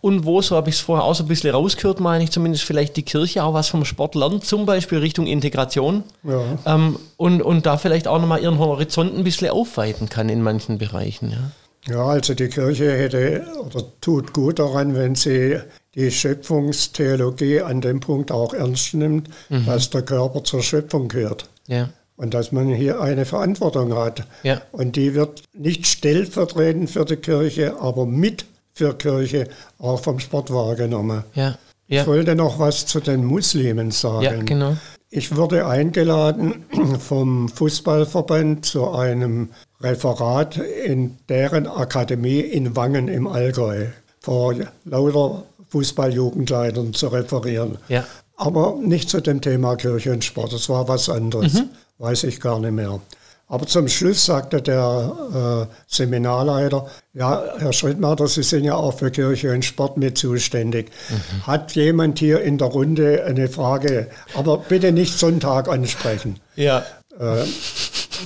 Und 0.00 0.24
wo, 0.24 0.42
so 0.42 0.56
habe 0.56 0.68
ich 0.68 0.74
es 0.74 0.80
vorher 0.80 1.04
auch 1.04 1.14
so 1.14 1.22
ein 1.22 1.28
bisschen 1.28 1.54
rausgehört, 1.54 2.00
meine 2.00 2.24
ich 2.24 2.32
zumindest, 2.32 2.64
vielleicht 2.64 2.96
die 2.96 3.04
Kirche 3.04 3.44
auch 3.44 3.54
was 3.54 3.68
vom 3.68 3.84
Sport 3.84 4.16
lernt, 4.16 4.44
zum 4.44 4.66
Beispiel 4.66 4.98
Richtung 4.98 5.26
Integration. 5.28 6.02
Ja. 6.24 6.42
Ähm, 6.66 6.98
und, 7.16 7.40
und 7.42 7.66
da 7.66 7.76
vielleicht 7.76 8.08
auch 8.08 8.18
nochmal 8.20 8.42
ihren 8.42 8.58
Horizont 8.58 9.16
ein 9.16 9.22
bisschen 9.22 9.50
aufweiten 9.50 10.08
kann 10.08 10.28
in 10.28 10.42
manchen 10.42 10.78
Bereichen. 10.78 11.30
Ja. 11.30 11.52
Ja, 11.88 12.04
also 12.04 12.34
die 12.34 12.48
Kirche 12.48 12.92
hätte 12.92 13.46
oder 13.64 13.84
tut 14.00 14.32
gut 14.32 14.58
daran, 14.58 14.94
wenn 14.94 15.14
sie 15.14 15.58
die 15.94 16.10
Schöpfungstheologie 16.10 17.62
an 17.62 17.80
dem 17.80 18.00
Punkt 18.00 18.30
auch 18.30 18.52
ernst 18.52 18.94
nimmt, 18.94 19.28
dass 19.66 19.90
der 19.90 20.02
Körper 20.02 20.44
zur 20.44 20.62
Schöpfung 20.62 21.08
gehört. 21.08 21.48
Ja. 21.66 21.88
Und 22.16 22.34
dass 22.34 22.52
man 22.52 22.68
hier 22.68 23.00
eine 23.00 23.24
Verantwortung 23.24 23.94
hat. 23.96 24.24
Ja. 24.42 24.60
Und 24.72 24.96
die 24.96 25.14
wird 25.14 25.42
nicht 25.54 25.86
stellvertretend 25.86 26.90
für 26.90 27.06
die 27.06 27.16
Kirche, 27.16 27.80
aber 27.80 28.04
mit 28.04 28.44
für 28.74 28.94
Kirche 28.94 29.48
auch 29.78 30.00
vom 30.00 30.20
Sport 30.20 30.52
wahrgenommen. 30.52 31.24
Ja. 31.34 31.56
Ich 31.86 32.06
wollte 32.06 32.36
noch 32.36 32.58
was 32.58 32.86
zu 32.86 33.00
den 33.00 33.24
Muslimen 33.24 33.90
sagen. 33.90 34.46
genau. 34.46 34.76
Ich 35.08 35.34
wurde 35.34 35.66
eingeladen 35.66 36.64
vom 37.00 37.48
Fußballverband 37.48 38.64
zu 38.64 38.90
einem 38.92 39.48
Referat 39.80 40.56
in 40.58 41.16
deren 41.28 41.66
Akademie 41.66 42.40
in 42.40 42.76
Wangen 42.76 43.08
im 43.08 43.26
Allgäu 43.26 43.86
vor 44.20 44.54
lauter 44.84 45.44
Fußballjugendleitern 45.70 46.92
zu 46.94 47.08
referieren. 47.08 47.78
Ja. 47.88 48.04
Aber 48.36 48.76
nicht 48.82 49.08
zu 49.10 49.20
dem 49.20 49.40
Thema 49.40 49.76
Kirche 49.76 50.12
und 50.12 50.24
Sport, 50.24 50.52
das 50.52 50.68
war 50.68 50.88
was 50.88 51.08
anderes, 51.08 51.54
Mhm. 51.54 51.68
weiß 51.98 52.24
ich 52.24 52.40
gar 52.40 52.58
nicht 52.58 52.72
mehr. 52.72 53.00
Aber 53.48 53.66
zum 53.66 53.88
Schluss 53.88 54.24
sagte 54.26 54.62
der 54.62 55.66
äh, 55.68 55.74
Seminarleiter, 55.88 56.86
ja, 57.14 57.42
Herr 57.58 57.72
Schrittmacher, 57.72 58.28
Sie 58.28 58.44
sind 58.44 58.62
ja 58.64 58.76
auch 58.76 58.96
für 58.96 59.10
Kirche 59.10 59.52
und 59.52 59.64
Sport 59.64 59.96
mit 59.96 60.16
zuständig. 60.16 60.90
Mhm. 61.08 61.46
Hat 61.48 61.72
jemand 61.74 62.18
hier 62.20 62.40
in 62.42 62.58
der 62.58 62.68
Runde 62.68 63.24
eine 63.24 63.48
Frage? 63.48 64.06
Aber 64.34 64.58
bitte 64.58 64.92
nicht 64.92 65.18
Sonntag 65.18 65.68
ansprechen. 65.68 66.38
Ja. 66.54 66.84
Äh, 67.18 67.44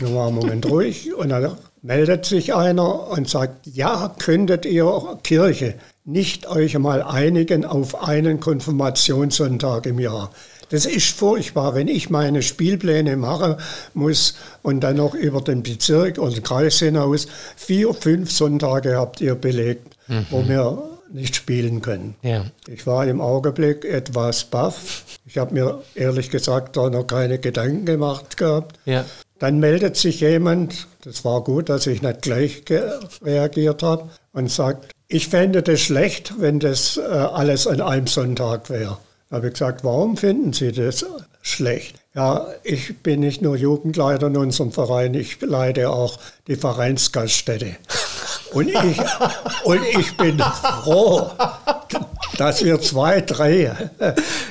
nur 0.01 0.11
mal 0.11 0.27
einen 0.29 0.37
Moment 0.37 0.67
ruhig 0.67 1.15
und 1.15 1.29
dann 1.31 1.57
meldet 1.83 2.25
sich 2.25 2.55
einer 2.55 3.09
und 3.09 3.29
sagt, 3.29 3.67
ja, 3.67 4.15
könntet 4.19 4.65
ihr 4.65 5.19
Kirche 5.23 5.75
nicht 6.05 6.47
euch 6.47 6.79
mal 6.79 7.03
einigen 7.03 7.65
auf 7.65 8.03
einen 8.03 8.41
Konfirmationssonntag 8.41 9.87
im 9.87 9.99
Jahr? 9.99 10.31
Das 10.71 10.87
ist 10.87 11.11
furchtbar, 11.11 11.75
wenn 11.75 11.89
ich 11.89 12.11
meine 12.11 12.43
Spielpläne 12.43 13.17
machen 13.17 13.57
muss 13.93 14.35
und 14.63 14.81
dann 14.81 14.97
noch 14.97 15.15
über 15.15 15.41
den 15.41 15.63
Bezirk 15.63 16.19
oder 16.19 16.33
den 16.33 16.43
Kreis 16.43 16.79
hinaus 16.79 17.27
vier, 17.57 17.93
fünf 17.93 18.33
Sonntage 18.33 18.97
habt 18.97 19.21
ihr 19.21 19.35
belegt, 19.35 19.97
wo 20.31 20.49
wir 20.49 20.83
nicht 21.13 21.37
spielen 21.37 21.81
können. 21.81 22.17
Ja. 22.23 22.47
Ich 22.67 22.87
war 22.87 23.07
im 23.07 23.21
Augenblick 23.21 23.85
etwas 23.85 24.45
baff. 24.45 25.05
Ich 25.27 25.39
habe 25.39 25.55
mir 25.55 25.83
ehrlich 25.95 26.31
gesagt 26.31 26.77
da 26.77 26.91
noch 26.91 27.07
keine 27.07 27.39
Gedanken 27.39 27.85
gemacht 27.85 28.37
gehabt. 28.37 28.79
Ja. 28.85 29.05
Dann 29.39 29.59
meldet 29.59 29.97
sich 29.97 30.21
jemand, 30.21 30.87
das 31.05 31.25
war 31.25 31.43
gut, 31.43 31.69
dass 31.69 31.87
ich 31.87 32.03
nicht 32.03 32.23
gleich 32.23 32.63
reagiert 33.23 33.83
habe, 33.83 34.11
und 34.33 34.51
sagt, 34.51 34.93
ich 35.09 35.29
fände 35.29 35.63
das 35.63 35.81
schlecht, 35.81 36.35
wenn 36.39 36.61
das 36.61 36.97
äh, 36.97 37.03
alles 37.03 37.67
an 37.67 37.81
einem 37.81 38.07
Sonntag 38.07 38.69
wäre. 38.69 38.99
Da 39.31 39.37
habe 39.37 39.49
ich 39.49 39.55
gesagt, 39.55 39.85
warum 39.85 40.17
finden 40.17 40.53
Sie 40.53 40.73
das 40.73 41.07
schlecht? 41.41 41.97
Ja, 42.15 42.47
ich 42.63 42.99
bin 42.99 43.21
nicht 43.21 43.43
nur 43.43 43.57
Jugendleiter 43.57 44.29
in 44.29 44.37
unserem 44.37 44.71
Verein, 44.71 45.15
ich 45.15 45.41
leite 45.41 45.91
auch 45.91 46.19
die 46.47 46.57
Vereinsgaststätte. 46.57 47.77
Und 48.53 48.69
ich, 48.69 49.01
und 49.65 49.81
ich 49.99 50.17
bin 50.17 50.39
froh, 50.39 51.31
dass 52.37 52.65
wir 52.65 52.81
zwei, 52.81 53.21
drei 53.21 53.91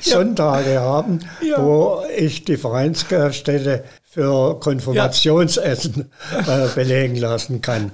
Sonntage 0.02 0.82
haben, 0.82 1.20
ja. 1.42 1.64
wo 1.64 2.04
ich 2.16 2.44
die 2.44 2.58
Vereinsgaststätte 2.58 3.86
für 4.14 4.60
Konfirmationsessen 4.60 6.12
ja. 6.32 6.66
äh, 6.66 6.70
belegen 6.70 7.16
lassen 7.16 7.62
kann. 7.62 7.92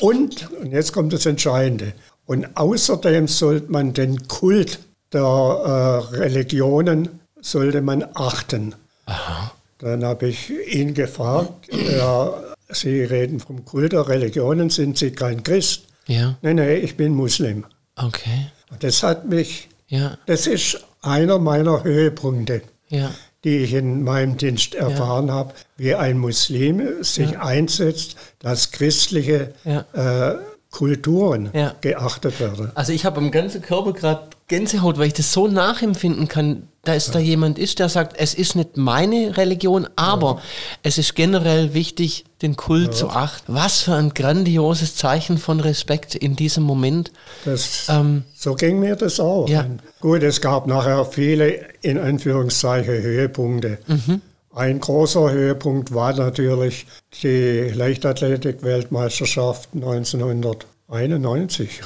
Und, 0.00 0.50
und 0.60 0.72
jetzt 0.72 0.92
kommt 0.92 1.12
das 1.12 1.26
Entscheidende, 1.26 1.92
und 2.26 2.56
außerdem 2.56 3.28
sollte 3.28 3.70
man 3.70 3.92
den 3.92 4.26
Kult 4.26 4.80
der 5.12 5.22
äh, 5.22 6.16
Religionen 6.16 7.20
sollte 7.40 7.80
man 7.80 8.04
achten. 8.14 8.74
Aha. 9.06 9.52
Dann 9.78 10.04
habe 10.04 10.28
ich 10.28 10.50
ihn 10.74 10.94
gefragt, 10.94 11.68
ja, 11.72 12.34
Sie 12.68 13.02
reden 13.04 13.38
vom 13.38 13.64
Kult 13.64 13.92
der 13.92 14.08
Religionen, 14.08 14.70
sind 14.70 14.98
Sie 14.98 15.12
kein 15.12 15.44
Christ? 15.44 15.82
Ja. 16.08 16.36
Nein, 16.42 16.56
nein, 16.56 16.80
ich 16.82 16.96
bin 16.96 17.14
Muslim. 17.14 17.64
Okay. 17.94 18.48
Das 18.80 19.04
hat 19.04 19.28
mich, 19.28 19.68
ja. 19.86 20.18
das 20.26 20.48
ist 20.48 20.84
einer 21.02 21.38
meiner 21.38 21.84
Höhepunkte, 21.84 22.62
ja. 22.88 23.10
Die 23.46 23.58
ich 23.58 23.74
in 23.74 24.02
meinem 24.02 24.36
Dienst 24.36 24.74
erfahren 24.74 25.28
ja. 25.28 25.34
habe, 25.34 25.54
wie 25.76 25.94
ein 25.94 26.18
Muslim 26.18 26.82
sich 27.04 27.30
ja. 27.30 27.42
einsetzt, 27.42 28.16
dass 28.40 28.72
christliche 28.72 29.52
äh, 29.64 30.32
Kulturen 30.72 31.52
geachtet 31.80 32.40
werden. 32.40 32.72
Also 32.74 32.92
ich 32.92 33.04
habe 33.04 33.18
am 33.18 33.30
ganzen 33.30 33.62
Körper 33.62 33.92
gerade 33.92 34.30
Gänsehaut, 34.48 34.98
weil 34.98 35.06
ich 35.06 35.14
das 35.14 35.32
so 35.32 35.46
nachempfinden 35.46 36.26
kann, 36.26 36.66
dass 36.86 37.10
da 37.10 37.18
jemand 37.18 37.58
ist, 37.58 37.78
der 37.78 37.88
sagt, 37.88 38.16
es 38.18 38.34
ist 38.34 38.54
nicht 38.56 38.76
meine 38.76 39.36
Religion, 39.36 39.88
aber 39.96 40.36
ja. 40.36 40.42
es 40.82 40.98
ist 40.98 41.14
generell 41.14 41.74
wichtig, 41.74 42.24
den 42.42 42.56
Kult 42.56 42.86
ja. 42.86 42.92
zu 42.92 43.08
achten. 43.10 43.54
Was 43.54 43.82
für 43.82 43.94
ein 43.94 44.10
grandioses 44.10 44.96
Zeichen 44.96 45.38
von 45.38 45.60
Respekt 45.60 46.14
in 46.14 46.36
diesem 46.36 46.64
Moment. 46.64 47.10
Das, 47.44 47.86
ähm, 47.88 48.24
so 48.34 48.54
ging 48.54 48.78
mir 48.78 48.96
das 48.96 49.18
auch. 49.20 49.48
Ja. 49.48 49.66
Gut, 50.00 50.22
es 50.22 50.40
gab 50.40 50.66
nachher 50.66 51.04
viele, 51.04 51.66
in 51.82 51.98
Anführungszeichen, 51.98 52.94
Höhepunkte. 52.94 53.78
Mhm. 53.86 54.20
Ein 54.54 54.80
großer 54.80 55.32
Höhepunkt 55.32 55.92
war 55.92 56.14
natürlich 56.14 56.86
die 57.22 57.70
Leichtathletik-Weltmeisterschaft 57.74 59.68
1900. 59.74 60.66
91, 60.88 61.80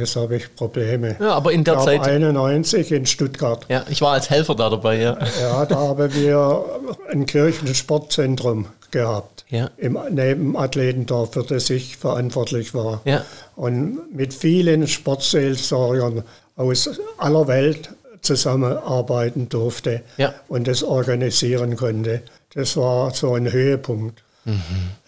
jetzt 0.00 0.16
habe 0.16 0.36
ich 0.36 0.56
Probleme. 0.56 1.16
Ja, 1.20 1.34
aber 1.34 1.52
in 1.52 1.62
der 1.62 1.74
ich 1.74 1.84
Zeit. 1.84 2.00
91 2.00 2.90
in 2.90 3.06
Stuttgart. 3.06 3.64
Ja, 3.68 3.84
ich 3.88 4.02
war 4.02 4.14
als 4.14 4.28
Helfer 4.28 4.56
da 4.56 4.68
dabei, 4.68 5.00
ja. 5.00 5.18
Ja, 5.40 5.64
da 5.66 5.76
haben 5.76 6.12
wir 6.12 6.64
ein 7.12 7.26
Kirchensportzentrum 7.26 8.66
gehabt. 8.90 9.44
Ja. 9.50 9.70
Im 9.76 9.98
Nebenathletendorf, 10.10 11.32
für 11.32 11.44
das 11.44 11.70
ich 11.70 11.96
verantwortlich 11.96 12.74
war. 12.74 13.02
Ja. 13.04 13.24
Und 13.54 14.14
mit 14.14 14.34
vielen 14.34 14.88
Sportseelsorgern 14.88 16.24
aus 16.56 16.90
aller 17.18 17.46
Welt 17.46 17.90
zusammenarbeiten 18.22 19.48
durfte 19.48 20.02
ja. 20.16 20.34
und 20.48 20.66
das 20.66 20.82
organisieren 20.82 21.76
konnte. 21.76 22.22
Das 22.54 22.76
war 22.76 23.12
so 23.14 23.34
ein 23.34 23.50
Höhepunkt. 23.50 24.22
Mhm. 24.44 24.60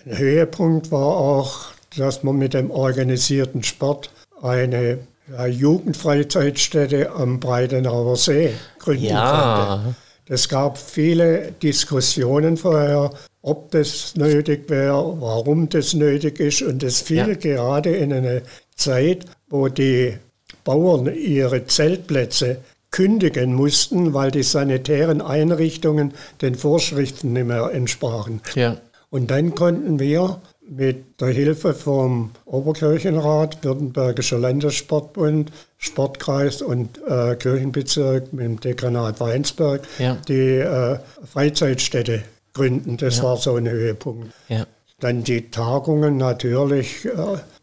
Ein 0.07 0.19
Höhepunkt 0.19 0.91
war 0.91 1.17
auch 1.17 1.73
dass 1.97 2.23
man 2.23 2.37
mit 2.37 2.55
dem 2.55 2.71
organisierten 2.71 3.63
Sport 3.63 4.11
eine 4.41 4.99
ja, 5.31 5.47
Jugendfreizeitstätte 5.47 7.13
am 7.13 7.41
Breitenauer 7.41 8.17
See 8.17 8.53
gründen 8.79 9.05
ja. 9.05 9.83
konnte. 9.83 9.97
Es 10.27 10.49
gab 10.49 10.79
viele 10.79 11.53
Diskussionen 11.63 12.57
vorher, 12.57 13.11
ob 13.43 13.71
das 13.73 14.15
nötig 14.17 14.71
wäre, 14.71 15.21
warum 15.21 15.69
das 15.69 15.95
nötig 15.95 16.41
ist. 16.41 16.63
Und 16.63 16.83
es 16.83 17.01
fiel 17.01 17.29
ja. 17.29 17.35
gerade 17.35 17.91
in 17.91 18.13
eine 18.13 18.43
Zeit, 18.77 19.27
wo 19.49 19.69
die 19.69 20.17
Bauern 20.65 21.13
ihre 21.15 21.67
Zeltplätze 21.67 22.59
kündigen 22.93 23.55
mussten, 23.55 24.15
weil 24.15 24.31
die 24.31 24.43
sanitären 24.43 25.21
Einrichtungen 25.21 26.15
den 26.41 26.55
Vorschriften 26.55 27.33
nicht 27.33 27.47
mehr 27.47 27.71
entsprachen. 27.73 28.41
Ja. 28.55 28.77
Und 29.13 29.31
dann 29.31 29.55
konnten 29.55 29.99
wir 29.99 30.41
mit 30.67 31.21
der 31.21 31.29
Hilfe 31.29 31.75
vom 31.75 32.31
Oberkirchenrat, 32.47 33.63
Württembergischer 33.63 34.39
Landessportbund, 34.39 35.53
Sportkreis 35.77 36.63
und 36.63 36.99
äh, 37.07 37.37
Kirchenbezirk 37.37 38.33
mit 38.33 38.45
dem 38.47 38.61
Dekanat 38.61 39.21
Weinsberg 39.21 39.83
ja. 39.99 40.17
die 40.27 40.57
äh, 40.57 40.99
Freizeitstätte 41.31 42.23
gründen. 42.55 42.97
Das 42.97 43.19
ja. 43.19 43.25
war 43.25 43.37
so 43.37 43.55
ein 43.57 43.69
Höhepunkt. 43.69 44.33
Ja. 44.49 44.67
Dann 44.99 45.23
die 45.23 45.51
Tagungen 45.51 46.17
natürlich. 46.17 47.05
Äh, 47.05 47.11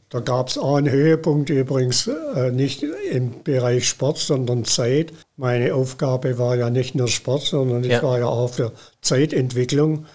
da 0.10 0.20
gab 0.20 0.50
es 0.50 0.60
auch 0.60 0.76
einen 0.76 0.92
Höhepunkt 0.92 1.50
übrigens, 1.50 2.08
äh, 2.36 2.52
nicht 2.52 2.84
im 2.84 3.42
Bereich 3.44 3.88
Sport, 3.88 4.20
sondern 4.20 4.66
Zeit. 4.66 5.14
Meine 5.36 5.74
Aufgabe 5.74 6.38
war 6.38 6.56
ja 6.56 6.70
nicht 6.70 6.94
nur 6.94 7.08
Sport, 7.08 7.42
sondern 7.42 7.84
ich 7.84 8.04
war 8.04 8.20
ja 8.20 8.28
auch 8.28 8.52
für 8.52 8.72
Zeitentwicklung, 9.02 10.06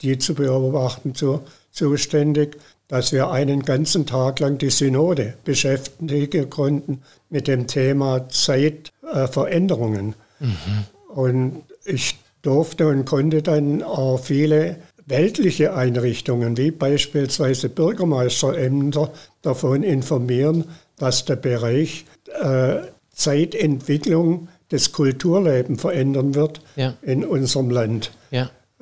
die 0.00 0.18
zu 0.18 0.34
beobachten, 0.34 1.14
zu 1.14 1.40
zuständig, 1.72 2.56
dass 2.88 3.12
wir 3.12 3.30
einen 3.30 3.62
ganzen 3.62 4.06
Tag 4.06 4.40
lang 4.40 4.58
die 4.58 4.70
Synode 4.70 5.34
beschäftigen 5.44 6.50
konnten 6.50 7.02
mit 7.30 7.48
dem 7.48 7.66
Thema 7.66 8.28
Zeitveränderungen. 8.28 10.14
Äh, 10.40 10.44
mhm. 10.44 10.84
Und 11.08 11.62
ich 11.84 12.18
durfte 12.42 12.88
und 12.88 13.04
konnte 13.06 13.42
dann 13.42 13.82
auch 13.82 14.18
viele 14.18 14.76
weltliche 15.06 15.74
Einrichtungen, 15.74 16.56
wie 16.56 16.70
beispielsweise 16.70 17.68
Bürgermeisterämter, 17.68 19.10
davon 19.42 19.82
informieren, 19.82 20.64
dass 20.96 21.24
der 21.24 21.36
Bereich 21.36 22.04
äh, 22.40 22.76
Zeitentwicklung 23.12 24.48
das 24.70 24.92
Kulturleben 24.92 25.78
verändern 25.78 26.34
wird 26.34 26.60
ja. 26.76 26.94
in 27.02 27.24
unserem 27.24 27.70
Land. 27.70 28.12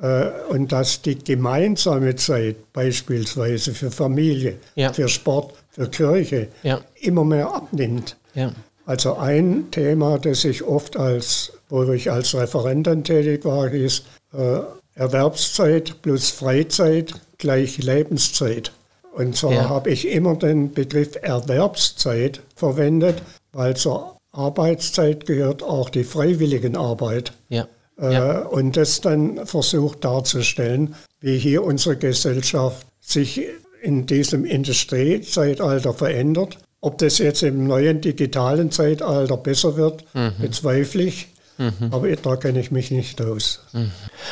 Äh, 0.03 0.31
und 0.49 0.73
dass 0.73 1.01
die 1.01 1.17
gemeinsame 1.17 2.15
Zeit 2.17 2.73
beispielsweise 2.73 3.73
für 3.73 3.89
Familie, 3.89 4.57
ja. 4.75 4.91
für 4.91 5.07
Sport, 5.07 5.53
für 5.69 5.87
Kirche 5.89 6.49
ja. 6.61 6.81
immer 6.99 7.23
mehr 7.23 7.53
abnimmt. 7.53 8.17
Ja. 8.35 8.51
Also 8.85 9.15
ein 9.15 9.71
Thema, 9.71 10.19
das 10.19 10.43
ich 10.43 10.63
oft 10.63 10.97
als, 10.97 11.53
wo 11.69 11.83
ich 11.93 12.11
als 12.11 12.35
Referent 12.35 12.85
tätig 13.05 13.45
war, 13.45 13.69
hieß 13.69 14.03
äh, 14.33 14.59
Erwerbszeit 14.95 16.01
plus 16.01 16.31
Freizeit 16.31 17.13
gleich 17.37 17.77
Lebenszeit. 17.77 18.73
Und 19.13 19.37
so 19.37 19.53
habe 19.53 19.91
ich 19.91 20.09
immer 20.09 20.35
den 20.35 20.73
Begriff 20.73 21.15
Erwerbszeit 21.21 22.41
verwendet, 22.55 23.21
weil 23.53 23.77
zur 23.77 24.17
Arbeitszeit 24.33 25.25
gehört 25.25 25.63
auch 25.63 25.89
die 25.89 26.03
Freiwilligenarbeit. 26.03 27.31
Ja. 27.47 27.67
Ja. 27.99 28.41
Äh, 28.41 28.45
und 28.45 28.77
das 28.77 29.01
dann 29.01 29.45
versucht 29.45 30.03
darzustellen, 30.03 30.95
wie 31.19 31.37
hier 31.37 31.63
unsere 31.63 31.97
Gesellschaft 31.97 32.87
sich 32.99 33.41
in 33.81 34.05
diesem 34.05 34.45
Industriezeitalter 34.45 35.93
verändert. 35.93 36.57
Ob 36.81 36.97
das 36.97 37.17
jetzt 37.17 37.43
im 37.43 37.67
neuen 37.67 38.01
digitalen 38.01 38.71
Zeitalter 38.71 39.37
besser 39.37 39.77
wird, 39.77 40.03
mhm. 40.13 40.33
bezweifle 40.41 41.03
ich. 41.03 41.27
Mhm. 41.57 41.89
Aber 41.91 42.13
da 42.15 42.35
kenne 42.35 42.59
ich 42.59 42.71
mich 42.71 42.91
nicht 42.91 43.21
aus. 43.21 43.61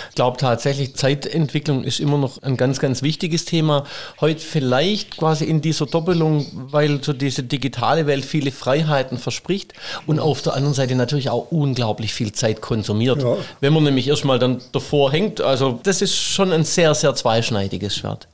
Ich 0.09 0.15
glaube 0.15 0.37
tatsächlich, 0.37 0.95
Zeitentwicklung 0.95 1.83
ist 1.83 1.99
immer 1.99 2.17
noch 2.17 2.41
ein 2.41 2.57
ganz, 2.57 2.79
ganz 2.79 3.01
wichtiges 3.01 3.45
Thema. 3.45 3.85
Heute 4.19 4.39
vielleicht 4.39 5.17
quasi 5.17 5.45
in 5.45 5.61
dieser 5.61 5.85
Doppelung, 5.85 6.47
weil 6.71 7.03
so 7.03 7.13
diese 7.13 7.43
digitale 7.43 8.07
Welt 8.07 8.25
viele 8.25 8.51
Freiheiten 8.51 9.17
verspricht 9.17 9.73
und 10.07 10.19
auf 10.19 10.41
der 10.41 10.55
anderen 10.55 10.73
Seite 10.73 10.95
natürlich 10.95 11.29
auch 11.29 11.51
unglaublich 11.51 12.13
viel 12.13 12.31
Zeit 12.31 12.61
konsumiert. 12.61 13.21
Ja. 13.21 13.37
Wenn 13.59 13.73
man 13.73 13.83
nämlich 13.83 14.07
erstmal 14.07 14.39
dann 14.39 14.61
davor 14.71 15.11
hängt, 15.11 15.41
also 15.41 15.79
das 15.83 16.01
ist 16.01 16.15
schon 16.15 16.51
ein 16.51 16.63
sehr, 16.63 16.95
sehr 16.95 17.13
zweischneidiges 17.13 17.95
Schwert. 17.95 18.27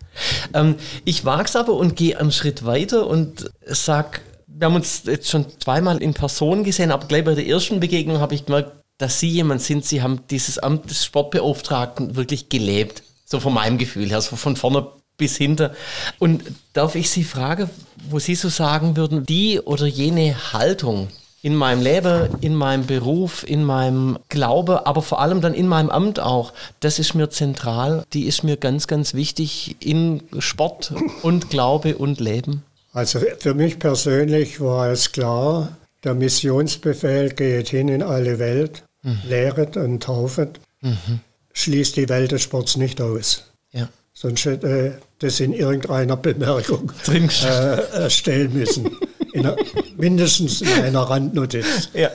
Ähm, 0.53 0.75
ich 1.05 1.25
wage 1.25 1.45
es 1.45 1.55
aber 1.55 1.73
und 1.73 1.95
gehe 1.95 2.19
einen 2.19 2.31
Schritt 2.31 2.65
weiter 2.65 3.07
und 3.07 3.51
sage, 3.65 4.19
wir 4.47 4.65
haben 4.65 4.75
uns 4.75 5.03
jetzt 5.05 5.29
schon 5.29 5.45
zweimal 5.59 6.01
in 6.01 6.13
Person 6.13 6.63
gesehen, 6.63 6.91
aber 6.91 7.07
gleich 7.07 7.23
bei 7.23 7.35
der 7.35 7.45
ersten 7.45 7.79
Begegnung 7.79 8.19
habe 8.19 8.33
ich 8.33 8.45
gemerkt, 8.45 8.71
dass 8.97 9.19
Sie 9.19 9.29
jemand 9.29 9.61
sind, 9.61 9.85
Sie 9.85 10.01
haben 10.01 10.21
dieses 10.29 10.59
Amt 10.59 10.89
des 10.89 11.05
Sportbeauftragten 11.05 12.15
wirklich 12.15 12.49
gelebt. 12.49 13.03
So 13.25 13.39
von 13.39 13.53
meinem 13.53 13.77
Gefühl 13.77 14.09
her, 14.09 14.21
so 14.21 14.35
von 14.35 14.55
vorne 14.55 14.87
bis 15.17 15.37
hinter. 15.37 15.73
Und 16.19 16.43
darf 16.73 16.95
ich 16.95 17.09
Sie 17.09 17.23
fragen, 17.23 17.69
wo 18.09 18.19
Sie 18.19 18.35
so 18.35 18.49
sagen 18.49 18.95
würden, 18.95 19.25
die 19.25 19.59
oder 19.59 19.85
jene 19.85 20.53
Haltung 20.53 21.09
in 21.41 21.55
meinem 21.55 21.81
Leben, 21.81 22.29
in 22.41 22.55
meinem 22.55 22.85
Beruf, 22.85 23.43
in 23.47 23.63
meinem 23.63 24.17
Glaube, 24.29 24.85
aber 24.87 25.01
vor 25.01 25.21
allem 25.21 25.41
dann 25.41 25.53
in 25.53 25.67
meinem 25.67 25.89
Amt 25.89 26.19
auch, 26.19 26.53
das 26.79 26.99
ist 26.99 27.13
mir 27.13 27.29
zentral, 27.29 28.03
die 28.13 28.23
ist 28.23 28.43
mir 28.43 28.57
ganz, 28.57 28.87
ganz 28.87 29.13
wichtig 29.13 29.75
in 29.79 30.23
Sport 30.39 30.93
und 31.21 31.49
Glaube 31.49 31.97
und 31.97 32.19
Leben? 32.19 32.63
Also 32.91 33.19
für 33.39 33.53
mich 33.53 33.77
persönlich 33.77 34.59
war 34.59 34.89
es 34.89 35.11
klar, 35.11 35.76
der 36.03 36.13
Missionsbefehl 36.13 37.31
geht 37.31 37.69
hin 37.69 37.89
in 37.89 38.03
alle 38.03 38.39
Welt, 38.39 38.83
mhm. 39.03 39.19
lehret 39.27 39.77
und 39.77 40.03
taufet, 40.03 40.59
mhm. 40.81 41.19
schließt 41.53 41.95
die 41.97 42.09
Welt 42.09 42.31
des 42.31 42.43
Sports 42.43 42.77
nicht 42.77 43.01
aus. 43.01 43.45
Ja. 43.71 43.89
Sonst 44.13 44.45
hätte 44.45 44.67
äh, 44.67 44.91
das 45.19 45.39
in 45.39 45.53
irgendeiner 45.53 46.17
Bemerkung 46.17 46.91
äh, 47.07 48.09
stellen 48.09 48.53
müssen. 48.53 48.97
In 49.33 49.45
einer, 49.45 49.57
mindestens 49.97 50.61
in 50.61 50.69
einer 50.69 51.01
Randnotiz. 51.01 51.89
Ja. 51.93 52.09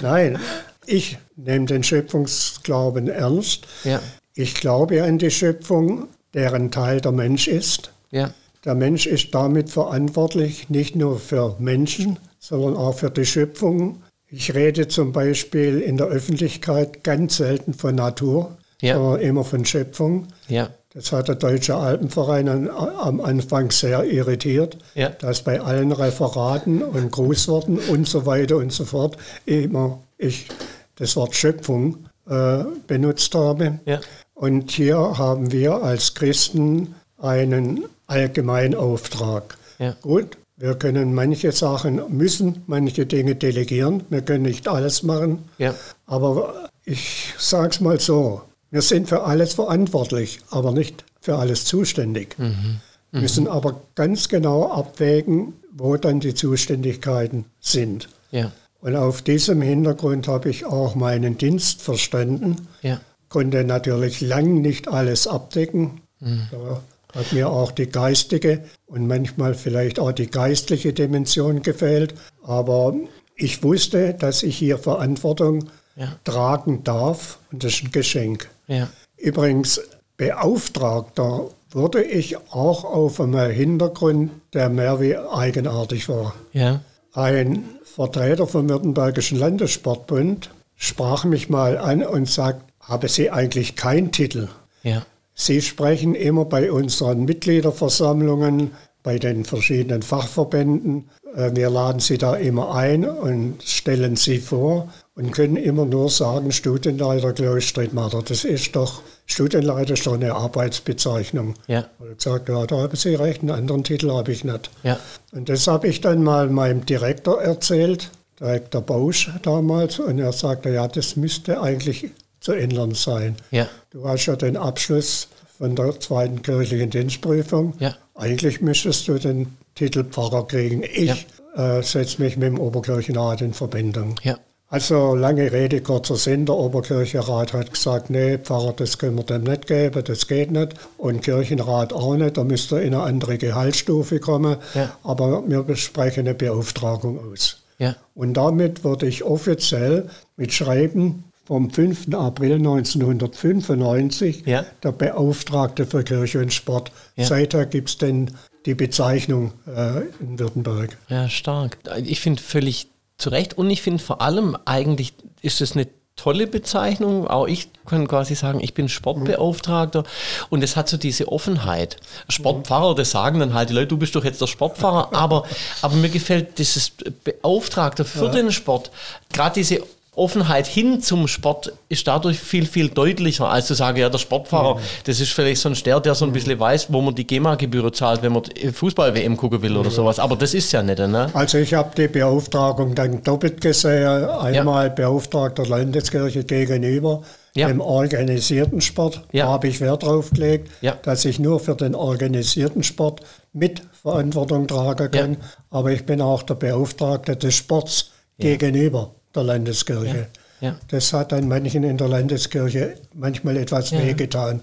Nein, 0.00 0.38
ich 0.86 1.18
nehme 1.36 1.66
den 1.66 1.82
Schöpfungsglauben 1.82 3.08
ernst. 3.08 3.66
Ja. 3.84 4.00
Ich 4.34 4.54
glaube 4.54 5.02
an 5.02 5.18
die 5.18 5.30
Schöpfung, 5.30 6.08
deren 6.32 6.70
Teil 6.70 7.00
der 7.00 7.12
Mensch 7.12 7.48
ist. 7.48 7.92
Ja. 8.10 8.32
Der 8.64 8.74
Mensch 8.74 9.06
ist 9.06 9.34
damit 9.34 9.70
verantwortlich, 9.70 10.70
nicht 10.70 10.96
nur 10.96 11.18
für 11.20 11.56
Menschen, 11.58 12.18
sondern 12.44 12.76
auch 12.76 12.98
für 12.98 13.10
die 13.10 13.24
Schöpfung. 13.24 14.02
Ich 14.28 14.54
rede 14.54 14.86
zum 14.86 15.12
Beispiel 15.12 15.80
in 15.80 15.96
der 15.96 16.08
Öffentlichkeit 16.08 17.02
ganz 17.02 17.38
selten 17.38 17.72
von 17.72 17.94
Natur, 17.94 18.58
ja. 18.82 18.96
sondern 18.96 19.20
immer 19.20 19.44
von 19.44 19.64
Schöpfung. 19.64 20.28
Ja. 20.48 20.68
Das 20.92 21.10
hat 21.10 21.28
der 21.28 21.36
Deutsche 21.36 21.74
Alpenverein 21.74 22.48
an, 22.48 22.68
am 22.68 23.20
Anfang 23.22 23.70
sehr 23.70 24.04
irritiert, 24.04 24.76
ja. 24.94 25.08
dass 25.08 25.42
bei 25.42 25.60
allen 25.60 25.90
Referaten 25.90 26.82
und 26.82 27.10
Grußworten 27.10 27.78
und 27.78 28.06
so 28.06 28.26
weiter 28.26 28.56
und 28.56 28.72
so 28.72 28.84
fort 28.84 29.16
immer 29.46 30.02
ich 30.18 30.48
das 30.96 31.16
Wort 31.16 31.34
Schöpfung 31.34 32.10
äh, 32.28 32.64
benutzt 32.86 33.34
habe. 33.34 33.80
Ja. 33.86 34.00
Und 34.34 34.70
hier 34.70 34.98
haben 34.98 35.50
wir 35.50 35.82
als 35.82 36.14
Christen 36.14 36.94
einen 37.18 37.86
Allgemeinauftrag. 38.06 39.56
Ja. 39.78 39.96
Gut, 40.02 40.36
wir 40.64 40.76
können 40.76 41.12
manche 41.12 41.52
Sachen, 41.52 42.00
müssen 42.08 42.62
manche 42.66 43.04
Dinge 43.04 43.34
delegieren. 43.34 44.04
Wir 44.08 44.22
können 44.22 44.44
nicht 44.44 44.66
alles 44.66 45.02
machen. 45.02 45.44
Ja. 45.58 45.74
Aber 46.06 46.70
ich 46.86 47.34
sage 47.36 47.68
es 47.68 47.80
mal 47.80 48.00
so, 48.00 48.40
wir 48.70 48.80
sind 48.80 49.10
für 49.10 49.24
alles 49.24 49.52
verantwortlich, 49.52 50.40
aber 50.48 50.72
nicht 50.72 51.04
für 51.20 51.36
alles 51.36 51.66
zuständig. 51.66 52.38
Mhm. 52.38 52.46
Mhm. 52.46 52.80
Wir 53.10 53.20
müssen 53.20 53.46
aber 53.46 53.82
ganz 53.94 54.30
genau 54.30 54.72
abwägen, 54.72 55.52
wo 55.70 55.98
dann 55.98 56.20
die 56.20 56.32
Zuständigkeiten 56.32 57.44
sind. 57.60 58.08
Ja. 58.30 58.50
Und 58.80 58.96
auf 58.96 59.20
diesem 59.20 59.60
Hintergrund 59.60 60.28
habe 60.28 60.48
ich 60.48 60.64
auch 60.64 60.94
meinen 60.94 61.36
Dienst 61.36 61.82
verstanden. 61.82 62.68
Ja. 62.80 63.02
Konnte 63.28 63.64
natürlich 63.64 64.22
lang 64.22 64.62
nicht 64.62 64.88
alles 64.88 65.26
abdecken. 65.26 66.00
Mhm. 66.20 66.48
Da 66.50 66.80
hat 67.14 67.32
mir 67.32 67.48
auch 67.48 67.72
die 67.72 67.86
geistige 67.86 68.64
und 68.86 69.06
manchmal 69.06 69.54
vielleicht 69.54 69.98
auch 69.98 70.12
die 70.12 70.30
geistliche 70.30 70.92
Dimension 70.92 71.62
gefehlt. 71.62 72.14
Aber 72.42 72.94
ich 73.36 73.62
wusste, 73.62 74.14
dass 74.14 74.42
ich 74.42 74.56
hier 74.56 74.78
Verantwortung 74.78 75.70
ja. 75.96 76.16
tragen 76.24 76.84
darf 76.84 77.38
und 77.52 77.64
das 77.64 77.74
ist 77.74 77.84
ein 77.84 77.92
Geschenk. 77.92 78.48
Ja. 78.66 78.88
Übrigens, 79.16 79.80
Beauftragter 80.16 81.50
wurde 81.70 82.02
ich 82.02 82.36
auch 82.52 82.84
auf 82.84 83.20
einem 83.20 83.50
Hintergrund, 83.50 84.30
der 84.52 84.68
mehr 84.68 85.00
wie 85.00 85.16
eigenartig 85.16 86.08
war. 86.08 86.34
Ja. 86.52 86.80
Ein 87.12 87.64
Vertreter 87.84 88.46
vom 88.46 88.68
Württembergischen 88.68 89.38
Landessportbund 89.38 90.50
sprach 90.76 91.24
mich 91.24 91.48
mal 91.48 91.78
an 91.78 92.04
und 92.04 92.28
sagt, 92.28 92.62
habe 92.80 93.08
Sie 93.08 93.30
eigentlich 93.30 93.76
keinen 93.76 94.12
Titel? 94.12 94.48
Ja. 94.82 95.04
Sie 95.34 95.60
sprechen 95.60 96.14
immer 96.14 96.44
bei 96.44 96.70
unseren 96.70 97.24
Mitgliederversammlungen, 97.24 98.70
bei 99.02 99.18
den 99.18 99.44
verschiedenen 99.44 100.02
Fachverbänden. 100.02 101.10
Äh, 101.36 101.50
wir 101.54 101.70
laden 101.70 102.00
Sie 102.00 102.18
da 102.18 102.34
immer 102.36 102.74
ein 102.74 103.04
und 103.04 103.62
stellen 103.62 104.16
Sie 104.16 104.38
vor 104.38 104.88
und 105.14 105.30
können 105.32 105.56
immer 105.56 105.84
nur 105.84 106.08
sagen, 106.08 106.50
Studienleiter 106.52 107.32
Klaus 107.32 107.64
Strittmatter. 107.64 108.22
Das 108.22 108.44
ist 108.44 108.74
doch, 108.74 109.02
Studienleiter 109.26 109.92
ist 109.94 110.06
doch 110.06 110.14
eine 110.14 110.34
Arbeitsbezeichnung. 110.34 111.54
Ja. 111.66 111.84
Und 111.98 112.12
ich 112.16 112.22
sagte, 112.22 112.52
ja, 112.52 112.66
da 112.66 112.76
haben 112.78 112.96
Sie 112.96 113.14
recht, 113.14 113.42
einen 113.42 113.50
anderen 113.50 113.84
Titel 113.84 114.10
habe 114.10 114.32
ich 114.32 114.42
nicht. 114.42 114.70
Ja. 114.82 114.98
Und 115.32 115.48
das 115.48 115.66
habe 115.66 115.86
ich 115.86 116.00
dann 116.00 116.22
mal 116.22 116.48
meinem 116.48 116.86
Direktor 116.86 117.42
erzählt, 117.42 118.10
Direktor 118.40 118.80
Bausch 118.80 119.30
damals, 119.42 119.98
und 119.98 120.18
er 120.18 120.32
sagte, 120.32 120.70
ja, 120.70 120.88
das 120.88 121.16
müsste 121.16 121.60
eigentlich 121.60 122.10
zu 122.44 122.52
ändern 122.52 122.94
sein. 122.94 123.36
Ja. 123.50 123.66
Du 123.90 124.06
hast 124.06 124.26
ja 124.26 124.36
den 124.36 124.56
Abschluss 124.56 125.28
von 125.56 125.74
der 125.74 125.98
zweiten 125.98 126.42
kirchlichen 126.42 126.90
Dienstprüfung. 126.90 127.72
Ja. 127.78 127.94
Eigentlich 128.14 128.60
müsstest 128.60 129.08
du 129.08 129.18
den 129.18 129.56
Titel 129.74 130.04
Pfarrer 130.04 130.46
kriegen. 130.46 130.82
Ich 130.82 131.26
ja. 131.56 131.78
äh, 131.78 131.82
setze 131.82 132.22
mich 132.22 132.36
mit 132.36 132.48
dem 132.48 132.60
Oberkirchenrat 132.60 133.40
in 133.40 133.54
Verbindung. 133.54 134.16
Ja. 134.22 134.38
Also 134.68 135.14
lange 135.14 135.52
Rede, 135.52 135.80
kurzer 135.80 136.16
Sinn, 136.16 136.44
der 136.44 136.56
Oberkirchenrat 136.56 137.54
hat 137.54 137.72
gesagt, 137.72 138.10
nee, 138.10 138.36
Pfarrer, 138.36 138.74
das 138.74 138.98
können 138.98 139.16
wir 139.16 139.24
dem 139.24 139.44
nicht 139.44 139.66
geben, 139.66 140.02
das 140.04 140.26
geht 140.26 140.50
nicht. 140.50 140.74
Und 140.98 141.22
Kirchenrat 141.22 141.94
auch 141.94 142.16
nicht, 142.16 142.36
da 142.36 142.44
müsste 142.44 142.80
in 142.80 142.94
eine 142.94 143.04
andere 143.04 143.38
Gehaltsstufe 143.38 144.20
kommen. 144.20 144.56
Ja. 144.74 144.96
Aber 145.02 145.48
wir 145.48 145.62
besprechen 145.62 146.26
eine 146.26 146.34
Beauftragung 146.34 147.32
aus. 147.32 147.62
Ja. 147.78 147.96
Und 148.14 148.34
damit 148.34 148.84
wurde 148.84 149.06
ich 149.06 149.22
offiziell 149.22 150.10
mit 150.36 150.52
Schreiben 150.52 151.24
vom 151.44 151.70
5. 151.70 152.14
April 152.14 152.54
1995 152.54 154.44
ja. 154.46 154.64
der 154.82 154.92
Beauftragte 154.92 155.86
für 155.86 156.02
Kirche 156.02 156.40
und 156.40 156.52
Sport. 156.52 156.90
Ja. 157.16 157.24
Seither 157.24 157.66
gibt 157.66 157.90
es 157.90 157.98
denn 157.98 158.30
die 158.66 158.74
Bezeichnung 158.74 159.52
äh, 159.66 160.02
in 160.20 160.38
Württemberg. 160.38 160.96
Ja, 161.08 161.28
stark. 161.28 161.78
Ich 162.04 162.20
finde 162.20 162.42
völlig 162.42 162.88
zu 163.18 163.30
Recht. 163.30 163.58
Und 163.58 163.70
ich 163.70 163.82
finde 163.82 164.02
vor 164.02 164.20
allem 164.20 164.56
eigentlich 164.64 165.14
ist 165.42 165.60
es 165.60 165.72
eine 165.72 165.86
tolle 166.16 166.46
Bezeichnung. 166.46 167.26
Auch 167.26 167.46
ich 167.46 167.68
kann 167.86 168.06
quasi 168.08 168.34
sagen, 168.34 168.60
ich 168.60 168.74
bin 168.74 168.88
Sportbeauftragter 168.88 170.04
und 170.48 170.62
es 170.62 170.76
hat 170.76 170.88
so 170.88 170.96
diese 170.96 171.30
Offenheit. 171.30 171.96
Sportpfarrer, 172.28 172.94
das 172.94 173.10
sagen 173.10 173.40
dann 173.40 173.54
halt 173.54 173.70
die 173.70 173.74
Leute, 173.74 173.88
du 173.88 173.96
bist 173.98 174.14
doch 174.14 174.24
jetzt 174.24 174.40
der 174.40 174.46
Sportpfarrer, 174.46 175.14
aber, 175.14 175.44
aber 175.82 175.94
mir 175.96 176.08
gefällt 176.08 176.58
dieses 176.58 176.92
Beauftragter 177.24 178.04
für 178.04 178.26
ja. 178.26 178.30
den 178.30 178.52
Sport, 178.52 178.90
gerade 179.32 179.54
diese 179.54 179.82
Offenheit 180.16 180.66
hin 180.66 181.00
zum 181.00 181.28
Sport 181.28 181.72
ist 181.88 182.06
dadurch 182.06 182.38
viel, 182.38 182.66
viel 182.66 182.88
deutlicher, 182.88 183.48
als 183.48 183.66
zu 183.66 183.74
sagen, 183.74 183.98
ja, 183.98 184.08
der 184.08 184.18
Sportfahrer, 184.18 184.76
mhm. 184.76 184.80
das 185.04 185.20
ist 185.20 185.32
vielleicht 185.32 185.60
so 185.60 185.68
ein 185.68 185.74
der, 185.84 186.00
der 186.00 186.14
so 186.14 186.24
ein 186.24 186.32
bisschen 186.32 186.58
weiß, 186.58 186.92
wo 186.92 187.00
man 187.00 187.14
die 187.14 187.26
GEMA-Gebühr 187.26 187.92
zahlt, 187.92 188.22
wenn 188.22 188.32
man 188.32 188.42
Fußball-WM 188.72 189.36
gucken 189.36 189.62
will 189.62 189.76
oder 189.76 189.90
sowas. 189.90 190.18
Aber 190.18 190.36
das 190.36 190.54
ist 190.54 190.72
ja 190.72 190.82
nicht, 190.82 190.98
ne? 190.98 191.30
Also 191.34 191.58
ich 191.58 191.74
habe 191.74 191.90
die 191.96 192.08
Beauftragung 192.08 192.94
dann 192.94 193.22
doppelt 193.22 193.60
gesehen. 193.60 194.28
Einmal 194.28 194.86
ja. 194.86 194.92
Beauftragter 194.92 195.66
Landeskirche 195.66 196.44
gegenüber 196.44 197.22
ja. 197.54 197.68
dem 197.68 197.80
organisierten 197.80 198.80
Sport. 198.80 199.22
Ja. 199.32 199.46
Da 199.46 199.52
habe 199.52 199.68
ich 199.68 199.80
Wert 199.80 200.02
drauf 200.02 200.30
gelegt, 200.30 200.70
ja. 200.80 200.96
dass 201.02 201.24
ich 201.24 201.38
nur 201.38 201.60
für 201.60 201.74
den 201.74 201.94
organisierten 201.94 202.82
Sport 202.82 203.20
mit 203.52 203.82
Verantwortung 204.02 204.66
tragen 204.66 205.10
kann. 205.10 205.36
Aber 205.70 205.92
ich 205.92 206.04
bin 206.04 206.20
auch 206.20 206.42
der 206.42 206.54
Beauftragte 206.54 207.36
des 207.36 207.54
Sports 207.54 208.10
gegenüber 208.38 209.14
der 209.34 209.42
Landeskirche. 209.42 210.28
Ja. 210.60 210.68
Ja. 210.68 210.76
Das 210.88 211.12
hat 211.12 211.32
dann 211.32 211.48
manchen 211.48 211.84
in 211.84 211.98
der 211.98 212.08
Landeskirche 212.08 212.94
manchmal 213.12 213.56
etwas 213.56 213.90
ja. 213.90 214.02
wehgetan, 214.02 214.62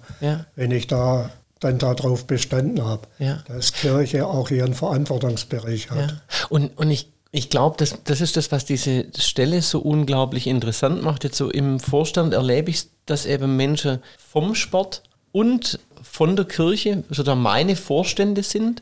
wenn 0.56 0.72
ich 0.72 0.88
da 0.88 1.30
dann 1.60 1.78
darauf 1.78 2.26
bestanden 2.26 2.84
habe, 2.84 3.08
dass 3.48 3.74
Kirche 3.74 4.26
auch 4.26 4.50
ihren 4.50 4.74
Verantwortungsbereich 4.74 5.92
hat. 5.92 6.22
Und, 6.50 6.76
und 6.78 6.90
ich 6.90 7.12
ich 7.34 7.50
glaube, 7.50 7.78
das, 7.78 7.96
das 8.04 8.20
ist 8.20 8.36
das, 8.36 8.52
was 8.52 8.66
diese 8.66 9.06
Stelle 9.18 9.62
so 9.62 9.80
unglaublich 9.80 10.48
interessant 10.48 11.02
macht. 11.02 11.24
Jetzt 11.24 11.38
so 11.38 11.50
im 11.50 11.80
Vorstand 11.80 12.34
erlebe 12.34 12.70
ich, 12.70 12.88
dass 13.06 13.26
eben 13.26 13.56
Menschen 13.56 14.00
vom 14.18 14.54
Sport 14.54 15.02
und 15.32 15.80
von 16.02 16.36
der 16.36 16.44
Kirche, 16.44 17.06
also 17.10 17.36
meine 17.36 17.78
Vorstände 17.78 18.44
sind, 18.44 18.82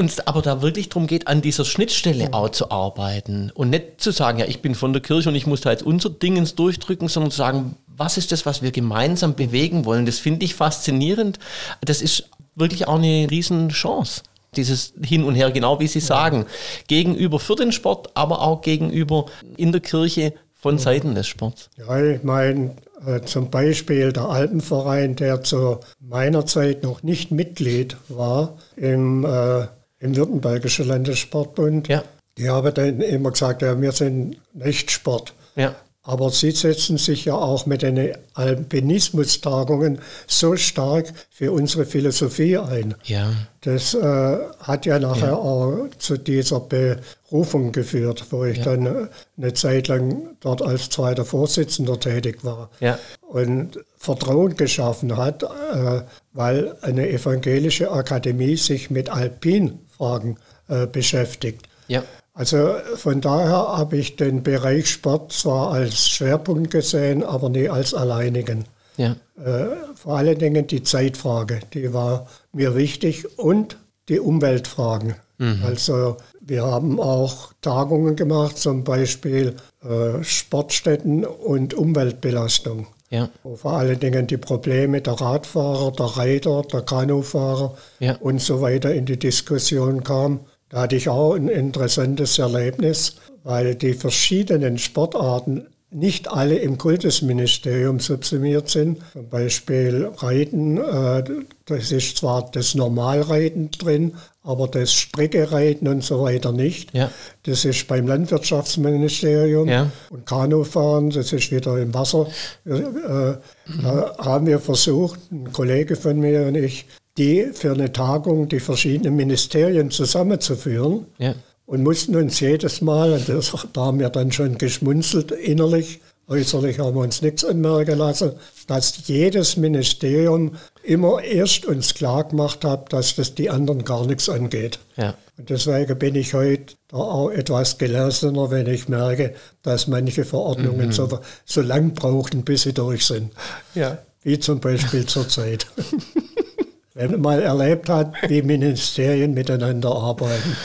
uns 0.00 0.18
aber 0.26 0.40
da 0.40 0.62
wirklich 0.62 0.88
darum 0.88 1.06
geht, 1.06 1.28
an 1.28 1.42
dieser 1.42 1.66
Schnittstelle 1.66 2.28
mhm. 2.28 2.34
auch 2.34 2.48
zu 2.48 2.70
arbeiten 2.70 3.52
und 3.54 3.68
nicht 3.68 4.00
zu 4.00 4.10
sagen, 4.10 4.38
ja, 4.38 4.46
ich 4.46 4.62
bin 4.62 4.74
von 4.74 4.94
der 4.94 5.02
Kirche 5.02 5.28
und 5.28 5.34
ich 5.34 5.46
muss 5.46 5.60
da 5.60 5.70
jetzt 5.70 5.82
unser 5.82 6.08
Dingens 6.08 6.54
durchdrücken, 6.54 7.08
sondern 7.08 7.30
zu 7.30 7.36
sagen, 7.36 7.76
was 7.86 8.16
ist 8.16 8.32
das, 8.32 8.46
was 8.46 8.62
wir 8.62 8.70
gemeinsam 8.70 9.34
bewegen 9.34 9.84
wollen? 9.84 10.06
Das 10.06 10.18
finde 10.18 10.46
ich 10.46 10.54
faszinierend. 10.54 11.38
Das 11.82 12.00
ist 12.00 12.30
wirklich 12.54 12.88
auch 12.88 12.96
eine 12.96 13.30
Riesenchance. 13.30 14.22
Dieses 14.56 14.94
Hin 15.04 15.22
und 15.22 15.34
Her, 15.34 15.50
genau 15.50 15.78
wie 15.80 15.86
Sie 15.86 16.00
sagen, 16.00 16.46
gegenüber 16.88 17.38
für 17.38 17.54
den 17.54 17.70
Sport, 17.70 18.08
aber 18.14 18.40
auch 18.40 18.62
gegenüber 18.62 19.26
in 19.58 19.70
der 19.70 19.82
Kirche 19.82 20.32
von 20.54 20.78
Seiten 20.78 21.14
des 21.14 21.26
Sports. 21.26 21.68
Ja, 21.76 22.02
ich 22.02 22.22
meine, 22.22 22.74
äh, 23.06 23.20
zum 23.20 23.50
Beispiel 23.50 24.12
der 24.12 24.24
Alpenverein, 24.24 25.14
der 25.14 25.42
zu 25.42 25.80
meiner 26.00 26.46
Zeit 26.46 26.82
noch 26.82 27.02
nicht 27.02 27.30
Mitglied 27.30 27.96
war 28.08 28.56
im 28.76 29.24
äh, 29.24 29.66
im 30.00 30.16
Württembergischen 30.16 30.88
Landessportbund. 30.88 31.88
Ja. 31.88 32.02
Die 32.38 32.48
haben 32.48 32.72
dann 32.74 33.00
immer 33.00 33.30
gesagt, 33.30 33.62
ja, 33.62 33.80
wir 33.80 33.92
sind 33.92 34.36
nicht 34.54 34.90
Sport. 34.90 35.34
Ja. 35.56 35.76
Aber 36.02 36.30
Sie 36.30 36.50
setzen 36.52 36.96
sich 36.96 37.26
ja 37.26 37.34
auch 37.34 37.66
mit 37.66 37.82
den 37.82 38.16
Alpinismus-Tagungen 38.32 40.00
so 40.26 40.56
stark 40.56 41.12
für 41.30 41.52
unsere 41.52 41.84
Philosophie 41.84 42.56
ein. 42.56 42.94
Ja. 43.04 43.30
Das 43.60 43.92
äh, 43.92 44.38
hat 44.60 44.86
ja 44.86 44.98
nachher 44.98 45.28
ja. 45.28 45.34
auch 45.36 45.88
zu 45.98 46.16
dieser 46.16 46.60
Berufung 46.60 47.72
geführt, 47.72 48.24
wo 48.30 48.44
ich 48.44 48.58
ja. 48.58 48.64
dann 48.64 48.86
äh, 48.86 49.06
eine 49.36 49.52
Zeit 49.52 49.88
lang 49.88 50.36
dort 50.40 50.62
als 50.62 50.88
zweiter 50.88 51.26
Vorsitzender 51.26 52.00
tätig 52.00 52.44
war. 52.44 52.70
Ja. 52.80 52.98
Und 53.28 53.78
Vertrauen 53.98 54.56
geschaffen 54.56 55.18
hat, 55.18 55.42
äh, 55.42 56.00
weil 56.32 56.76
eine 56.82 57.08
evangelische 57.08 57.90
Akademie 57.90 58.56
sich 58.56 58.90
mit 58.90 59.10
Alpinfragen 59.10 60.38
äh, 60.68 60.86
beschäftigt. 60.86 61.68
Ja. 61.88 62.04
Also 62.32 62.74
von 62.96 63.20
daher 63.20 63.76
habe 63.76 63.96
ich 63.96 64.16
den 64.16 64.42
Bereich 64.42 64.88
Sport 64.88 65.32
zwar 65.32 65.72
als 65.72 66.08
Schwerpunkt 66.08 66.70
gesehen, 66.70 67.24
aber 67.24 67.48
nie 67.48 67.68
als 67.68 67.92
alleinigen. 67.92 68.64
Ja. 68.96 69.16
Äh, 69.44 69.66
vor 69.94 70.18
allen 70.18 70.38
Dingen 70.38 70.66
die 70.66 70.82
Zeitfrage, 70.82 71.60
die 71.74 71.92
war 71.92 72.28
mir 72.52 72.74
wichtig 72.74 73.38
und 73.38 73.76
die 74.08 74.20
Umweltfragen. 74.20 75.16
Mhm. 75.38 75.62
Also 75.64 76.18
wir 76.40 76.64
haben 76.64 77.00
auch 77.00 77.52
Tagungen 77.62 78.14
gemacht, 78.16 78.58
zum 78.58 78.84
Beispiel 78.84 79.56
äh, 79.82 80.22
Sportstätten 80.22 81.24
und 81.24 81.74
Umweltbelastung. 81.74 82.86
Ja. 83.10 83.28
Wo 83.42 83.56
vor 83.56 83.72
allen 83.72 83.98
Dingen 83.98 84.28
die 84.28 84.36
Probleme 84.36 85.00
der 85.00 85.14
Radfahrer, 85.14 85.90
der 85.92 86.06
Reiter, 86.06 86.62
der 86.62 86.82
Kanufahrer 86.82 87.76
ja. 87.98 88.16
und 88.20 88.40
so 88.40 88.60
weiter 88.60 88.94
in 88.94 89.04
die 89.04 89.18
Diskussion 89.18 90.04
kamen. 90.04 90.40
Da 90.68 90.82
hatte 90.82 90.94
ich 90.94 91.08
auch 91.08 91.34
ein 91.34 91.48
interessantes 91.48 92.38
Erlebnis, 92.38 93.16
weil 93.42 93.74
die 93.74 93.94
verschiedenen 93.94 94.78
Sportarten 94.78 95.66
nicht 95.90 96.30
alle 96.30 96.56
im 96.58 96.78
Kultusministerium 96.78 97.98
subsumiert 97.98 98.68
sind. 98.68 98.98
Zum 99.12 99.28
Beispiel 99.28 100.08
Reiten, 100.18 100.78
äh, 100.78 101.24
das 101.66 101.90
ist 101.90 102.18
zwar 102.18 102.48
das 102.52 102.76
Normalreiten 102.76 103.72
drin, 103.72 104.14
aber 104.42 104.68
das 104.68 104.92
Streckereiten 104.92 105.86
und 105.86 106.02
so 106.02 106.22
weiter 106.22 106.52
nicht. 106.52 106.94
Ja. 106.94 107.10
Das 107.42 107.64
ist 107.64 107.86
beim 107.88 108.06
Landwirtschaftsministerium. 108.06 109.68
Ja. 109.68 109.90
Und 110.08 110.24
Kanufahren, 110.26 111.10
das 111.10 111.32
ist 111.32 111.50
wieder 111.52 111.76
im 111.78 111.92
Wasser. 111.92 112.26
Äh, 112.64 113.34
da 113.82 114.16
haben 114.18 114.46
wir 114.46 114.58
versucht, 114.58 115.20
ein 115.30 115.52
Kollege 115.52 115.94
von 115.96 116.18
mir 116.18 116.46
und 116.46 116.54
ich, 116.54 116.86
die 117.18 117.50
für 117.52 117.72
eine 117.72 117.92
Tagung 117.92 118.48
die 118.48 118.60
verschiedenen 118.60 119.14
Ministerien 119.16 119.90
zusammenzuführen 119.90 121.06
ja. 121.18 121.34
und 121.66 121.82
mussten 121.82 122.16
uns 122.16 122.40
jedes 122.40 122.80
Mal, 122.80 123.12
und 123.12 123.28
das, 123.28 123.54
da 123.72 123.86
haben 123.86 123.98
wir 123.98 124.08
dann 124.08 124.32
schon 124.32 124.56
geschmunzelt 124.56 125.32
innerlich, 125.32 126.00
äußerlich 126.28 126.78
haben 126.78 126.96
wir 126.96 127.02
uns 127.02 127.20
nichts 127.22 127.44
anmerken 127.44 127.98
lassen, 127.98 128.32
dass 128.68 129.06
jedes 129.06 129.56
Ministerium 129.56 130.52
immer 130.82 131.22
erst 131.22 131.66
uns 131.66 131.94
klar 131.94 132.24
gemacht 132.24 132.64
hat, 132.64 132.92
dass 132.92 133.16
das 133.16 133.34
die 133.34 133.50
anderen 133.50 133.84
gar 133.84 134.06
nichts 134.06 134.28
angeht. 134.28 134.78
Ja. 134.96 135.14
Und 135.36 135.50
deswegen 135.50 135.98
bin 135.98 136.14
ich 136.14 136.34
heute 136.34 136.74
da 136.88 136.96
auch 136.98 137.30
etwas 137.30 137.78
gelassener, 137.78 138.50
wenn 138.50 138.66
ich 138.66 138.88
merke, 138.88 139.34
dass 139.62 139.86
manche 139.86 140.24
Verordnungen 140.24 140.86
mhm. 140.86 140.92
so, 140.92 141.20
so 141.44 141.60
lang 141.62 141.94
brauchen, 141.94 142.44
bis 142.44 142.62
sie 142.62 142.72
durch 142.72 143.06
sind. 143.06 143.32
Ja. 143.74 143.98
Wie 144.22 144.38
zum 144.38 144.60
Beispiel 144.60 145.06
zurzeit. 145.06 145.66
wenn 146.94 147.12
man 147.12 147.20
mal 147.20 147.42
erlebt 147.42 147.88
hat, 147.88 148.12
wie 148.28 148.42
Ministerien 148.42 149.32
miteinander 149.32 149.94
arbeiten. 149.94 150.56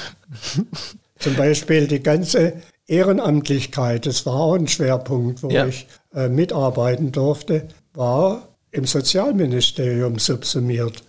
Zum 1.19 1.35
Beispiel 1.35 1.87
die 1.87 2.03
ganze 2.03 2.53
Ehrenamtlichkeit, 2.87 4.05
das 4.05 4.25
war 4.25 4.35
auch 4.35 4.55
ein 4.55 4.67
Schwerpunkt, 4.67 5.43
wo 5.43 5.49
Ja. 5.49 5.65
ich 5.65 5.87
äh, 6.13 6.27
mitarbeiten 6.27 7.11
durfte, 7.11 7.67
war 7.93 8.54
im 8.75 8.85
Sozialministerium 8.85 10.19
subsumiert. 10.19 11.03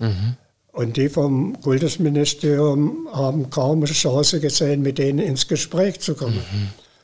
Und 0.73 0.97
die 0.97 1.09
vom 1.09 1.59
Kultusministerium 1.62 3.09
haben 3.12 3.51
kaum 3.51 3.79
eine 3.79 3.87
Chance 3.93 4.41
gesehen, 4.41 4.83
mit 4.83 4.99
denen 4.99 5.19
ins 5.19 5.49
Gespräch 5.49 6.01
zu 6.01 6.14
kommen. 6.14 6.41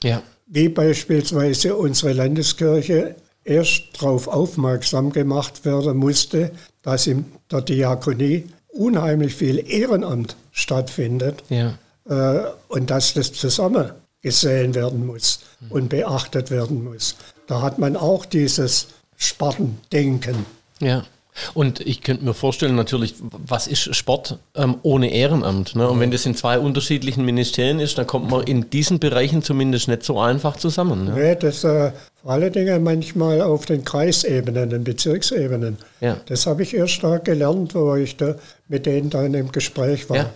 Ja. 0.03 0.23
Wie 0.47 0.69
beispielsweise 0.69 1.75
unsere 1.77 2.13
Landeskirche 2.13 3.15
erst 3.45 3.83
darauf 3.99 4.29
aufmerksam 4.29 5.11
gemacht 5.11 5.65
werden 5.65 5.97
musste, 5.97 6.51
dass 6.83 7.07
in 7.07 7.25
der 7.51 7.63
Diakonie 7.63 8.45
unheimlich 8.69 9.35
viel 9.35 9.59
Ehrenamt 9.69 10.37
stattfindet 10.53 11.43
Ja. 11.49 11.79
äh, 12.09 12.45
und 12.69 12.91
dass 12.91 13.15
das 13.15 13.33
zusammen 13.33 13.91
gesehen 14.21 14.75
werden 14.75 15.07
muss 15.07 15.41
und 15.71 15.89
beachtet 15.89 16.51
werden 16.51 16.85
muss. 16.85 17.17
Da 17.47 17.63
hat 17.63 17.79
man 17.79 17.97
auch 17.97 18.25
dieses 18.25 18.89
Spartendenken. 19.23 20.47
Ja. 20.81 21.05
Und 21.55 21.81
ich 21.81 22.03
könnte 22.03 22.25
mir 22.27 22.35
vorstellen, 22.35 22.75
natürlich, 22.75 23.15
was 23.21 23.67
ist 23.67 23.97
Sport 23.97 24.39
ähm, 24.55 24.77
ohne 24.83 25.11
Ehrenamt? 25.11 25.75
Ne? 25.75 25.89
Und 25.89 25.99
wenn 25.99 26.11
das 26.11 26.27
in 26.27 26.35
zwei 26.35 26.59
unterschiedlichen 26.59 27.25
Ministerien 27.25 27.81
ist, 27.81 27.97
dann 27.97 28.07
kommt 28.07 28.31
man 28.31 28.43
in 28.43 28.69
diesen 28.69 28.99
Bereichen 28.99 29.43
zumindest 29.43 29.89
nicht 29.89 30.03
so 30.03 30.21
einfach 30.21 30.59
zusammen. 30.59 31.07
Ne? 31.07 31.15
Nee, 31.15 31.37
das 31.37 31.65
äh, 31.65 31.93
vor 32.23 32.33
allen 32.33 32.53
Dingen 32.53 32.83
manchmal 32.83 33.41
auf 33.41 33.65
den 33.65 33.83
Kreisebenen, 33.83 34.69
den 34.69 34.85
Bezirksebenen. 34.85 35.79
Ja. 36.01 36.19
Das 36.27 36.45
habe 36.47 36.65
ich 36.65 36.75
erst 36.75 37.03
da 37.03 37.17
gelernt, 37.17 37.75
wo 37.75 37.95
ich 37.95 38.17
da 38.17 38.35
mit 38.69 38.85
denen 38.85 39.09
dann 39.09 39.33
im 39.33 39.51
Gespräch 39.51 40.11
war. 40.11 40.17
Ja. 40.19 40.31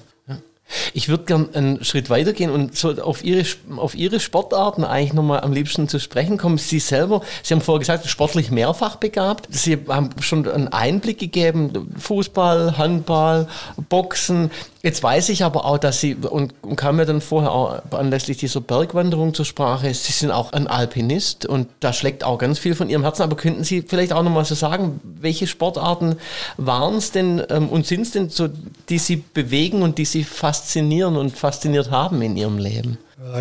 Ich 0.94 1.08
würde 1.08 1.24
gern 1.24 1.54
einen 1.54 1.84
Schritt 1.84 2.10
weitergehen 2.10 2.50
und 2.50 2.76
so 2.76 2.90
auf 3.02 3.22
Ihre, 3.22 3.44
auf 3.76 3.94
Ihre 3.94 4.18
Sportarten 4.18 4.84
eigentlich 4.84 5.12
nochmal 5.12 5.40
am 5.40 5.52
liebsten 5.52 5.88
zu 5.88 6.00
sprechen 6.00 6.38
kommen. 6.38 6.58
Sie 6.58 6.80
selber, 6.80 7.22
Sie 7.42 7.54
haben 7.54 7.60
vorher 7.60 7.80
gesagt, 7.80 8.06
sportlich 8.06 8.50
mehrfach 8.50 8.96
begabt. 8.96 9.46
Sie 9.50 9.78
haben 9.88 10.10
schon 10.20 10.48
einen 10.48 10.68
Einblick 10.68 11.18
gegeben, 11.18 11.94
Fußball, 11.98 12.78
Handball, 12.78 13.48
Boxen. 13.88 14.50
Jetzt 14.86 15.02
weiß 15.02 15.30
ich 15.30 15.42
aber 15.42 15.64
auch, 15.64 15.78
dass 15.78 15.98
Sie, 16.00 16.14
und, 16.14 16.54
und 16.62 16.76
kam 16.76 16.94
mir 16.94 17.06
dann 17.06 17.20
vorher 17.20 17.50
auch 17.50 17.82
anlässlich 17.90 18.36
dieser 18.36 18.60
Bergwanderung 18.60 19.34
zur 19.34 19.44
Sprache, 19.44 19.92
Sie 19.92 20.12
sind 20.12 20.30
auch 20.30 20.52
ein 20.52 20.68
Alpinist 20.68 21.44
und 21.44 21.66
da 21.80 21.92
schlägt 21.92 22.22
auch 22.22 22.38
ganz 22.38 22.60
viel 22.60 22.76
von 22.76 22.88
Ihrem 22.88 23.02
Herzen. 23.02 23.22
Aber 23.22 23.34
könnten 23.34 23.64
Sie 23.64 23.82
vielleicht 23.82 24.12
auch 24.12 24.22
nochmal 24.22 24.44
so 24.44 24.54
sagen, 24.54 25.00
welche 25.02 25.48
Sportarten 25.48 26.14
waren 26.56 26.94
es 26.94 27.10
denn 27.10 27.42
ähm, 27.50 27.68
und 27.68 27.84
sind 27.84 28.02
es 28.02 28.12
denn 28.12 28.28
so, 28.28 28.46
die 28.88 28.98
Sie 28.98 29.16
bewegen 29.34 29.82
und 29.82 29.98
die 29.98 30.04
Sie 30.04 30.22
faszinieren 30.22 31.16
und 31.16 31.36
fasziniert 31.36 31.90
haben 31.90 32.22
in 32.22 32.36
Ihrem 32.36 32.58
Leben? 32.58 32.96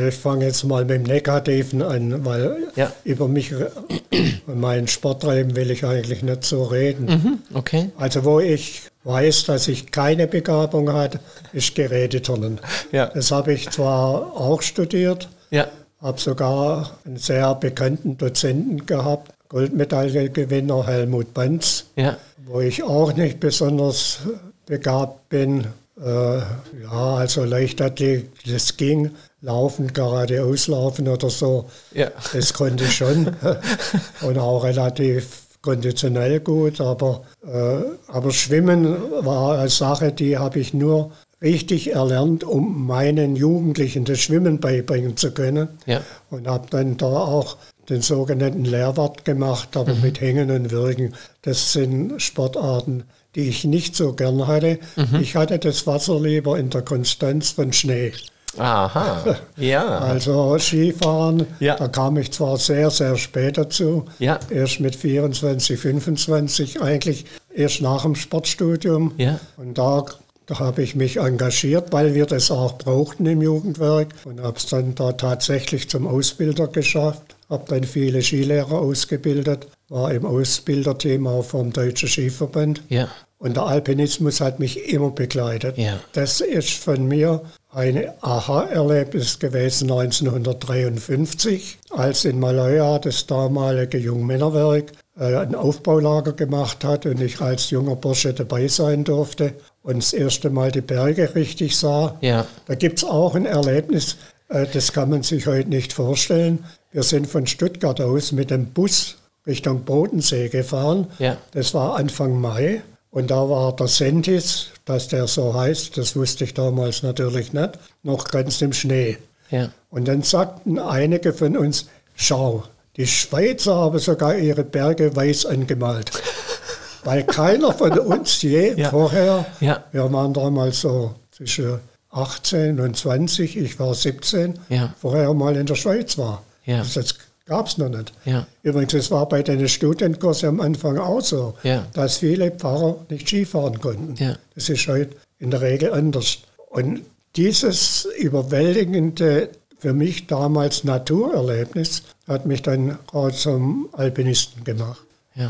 Ich 0.09 0.15
fange 0.15 0.45
jetzt 0.45 0.63
mal 0.63 0.83
mit 0.83 0.95
dem 0.95 1.03
Negativen 1.03 1.83
an, 1.83 2.25
weil 2.25 2.57
Ja. 2.75 2.91
über 3.03 3.27
mich 3.27 3.53
und 3.53 4.59
meinen 4.59 4.87
Sporttreiben 4.87 5.55
will 5.55 5.69
ich 5.69 5.85
eigentlich 5.85 6.23
nicht 6.23 6.43
so 6.43 6.63
reden. 6.63 7.05
Mhm, 7.05 7.39
okay. 7.53 7.91
Also 7.97 8.25
wo 8.25 8.39
ich 8.39 8.81
weiß, 9.05 9.45
dass 9.45 9.67
ich 9.69 9.91
keine 9.91 10.27
Begabung 10.27 10.91
hatte, 10.91 11.19
ist 11.53 11.73
Geräteturnen. 11.75 12.59
Ja. 12.91 13.05
Das 13.07 13.31
habe 13.31 13.53
ich 13.53 13.69
zwar 13.69 14.33
auch 14.35 14.61
studiert, 14.61 15.29
Ja. 15.51 15.67
habe 16.01 16.19
sogar 16.19 16.91
einen 17.05 17.17
sehr 17.17 17.55
bekannten 17.55 18.17
Dozenten 18.17 18.85
gehabt, 18.85 19.31
Goldmedaillengewinner 19.49 20.85
Helmut 20.87 21.33
Banz, 21.33 21.85
Ja. 21.95 22.17
wo 22.45 22.59
ich 22.61 22.83
auch 22.83 23.13
nicht 23.13 23.39
besonders 23.39 24.19
begabt 24.65 25.29
bin. 25.29 25.67
Äh, 26.03 26.37
ja, 26.39 27.15
also 27.15 27.45
Leichtathletik, 27.45 28.29
das 28.51 28.75
ging, 28.75 29.11
laufen, 29.41 29.93
geradeaus 29.93 30.67
laufen 30.67 31.07
oder 31.07 31.29
so, 31.29 31.69
Ja. 31.93 32.09
das 32.33 32.53
konnte 32.53 32.83
ich 32.83 32.95
schon 32.95 33.33
und 34.21 34.37
auch 34.37 34.63
relativ 34.65 35.44
konditionell 35.65 36.39
gut, 36.39 36.79
aber, 36.79 37.23
äh, 37.43 37.81
aber 38.07 38.31
Schwimmen 38.31 38.95
war 39.21 39.57
eine 39.57 39.69
Sache, 39.69 40.11
die 40.11 40.37
habe 40.37 40.59
ich 40.59 40.75
nur 40.75 41.11
richtig 41.41 41.93
erlernt, 41.93 42.43
um 42.43 42.85
meinen 42.85 43.35
Jugendlichen 43.35 44.05
das 44.05 44.19
Schwimmen 44.19 44.59
beibringen 44.59 45.17
zu 45.17 45.31
können. 45.31 45.69
Ja. 45.87 46.01
Und 46.29 46.47
habe 46.47 46.67
dann 46.69 46.97
da 46.97 47.07
auch 47.07 47.57
den 47.89 48.01
sogenannten 48.01 48.63
Lehrwart 48.63 49.25
gemacht, 49.25 49.75
aber 49.75 49.95
mit 49.95 50.21
Hängen 50.21 50.51
und 50.51 50.71
Wirken. 50.71 51.13
Das 51.41 51.73
sind 51.73 52.21
Sportarten, 52.21 53.03
die 53.35 53.49
ich 53.49 53.63
nicht 53.65 53.95
so 53.95 54.13
gern 54.13 54.47
hatte. 54.47 54.79
Ich 55.19 55.35
hatte 55.35 55.59
das 55.59 55.85
Wasser 55.85 56.19
lieber 56.19 56.57
in 56.57 56.69
der 56.69 56.83
Konstanz 56.83 57.51
von 57.51 57.73
Schnee. 57.73 58.13
Aha. 58.57 59.35
Ja. 59.57 59.85
Also 59.99 60.57
Skifahren, 60.59 61.45
Ja. 61.59 61.75
da 61.75 61.87
kam 61.87 62.17
ich 62.17 62.31
zwar 62.31 62.57
sehr, 62.57 62.89
sehr 62.89 63.15
spät 63.17 63.57
dazu. 63.57 64.05
Ja. 64.19 64.39
Erst 64.49 64.79
mit 64.79 64.95
24, 64.95 65.79
25, 65.79 66.81
eigentlich 66.81 67.25
erst 67.53 67.81
nach 67.81 68.03
dem 68.03 68.15
Sportstudium. 68.15 69.13
Ja. 69.17 69.39
Und 69.57 69.77
da, 69.77 70.03
da 70.45 70.59
habe 70.59 70.83
ich 70.83 70.95
mich 70.95 71.17
engagiert, 71.17 71.91
weil 71.93 72.13
wir 72.13 72.25
das 72.25 72.51
auch 72.51 72.77
brauchten 72.77 73.25
im 73.25 73.41
Jugendwerk. 73.41 74.09
Und 74.25 74.41
habe 74.41 74.57
es 74.57 74.65
dann 74.67 74.93
da 74.95 75.13
tatsächlich 75.13 75.89
zum 75.89 76.05
Ausbilder 76.07 76.67
geschafft. 76.67 77.21
Habe 77.49 77.63
dann 77.67 77.83
viele 77.83 78.21
Skilehrer 78.23 78.73
ausgebildet, 78.79 79.67
war 79.89 80.11
im 80.11 80.25
Ausbilderteam 80.25 81.27
auch 81.27 81.43
vom 81.45 81.71
Deutschen 81.71 82.09
Skiverband. 82.09 82.81
Ja. 82.89 83.07
Und 83.37 83.55
der 83.57 83.63
Alpinismus 83.63 84.41
hat 84.41 84.59
mich 84.59 84.89
immer 84.91 85.11
begleitet. 85.11 85.77
Ja. 85.77 85.99
Das 86.13 86.41
ist 86.41 86.71
von 86.71 87.07
mir 87.07 87.41
ein 87.75 88.07
Aha-Erlebnis 88.21 89.37
gewesen 89.37 89.91
1953, 89.91 91.77
als 91.89 92.23
in 92.23 92.39
Malaya 92.39 92.99
das 92.99 93.27
damalige 93.27 93.97
Jungmännerwerk 93.97 94.93
äh, 95.19 95.35
ein 95.35 95.55
Aufbaulager 95.55 96.31
gemacht 96.31 96.85
hat 96.85 97.05
und 97.05 97.19
ich 97.19 97.41
als 97.41 97.71
junger 97.71 97.97
Bursche 97.97 98.33
dabei 98.33 98.69
sein 98.69 99.03
durfte 99.03 99.55
und 99.83 99.97
das 99.97 100.13
erste 100.13 100.49
Mal 100.49 100.71
die 100.71 100.79
Berge 100.79 101.35
richtig 101.35 101.75
sah. 101.75 102.17
Ja. 102.21 102.47
Da 102.65 102.75
gibt 102.75 102.99
es 102.99 103.03
auch 103.03 103.35
ein 103.35 103.45
Erlebnis, 103.45 104.15
äh, 104.47 104.65
das 104.71 104.93
kann 104.93 105.09
man 105.09 105.23
sich 105.23 105.45
heute 105.45 105.69
nicht 105.69 105.91
vorstellen. 105.91 106.63
Wir 106.93 107.03
sind 107.03 107.27
von 107.27 107.45
Stuttgart 107.45 107.99
aus 107.99 108.31
mit 108.31 108.51
dem 108.51 108.67
Bus 108.67 109.17
Richtung 109.45 109.83
Bodensee 109.83 110.47
gefahren. 110.47 111.07
Ja. 111.19 111.35
Das 111.51 111.73
war 111.73 111.97
Anfang 111.97 112.39
Mai. 112.39 112.81
Und 113.15 113.31
da 113.31 113.49
war 113.49 113.73
der 113.73 113.87
Sentis, 113.87 114.67
dass 114.83 115.07
der 115.07 115.25
so 115.27 115.53
heißt, 115.53 115.97
das 115.97 116.17
wusste 116.17 116.43
ich 116.43 116.53
damals 116.53 117.01
natürlich 117.01 117.53
nicht, 117.53 117.79
noch 118.03 118.25
ganz 118.25 118.61
im 118.61 118.73
Schnee. 118.73 119.17
Ja. 119.49 119.69
Und 119.89 120.09
dann 120.09 120.21
sagten 120.21 120.77
einige 120.79 121.31
von 121.31 121.55
uns, 121.55 121.85
schau, 122.17 122.65
die 122.97 123.07
Schweizer 123.07 123.73
haben 123.75 123.99
sogar 123.99 124.35
ihre 124.37 124.65
Berge 124.65 125.15
weiß 125.15 125.45
angemalt. 125.45 126.11
Weil 127.05 127.23
keiner 127.23 127.71
von 127.71 127.97
uns 127.99 128.41
je 128.41 128.73
Ja. 128.75 128.89
vorher, 128.89 129.45
Ja. 129.61 129.85
wir 129.93 130.11
waren 130.11 130.33
damals 130.33 130.81
so 130.81 131.15
zwischen 131.31 131.79
18 132.11 132.81
und 132.81 132.97
20, 132.97 133.55
ich 133.55 133.79
war 133.79 133.93
17, 133.93 134.59
Ja. 134.67 134.93
vorher 134.99 135.33
mal 135.33 135.55
in 135.55 135.67
der 135.67 135.75
Schweiz 135.75 136.17
war. 136.17 136.43
Das, 136.65 136.95
das 136.95 137.15
gab 137.45 137.67
es 137.67 137.77
noch 137.77 137.89
nicht. 137.89 138.11
Ja. 138.25 138.47
Übrigens, 138.63 138.93
es 138.93 139.11
war 139.11 139.27
bei 139.29 139.43
den 139.43 139.67
Studienkursen 139.67 140.49
am 140.49 140.59
Anfang 140.61 140.97
auch 140.97 141.21
so, 141.21 141.53
Ja. 141.63 141.85
dass 141.93 142.17
viele 142.17 142.51
Pfarrer 142.51 143.05
nicht 143.09 143.27
Skifahren 143.27 143.79
konnten. 143.79 144.15
Ja. 144.21 144.35
Das 144.55 144.69
ist 144.69 144.87
heute 144.87 145.15
in 145.39 145.51
der 145.51 145.61
Regel 145.61 145.93
anders. 145.93 146.39
Und 146.69 147.01
dieses 147.35 148.07
überwältigende, 148.17 149.49
für 149.77 149.93
mich 149.93 150.25
damals 150.27 150.83
Naturerlebnis, 150.83 152.03
hat 152.27 152.45
mich 152.45 152.61
dann 152.61 152.97
auch 153.11 153.29
zum 153.31 153.89
Alpinisten 153.91 154.63
gemacht. 154.63 155.01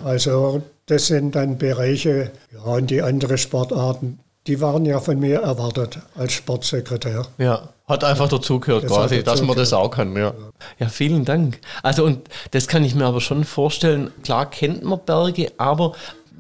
Also 0.04 0.64
das 0.88 1.08
sind 1.08 1.36
dann 1.36 1.58
Bereiche, 1.60 2.32
ja, 2.52 2.60
und 2.64 2.90
die 2.90 3.02
anderen 3.04 3.38
Sportarten, 3.38 4.20
die 4.48 4.62
waren 4.62 4.86
ja 4.86 5.00
von 5.00 5.20
mir 5.20 5.40
erwartet 5.40 6.00
als 6.16 6.34
Sportsekretär. 6.34 7.26
Ja, 7.38 7.70
hat 7.88 8.04
einfach 8.04 8.30
dazugehört 8.30 8.84
Das 8.84 8.92
quasi, 8.92 9.18
hat 9.18 9.28
dass 9.28 9.42
man 9.42 9.56
das 9.56 9.70
dazugehört. 9.72 9.94
auch 9.94 9.96
kann. 9.96 10.16
Ja. 10.16 10.34
ja, 10.80 10.88
vielen 10.90 11.26
Dank. 11.26 11.60
Also 11.84 12.04
und 12.06 12.28
das 12.52 12.68
kann 12.68 12.84
ich 12.84 12.96
mir 12.96 13.06
aber 13.06 13.22
schon 13.22 13.44
vorstellen. 13.44 14.12
Klar 14.24 14.50
kennt 14.50 14.84
man 14.84 15.00
Berge, 15.06 15.52
aber 15.58 15.94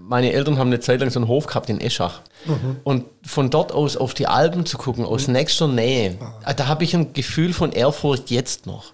meine 0.07 0.31
Eltern 0.33 0.57
haben 0.57 0.67
eine 0.67 0.79
Zeit 0.79 0.99
lang 0.99 1.09
so 1.09 1.19
einen 1.19 1.27
Hof 1.27 1.47
gehabt 1.47 1.69
in 1.69 1.81
Eschach. 1.81 2.21
Und 2.83 3.05
von 3.23 3.49
dort 3.49 3.71
aus 3.71 3.97
auf 3.97 4.13
die 4.13 4.27
Alpen 4.27 4.67
zu 4.67 4.77
gucken, 4.77 5.03
aus 5.03 5.27
nächster 5.27 5.67
Nähe, 5.67 6.17
da 6.55 6.67
habe 6.67 6.83
ich 6.83 6.95
ein 6.95 7.13
Gefühl 7.13 7.53
von 7.53 7.71
Ehrfurcht 7.71 8.29
jetzt 8.29 8.67
noch. 8.67 8.91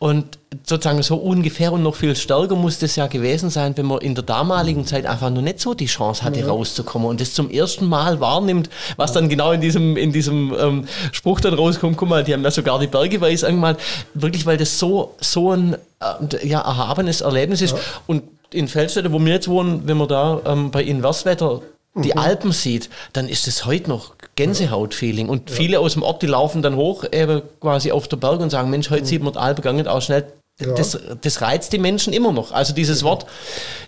Und 0.00 0.38
sozusagen 0.66 1.00
so 1.02 1.16
ungefähr 1.16 1.72
und 1.72 1.84
noch 1.84 1.94
viel 1.94 2.16
stärker 2.16 2.56
muss 2.56 2.80
das 2.80 2.96
ja 2.96 3.06
gewesen 3.06 3.50
sein, 3.50 3.76
wenn 3.76 3.86
man 3.86 4.00
in 4.00 4.16
der 4.16 4.24
damaligen 4.24 4.84
Zeit 4.84 5.06
einfach 5.06 5.30
noch 5.30 5.42
nicht 5.42 5.60
so 5.60 5.74
die 5.74 5.86
Chance 5.86 6.24
hatte, 6.24 6.44
rauszukommen 6.44 7.08
und 7.08 7.20
das 7.20 7.34
zum 7.34 7.50
ersten 7.50 7.88
Mal 7.88 8.18
wahrnimmt, 8.18 8.68
was 8.96 9.12
dann 9.12 9.28
genau 9.28 9.52
in 9.52 9.60
diesem, 9.60 9.96
in 9.96 10.12
diesem 10.12 10.52
ähm, 10.58 10.88
Spruch 11.12 11.40
dann 11.40 11.54
rauskommt. 11.54 11.96
Guck 11.96 12.08
mal, 12.08 12.24
die 12.24 12.32
haben 12.32 12.42
ja 12.42 12.50
sogar 12.50 12.80
die 12.80 12.88
Berge 12.88 13.20
weiß 13.20 13.44
angemalt. 13.44 13.78
Wirklich, 14.14 14.44
weil 14.44 14.56
das 14.56 14.78
so, 14.78 15.14
so 15.20 15.52
ein 15.52 15.74
äh, 16.00 16.46
ja, 16.46 16.60
erhabenes 16.60 17.20
Erlebnis 17.20 17.62
ist. 17.62 17.76
Und 18.08 18.24
in 18.54 18.68
Feldstätte, 18.68 19.12
wo 19.12 19.18
wir 19.18 19.32
jetzt 19.32 19.48
wohnen, 19.48 19.82
wenn 19.86 19.96
man 19.96 20.08
da 20.08 20.40
ähm, 20.46 20.70
bei 20.70 20.82
Inverswetter 20.82 21.62
die 21.94 22.16
Alpen 22.16 22.52
sieht, 22.52 22.88
dann 23.12 23.28
ist 23.28 23.46
es 23.46 23.66
heute 23.66 23.90
noch 23.90 24.14
Gänsehaut-Feeling. 24.36 25.28
Und 25.28 25.50
viele 25.50 25.78
aus 25.78 25.92
dem 25.92 26.02
Ort, 26.02 26.22
die 26.22 26.26
laufen 26.26 26.62
dann 26.62 26.76
hoch, 26.76 27.04
eben 27.12 27.42
quasi 27.60 27.92
auf 27.92 28.08
der 28.08 28.16
Berg 28.16 28.40
und 28.40 28.50
sagen, 28.50 28.70
Mensch, 28.70 28.88
heute 28.90 29.04
sieht 29.04 29.22
man 29.22 29.34
die 29.34 29.38
Alpen 29.38 29.62
gegangen, 29.62 29.86
auch 29.86 30.00
schnell. 30.00 30.24
Ja. 30.60 30.74
Das, 30.74 30.98
das 31.20 31.40
reizt 31.40 31.72
die 31.72 31.78
Menschen 31.78 32.12
immer 32.12 32.32
noch. 32.32 32.52
Also 32.52 32.74
dieses 32.74 33.02
Wort, 33.02 33.26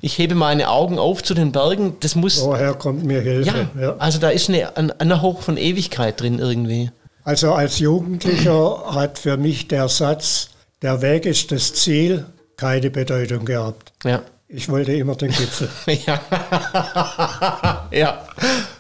ich 0.01 0.19
hebe 0.19 0.35
meine 0.35 0.71
Augen 0.71 0.99
auf 0.99 1.23
zu 1.23 1.35
den 1.35 1.53
Bergen, 1.53 1.97
das 2.01 2.15
muss, 2.15 2.43
Woher 2.43 2.75
kommt 2.75 3.05
mir 3.05 3.21
Hilfe? 3.21 3.69
ja, 3.81 3.97
also 3.99 4.19
da 4.19 4.31
ist 4.31 4.49
eine, 4.49 4.77
ein, 4.77 4.91
ein 4.91 5.23
Hauch 5.23 5.43
von 5.43 5.57
Ewigkeit 5.57 6.21
drin 6.21 6.39
irgendwie. 6.39 6.91
Also 7.23 7.53
als 7.53 7.79
Jugendlicher 7.79 8.85
hat 8.95 9.19
für 9.19 9.37
mich 9.37 9.69
der 9.69 9.89
Satz, 9.89 10.51
der 10.83 11.01
Weg 11.01 11.27
ist 11.27 11.53
das 11.53 11.75
Ziel, 11.75 12.27
keine 12.57 12.91
Bedeutung 12.91 13.45
gehabt. 13.45 13.93
Ja. 14.05 14.23
Ich 14.49 14.69
wollte 14.69 14.93
immer 14.93 15.15
den 15.17 15.31
Gipfel. 15.31 15.69
Ja. 16.07 16.21
ja. 17.91 18.25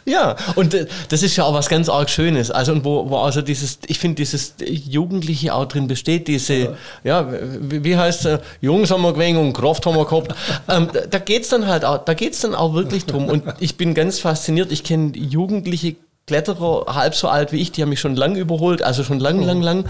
Ja, 0.06 0.36
und 0.56 0.74
äh, 0.74 0.86
das 1.08 1.22
ist 1.22 1.36
ja 1.36 1.44
auch 1.44 1.54
was 1.54 1.68
ganz 1.70 1.88
arg 1.88 2.10
Schönes. 2.10 2.50
Also, 2.50 2.72
und 2.72 2.84
wo, 2.84 3.08
wo 3.08 3.16
also 3.18 3.40
dieses, 3.40 3.78
ich 3.86 3.98
finde, 3.98 4.16
dieses 4.16 4.54
Jugendliche 4.66 5.54
auch 5.54 5.64
drin 5.64 5.86
besteht, 5.86 6.28
diese, 6.28 6.76
ja, 7.04 7.26
wie, 7.60 7.82
wie 7.82 7.96
heißt 7.96 8.26
es, 8.26 8.40
Jungs 8.60 8.90
haben 8.90 9.00
wir 9.02 9.14
gewesen 9.14 9.38
und 9.38 9.54
Kraft 9.54 9.86
haben 9.86 9.96
wir 9.96 10.04
gehabt. 10.04 10.34
Ähm, 10.68 10.90
da- 10.92 11.06
da 11.06 11.18
geht's 11.18 11.48
dann 11.48 11.66
halt 11.66 11.86
auch, 11.86 12.04
da 12.04 12.12
geht's 12.12 12.40
dann 12.40 12.54
auch 12.54 12.74
wirklich 12.74 13.06
drum. 13.06 13.28
Und 13.28 13.44
ich 13.60 13.76
bin 13.78 13.94
ganz 13.94 14.18
fasziniert, 14.18 14.70
ich 14.72 14.84
kenne 14.84 15.12
Jugendliche 15.16 15.96
Kletterer, 16.26 16.86
halb 16.94 17.14
so 17.14 17.28
alt 17.28 17.52
wie 17.52 17.60
ich, 17.60 17.70
die 17.70 17.82
haben 17.82 17.90
mich 17.90 18.00
schon 18.00 18.16
lang 18.16 18.34
überholt, 18.34 18.82
also 18.82 19.04
schon 19.04 19.20
lang, 19.20 19.42
lang, 19.42 19.60
lang. 19.60 19.88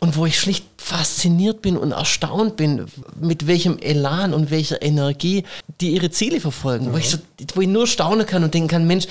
Und 0.00 0.16
wo 0.16 0.24
ich 0.24 0.40
schlicht 0.40 0.64
fasziniert 0.78 1.60
bin 1.60 1.76
und 1.76 1.92
erstaunt 1.92 2.56
bin, 2.56 2.86
mit 3.20 3.46
welchem 3.46 3.78
Elan 3.78 4.32
und 4.32 4.50
welcher 4.50 4.80
Energie 4.80 5.44
die 5.80 5.90
ihre 5.90 6.10
Ziele 6.10 6.40
verfolgen. 6.40 6.92
Wo, 6.92 6.96
ich 6.96 7.10
so, 7.10 7.18
wo 7.54 7.60
ich 7.60 7.68
nur 7.68 7.86
staunen 7.86 8.24
kann 8.24 8.42
und 8.42 8.54
denken 8.54 8.68
kann, 8.68 8.86
Mensch, 8.86 9.06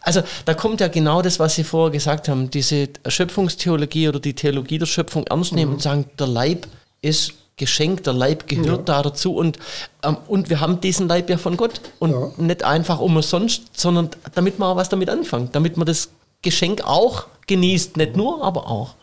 also 0.00 0.22
da 0.46 0.54
kommt 0.54 0.80
ja 0.80 0.88
genau 0.88 1.20
das, 1.20 1.38
was 1.38 1.56
Sie 1.56 1.64
vorher 1.64 1.90
gesagt 1.90 2.28
haben, 2.28 2.50
diese 2.50 2.88
Schöpfungstheologie 3.06 4.08
oder 4.08 4.20
die 4.20 4.34
Theologie 4.34 4.78
der 4.78 4.86
Schöpfung 4.86 5.26
ernst 5.26 5.52
nehmen 5.52 5.74
und 5.74 5.82
sagen, 5.82 6.06
der 6.18 6.28
Leib 6.28 6.66
ist 7.02 7.34
Geschenk, 7.58 8.04
der 8.04 8.12
Leib 8.12 8.46
gehört 8.48 8.86
da 8.88 9.02
dazu 9.02 9.34
und, 9.34 9.58
ähm, 10.02 10.18
und 10.28 10.50
wir 10.50 10.60
haben 10.60 10.80
diesen 10.80 11.08
Leib 11.08 11.30
ja 11.30 11.38
von 11.38 11.56
Gott 11.56 11.80
und 11.98 12.10
Ja. 12.10 12.30
nicht 12.36 12.62
einfach 12.62 13.00
umsonst, 13.00 13.62
sondern 13.72 14.10
damit 14.34 14.58
man 14.58 14.68
auch 14.72 14.76
was 14.76 14.90
damit 14.90 15.08
anfangen, 15.08 15.48
damit 15.52 15.78
man 15.78 15.86
das 15.86 16.10
Geschenk 16.42 16.82
auch 16.84 17.24
genießt, 17.46 17.96
nicht 17.96 18.14
nur, 18.14 18.42
aber 18.44 18.68
auch. 18.70 18.94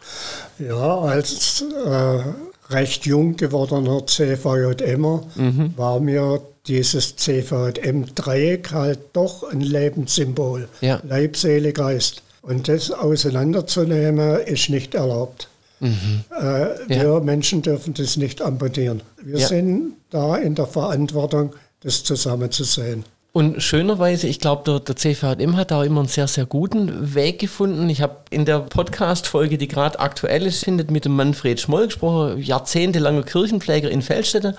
Ja, 0.59 0.99
als 0.99 1.63
äh, 1.85 2.21
recht 2.69 3.07
jung 3.07 3.35
gewordener 3.37 4.05
CVJMer 4.05 5.23
Mhm. 5.35 5.73
war 5.75 5.99
mir 5.99 6.39
dieses 6.67 7.15
CVJM-Dreieck 7.15 8.71
halt 8.71 8.99
doch 9.13 9.43
ein 9.51 9.61
Lebenssymbol. 9.61 10.69
Ja. 10.81 11.01
Leib, 11.03 11.35
Seele, 11.37 11.73
Geist. 11.73 12.21
Und 12.43 12.67
das 12.67 12.91
auseinanderzunehmen 12.91 14.41
ist 14.41 14.69
nicht 14.69 14.93
erlaubt. 14.95 15.47
Äh, 15.83 16.65
wir 16.87 17.19
Menschen 17.21 17.61
dürfen 17.61 17.93
das 17.93 18.17
nicht 18.17 18.41
amputieren. 18.41 19.01
Wir 19.21 19.35
Mhm. 19.35 19.39
Ja. 19.41 19.47
sind 19.47 19.93
da 20.09 20.35
in 20.37 20.55
der 20.55 20.67
Verantwortung, 20.67 21.53
das 21.81 22.03
zusammenzusehen. 22.03 23.03
Und 23.35 23.63
schönerweise, 23.63 24.27
ich 24.27 24.39
glaube, 24.39 24.61
der, 24.63 24.79
der 24.79 24.95
CVM 24.95 25.57
hat 25.57 25.71
da 25.71 25.79
auch 25.79 25.83
immer 25.83 26.01
einen 26.01 26.07
sehr, 26.07 26.27
sehr 26.27 26.45
guten 26.45 27.15
Weg 27.15 27.39
gefunden. 27.39 27.89
Ich 27.89 27.99
habe 28.03 28.17
in 28.29 28.45
der 28.45 28.59
Podcast-Folge, 28.59 29.57
die 29.57 29.67
gerade 29.67 29.99
aktuell 29.99 30.45
ist, 30.45 30.63
findet 30.63 30.91
mit 30.91 31.05
dem 31.05 31.15
Manfred 31.15 31.59
Schmoll 31.59 31.87
gesprochen, 31.87 32.39
jahrzehntelanger 32.39 33.23
Kirchenpfleger 33.23 33.89
in 33.89 34.03
Feldstätte, 34.03 34.55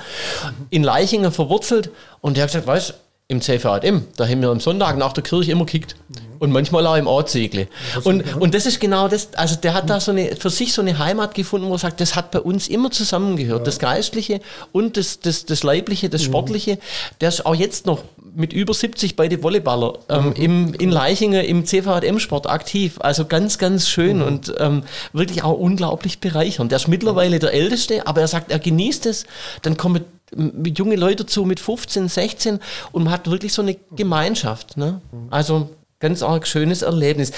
in 0.70 0.82
Leichingen 0.82 1.30
verwurzelt. 1.30 1.90
Und 2.20 2.36
der 2.36 2.42
hat 2.44 2.50
gesagt, 2.50 2.66
weißt 2.66 2.94
im 3.28 3.40
CVM, 3.40 4.06
da 4.16 4.28
haben 4.28 4.42
wir 4.42 4.50
am 4.50 4.60
Sonntag 4.60 4.98
nach 4.98 5.14
der 5.14 5.24
Kirche 5.24 5.52
immer 5.52 5.64
gekickt. 5.64 5.96
Und 6.40 6.50
manchmal 6.50 6.86
auch 6.86 6.96
im 6.96 7.06
Ortsegle. 7.06 7.68
Und, 8.02 8.36
und 8.36 8.52
das 8.52 8.66
ist 8.66 8.80
genau 8.80 9.08
das, 9.08 9.32
also 9.34 9.56
der 9.56 9.72
hat 9.72 9.88
da 9.88 9.98
so 9.98 10.10
eine, 10.10 10.36
für 10.36 10.50
sich 10.50 10.74
so 10.74 10.82
eine 10.82 10.98
Heimat 10.98 11.34
gefunden, 11.34 11.68
wo 11.68 11.72
er 11.72 11.78
sagt, 11.78 12.02
das 12.02 12.16
hat 12.16 12.32
bei 12.32 12.40
uns 12.40 12.68
immer 12.68 12.90
zusammengehört. 12.90 13.66
Das 13.66 13.78
Geistliche 13.78 14.40
und 14.70 14.98
das, 14.98 15.20
das, 15.20 15.46
das 15.46 15.62
Leibliche, 15.62 16.10
das 16.10 16.22
Sportliche. 16.22 16.78
Der 17.22 17.30
ist 17.30 17.46
auch 17.46 17.54
jetzt 17.54 17.86
noch 17.86 18.02
mit 18.34 18.52
über 18.52 18.74
70 18.74 19.16
bei 19.16 19.28
den 19.28 19.42
Volleyballer 19.42 20.00
ähm, 20.10 20.34
im, 20.34 20.74
in 20.74 20.90
Leichingen 20.90 21.44
im 21.44 21.64
CVM-Sport 21.64 22.46
aktiv. 22.46 22.96
Also 22.98 23.24
ganz, 23.24 23.56
ganz 23.56 23.88
schön 23.88 24.20
und 24.20 24.52
ähm, 24.58 24.82
wirklich 25.14 25.44
auch 25.44 25.58
unglaublich 25.58 26.18
bereichernd. 26.18 26.72
Der 26.72 26.76
ist 26.76 26.88
mittlerweile 26.88 27.38
der 27.38 27.54
Älteste, 27.54 28.06
aber 28.06 28.20
er 28.20 28.28
sagt, 28.28 28.50
er 28.50 28.58
genießt 28.58 29.06
es. 29.06 29.24
Dann 29.62 29.78
kommen 29.78 30.04
junge 30.32 30.96
Leute 30.96 31.26
zu 31.26 31.44
mit 31.44 31.60
15, 31.60 32.08
16 32.08 32.60
und 32.92 33.04
man 33.04 33.12
hat 33.12 33.30
wirklich 33.30 33.52
so 33.52 33.62
eine 33.62 33.76
Gemeinschaft. 33.94 34.76
Ne? 34.76 35.00
Also 35.30 35.70
ganz 36.00 36.22
arg 36.22 36.46
schönes 36.46 36.82
Erlebnis. 36.82 37.32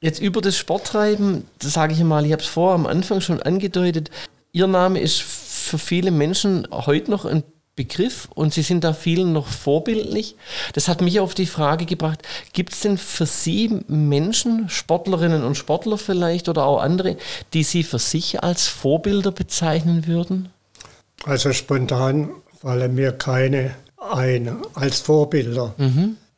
Jetzt 0.00 0.20
über 0.20 0.40
das 0.40 0.56
Sporttreiben, 0.56 1.44
das 1.60 1.74
sage 1.74 1.94
ich 1.94 2.00
mal, 2.02 2.26
ich 2.26 2.32
habe 2.32 2.42
es 2.42 2.48
vorher 2.48 2.74
am 2.74 2.86
Anfang 2.86 3.20
schon 3.20 3.40
angedeutet, 3.42 4.10
Ihr 4.54 4.66
Name 4.66 5.00
ist 5.00 5.22
für 5.22 5.78
viele 5.78 6.10
Menschen 6.10 6.68
heute 6.70 7.10
noch 7.10 7.24
ein 7.24 7.42
Begriff 7.74 8.28
und 8.34 8.52
Sie 8.52 8.60
sind 8.60 8.84
da 8.84 8.92
vielen 8.92 9.32
noch 9.32 9.46
vorbildlich. 9.46 10.36
Das 10.74 10.88
hat 10.88 11.00
mich 11.00 11.20
auf 11.20 11.34
die 11.34 11.46
Frage 11.46 11.86
gebracht, 11.86 12.22
gibt 12.52 12.74
es 12.74 12.80
denn 12.80 12.98
für 12.98 13.24
Sie 13.24 13.80
Menschen, 13.88 14.68
Sportlerinnen 14.68 15.42
und 15.42 15.56
Sportler 15.56 15.96
vielleicht 15.96 16.50
oder 16.50 16.66
auch 16.66 16.82
andere, 16.82 17.16
die 17.54 17.62
Sie 17.62 17.82
für 17.82 17.98
sich 17.98 18.42
als 18.42 18.68
Vorbilder 18.68 19.32
bezeichnen 19.32 20.06
würden? 20.06 20.50
Also 21.24 21.52
spontan 21.52 22.30
fallen 22.60 22.94
mir 22.94 23.12
keine 23.12 23.74
ein 23.98 24.56
als 24.74 25.00
Vorbilder. 25.00 25.74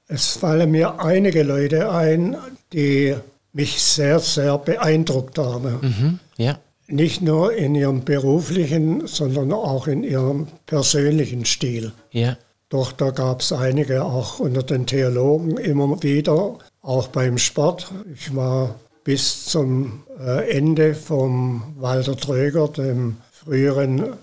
Es 0.06 0.32
fallen 0.32 0.70
mir 0.70 1.00
einige 1.00 1.42
Leute 1.42 1.90
ein, 1.90 2.36
die 2.72 3.14
mich 3.52 3.80
sehr, 3.80 4.18
sehr 4.18 4.58
beeindruckt 4.58 5.38
haben. 5.38 5.78
Mhm. 5.80 6.18
Ja. 6.36 6.58
Nicht 6.86 7.22
nur 7.22 7.54
in 7.54 7.74
ihrem 7.74 8.04
beruflichen, 8.04 9.06
sondern 9.06 9.52
auch 9.52 9.86
in 9.86 10.04
ihrem 10.04 10.48
persönlichen 10.66 11.46
Stil. 11.46 11.92
Ja. 12.10 12.36
Doch 12.68 12.92
da 12.92 13.10
gab 13.10 13.40
es 13.40 13.52
einige 13.52 14.04
auch 14.04 14.40
unter 14.40 14.62
den 14.62 14.84
Theologen 14.84 15.56
immer 15.56 16.02
wieder, 16.02 16.58
auch 16.82 17.08
beim 17.08 17.38
Sport. 17.38 17.90
Ich 18.14 18.34
war 18.34 18.74
bis 19.04 19.44
zum 19.44 20.02
äh, 20.18 20.50
Ende 20.50 20.94
vom 20.94 21.74
Walter 21.78 22.16
Tröger, 22.16 22.68
dem 22.68 23.18
früheren 23.44 24.14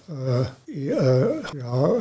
äh, 0.67 0.72
äh, 0.72 1.41
ja, 1.57 1.91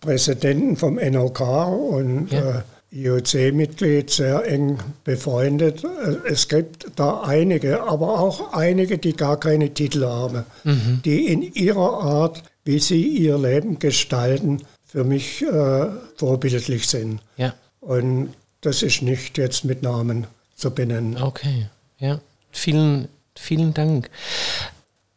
Präsidenten 0.00 0.76
vom 0.76 0.96
NOK 0.96 1.40
und 1.40 2.30
ja. 2.30 2.58
Äh, 2.58 2.62
IOC-Mitglied, 2.92 4.10
sehr 4.10 4.44
eng 4.46 4.78
befreundet. 5.04 5.84
Äh, 5.84 6.28
es 6.28 6.48
gibt 6.48 6.86
da 6.96 7.22
einige, 7.22 7.82
aber 7.82 8.20
auch 8.20 8.52
einige, 8.52 8.98
die 8.98 9.12
gar 9.12 9.38
keine 9.38 9.72
Titel 9.74 10.04
haben, 10.04 10.44
mhm. 10.64 11.00
die 11.04 11.26
in 11.26 11.42
ihrer 11.42 12.02
Art, 12.02 12.42
wie 12.64 12.78
sie 12.78 13.02
ihr 13.02 13.38
Leben 13.38 13.78
gestalten, 13.78 14.62
für 14.84 15.04
mich 15.04 15.42
äh, 15.42 15.86
vorbildlich 16.16 16.86
sind. 16.86 17.20
Ja. 17.36 17.54
Und 17.80 18.34
das 18.60 18.82
ist 18.82 19.02
nicht 19.02 19.36
jetzt 19.38 19.64
mit 19.64 19.82
Namen 19.82 20.26
zu 20.54 20.70
benennen. 20.70 21.20
Okay, 21.20 21.66
ja. 21.98 22.20
Vielen, 22.50 23.08
vielen 23.34 23.74
Dank. 23.74 24.10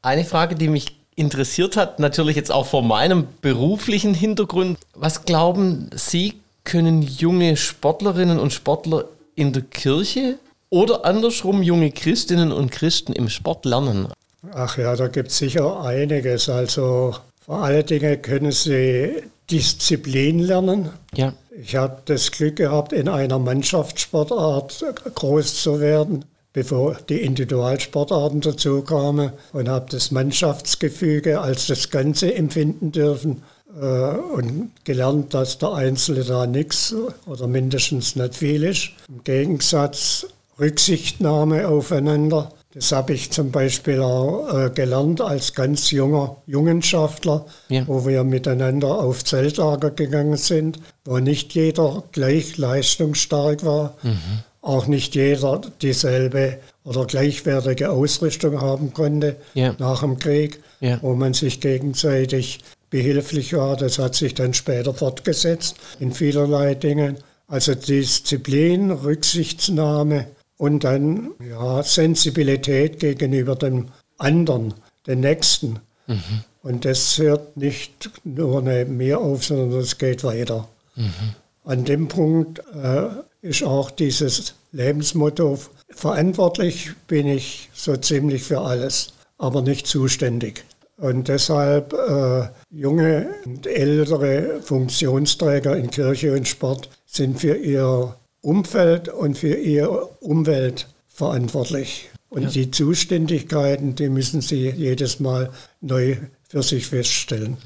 Eine 0.01 0.25
Frage, 0.25 0.55
die 0.55 0.67
mich 0.67 0.98
interessiert 1.19 1.77
hat, 1.77 1.99
natürlich 1.99 2.35
jetzt 2.35 2.51
auch 2.51 2.65
vor 2.65 2.81
meinem 2.81 3.27
beruflichen 3.41 4.13
Hintergrund. 4.13 4.77
Was 4.95 5.25
glauben 5.25 5.89
Sie, 5.93 6.35
können 6.63 7.01
junge 7.01 7.57
Sportlerinnen 7.57 8.39
und 8.39 8.53
Sportler 8.53 9.05
in 9.35 9.53
der 9.53 9.63
Kirche 9.63 10.35
oder 10.69 11.05
andersrum 11.05 11.61
junge 11.61 11.91
Christinnen 11.91 12.51
und 12.51 12.71
Christen 12.71 13.13
im 13.13 13.29
Sport 13.29 13.65
lernen? 13.65 14.07
Ach 14.53 14.77
ja, 14.77 14.95
da 14.95 15.07
gibt 15.07 15.29
es 15.29 15.37
sicher 15.37 15.81
einiges. 15.81 16.47
Also 16.47 17.15
vor 17.45 17.63
allen 17.63 17.85
Dingen 17.85 18.21
können 18.21 18.51
sie 18.51 19.23
Disziplin 19.49 20.39
lernen. 20.39 20.89
Ja. 21.15 21.33
Ich 21.61 21.75
habe 21.75 22.01
das 22.05 22.31
Glück 22.31 22.55
gehabt, 22.55 22.93
in 22.93 23.09
einer 23.09 23.39
Mannschaftssportart 23.39 24.85
groß 25.15 25.61
zu 25.61 25.81
werden 25.81 26.23
bevor 26.53 26.97
die 27.09 27.21
Individualsportarten 27.21 28.41
dazu 28.41 28.81
kamen 28.81 29.31
und 29.53 29.69
habe 29.69 29.87
das 29.89 30.11
Mannschaftsgefüge 30.11 31.41
als 31.41 31.67
das 31.67 31.89
Ganze 31.89 32.33
empfinden 32.33 32.91
dürfen 32.91 33.43
äh, 33.79 33.85
und 33.85 34.71
gelernt, 34.83 35.33
dass 35.33 35.59
der 35.59 35.73
Einzelne 35.73 36.23
da 36.23 36.47
nichts 36.47 36.95
oder 37.25 37.47
mindestens 37.47 38.15
nicht 38.15 38.35
viel 38.35 38.63
ist. 38.63 38.91
Im 39.07 39.23
Gegensatz 39.23 40.25
Rücksichtnahme 40.59 41.67
aufeinander. 41.67 42.51
Das 42.73 42.91
habe 42.91 43.13
ich 43.13 43.31
zum 43.31 43.51
Beispiel 43.51 44.01
auch 44.01 44.47
äh, 44.53 44.69
gelernt 44.69 45.21
als 45.21 45.53
ganz 45.53 45.89
junger 45.89 46.37
Jungenschaftler, 46.45 47.45
ja. 47.69 47.87
wo 47.87 48.05
wir 48.05 48.23
miteinander 48.23 48.99
auf 48.99 49.23
Zeltlager 49.23 49.89
gegangen 49.89 50.37
sind, 50.37 50.79
wo 51.05 51.17
nicht 51.17 51.53
jeder 51.53 52.03
gleich 52.11 52.57
leistungsstark 52.57 53.65
war. 53.65 53.95
Mhm 54.03 54.43
auch 54.61 54.87
nicht 54.87 55.15
jeder 55.15 55.61
dieselbe 55.81 56.59
oder 56.83 57.05
gleichwertige 57.05 57.91
Ausrüstung 57.91 58.59
haben 58.61 58.93
konnte 58.93 59.37
ja. 59.53 59.75
nach 59.79 60.01
dem 60.01 60.17
Krieg, 60.17 60.59
ja. 60.79 60.99
wo 61.01 61.13
man 61.15 61.33
sich 61.33 61.61
gegenseitig 61.61 62.59
behilflich 62.89 63.53
war. 63.53 63.77
Das 63.77 63.99
hat 63.99 64.15
sich 64.15 64.33
dann 64.33 64.53
später 64.53 64.93
fortgesetzt 64.93 65.75
in 65.99 66.11
vielerlei 66.11 66.75
Dingen. 66.75 67.17
Also 67.47 67.73
Disziplin, 67.73 68.91
Rücksichtsnahme 68.91 70.27
und 70.57 70.83
dann 70.83 71.31
ja, 71.47 71.81
Sensibilität 71.83 72.99
gegenüber 72.99 73.55
dem 73.55 73.87
anderen, 74.17 74.73
den 75.07 75.21
Nächsten. 75.21 75.79
Mhm. 76.07 76.43
Und 76.61 76.85
das 76.85 77.17
hört 77.17 77.55
nicht 77.55 78.11
nur 78.23 78.61
neben 78.61 78.97
mir 78.97 79.19
auf, 79.19 79.45
sondern 79.45 79.79
es 79.79 79.97
geht 79.97 80.23
weiter. 80.23 80.67
Mhm. 80.95 81.33
An 81.63 81.85
dem 81.85 82.07
Punkt 82.07 82.59
äh, 82.75 83.07
ist 83.41 83.63
auch 83.63 83.91
dieses 83.91 84.55
Lebensmotto, 84.71 85.59
verantwortlich 85.89 86.91
bin 87.07 87.27
ich 87.27 87.69
so 87.73 87.95
ziemlich 87.97 88.43
für 88.43 88.61
alles, 88.61 89.13
aber 89.37 89.61
nicht 89.61 89.87
zuständig. 89.87 90.65
Und 90.97 91.29
deshalb 91.29 91.93
äh, 91.93 92.49
junge 92.69 93.29
und 93.45 93.65
ältere 93.65 94.61
Funktionsträger 94.61 95.77
in 95.77 95.89
Kirche 95.89 96.33
und 96.33 96.47
Sport 96.47 96.89
sind 97.05 97.39
für 97.39 97.55
ihr 97.55 98.15
Umfeld 98.41 99.07
und 99.07 99.37
für 99.37 99.55
ihre 99.55 100.07
Umwelt 100.19 100.87
verantwortlich. 101.07 102.09
Und 102.29 102.43
ja. 102.43 102.49
die 102.49 102.71
Zuständigkeiten, 102.71 103.95
die 103.95 104.09
müssen 104.09 104.41
sie 104.41 104.69
jedes 104.69 105.19
Mal 105.19 105.51
neu 105.81 106.17
für 106.47 106.61
sich 106.61 106.87
feststellen. 106.87 107.57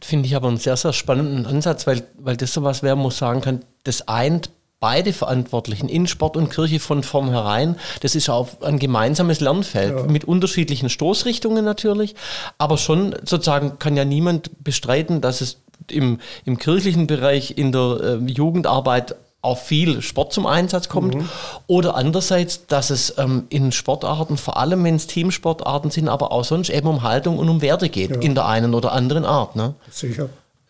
Finde 0.00 0.26
ich 0.26 0.34
aber 0.34 0.48
einen 0.48 0.56
sehr, 0.56 0.76
sehr 0.76 0.92
spannenden 0.92 1.46
Ansatz, 1.46 1.86
weil, 1.86 2.04
weil 2.18 2.36
das 2.36 2.52
so 2.52 2.62
was 2.62 2.82
wäre, 2.82 2.96
muss 2.96 3.18
sagen 3.18 3.42
kann, 3.42 3.64
das 3.84 4.08
eint 4.08 4.50
beide 4.80 5.12
Verantwortlichen 5.12 5.88
in 5.88 6.06
Sport 6.06 6.36
und 6.36 6.50
Kirche 6.50 6.80
von 6.80 7.02
vornherein. 7.02 7.76
Das 8.00 8.14
ist 8.14 8.28
auch 8.28 8.60
ein 8.60 8.78
gemeinsames 8.78 9.40
Lernfeld 9.40 9.96
ja. 9.96 10.02
mit 10.04 10.24
unterschiedlichen 10.24 10.90
Stoßrichtungen 10.90 11.64
natürlich, 11.64 12.14
aber 12.58 12.76
schon 12.76 13.14
sozusagen 13.24 13.78
kann 13.78 13.96
ja 13.96 14.04
niemand 14.04 14.50
bestreiten, 14.62 15.20
dass 15.20 15.40
es 15.40 15.58
im, 15.90 16.18
im 16.44 16.58
kirchlichen 16.58 17.06
Bereich 17.06 17.56
in 17.56 17.72
der 17.72 18.20
äh, 18.22 18.30
Jugendarbeit 18.30 19.14
auch 19.42 19.58
viel 19.58 20.02
Sport 20.02 20.32
zum 20.32 20.44
Einsatz 20.44 20.88
kommt. 20.88 21.14
Mhm. 21.14 21.28
Oder 21.68 21.94
andererseits, 21.94 22.66
dass 22.66 22.90
es 22.90 23.16
ähm, 23.16 23.44
in 23.48 23.70
Sportarten, 23.70 24.36
vor 24.36 24.56
allem 24.56 24.82
wenn 24.84 24.96
es 24.96 25.06
Teamsportarten 25.06 25.90
sind, 25.90 26.08
aber 26.08 26.32
auch 26.32 26.44
sonst 26.44 26.68
eben 26.68 26.88
um 26.88 27.02
Haltung 27.02 27.38
und 27.38 27.48
um 27.48 27.62
Werte 27.62 27.88
geht, 27.88 28.10
ja. 28.10 28.20
in 28.20 28.34
der 28.34 28.46
einen 28.46 28.74
oder 28.74 28.92
anderen 28.92 29.24
Art. 29.24 29.54
Ne? 29.54 29.74
Sicher. 29.90 30.28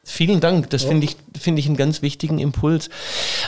Vielen 0.08 0.38
Dank, 0.38 0.70
das 0.70 0.84
ja. 0.84 0.90
finde 0.90 1.04
ich, 1.04 1.16
find 1.36 1.58
ich 1.58 1.66
einen 1.66 1.76
ganz 1.76 2.00
wichtigen 2.00 2.38
Impuls. 2.38 2.90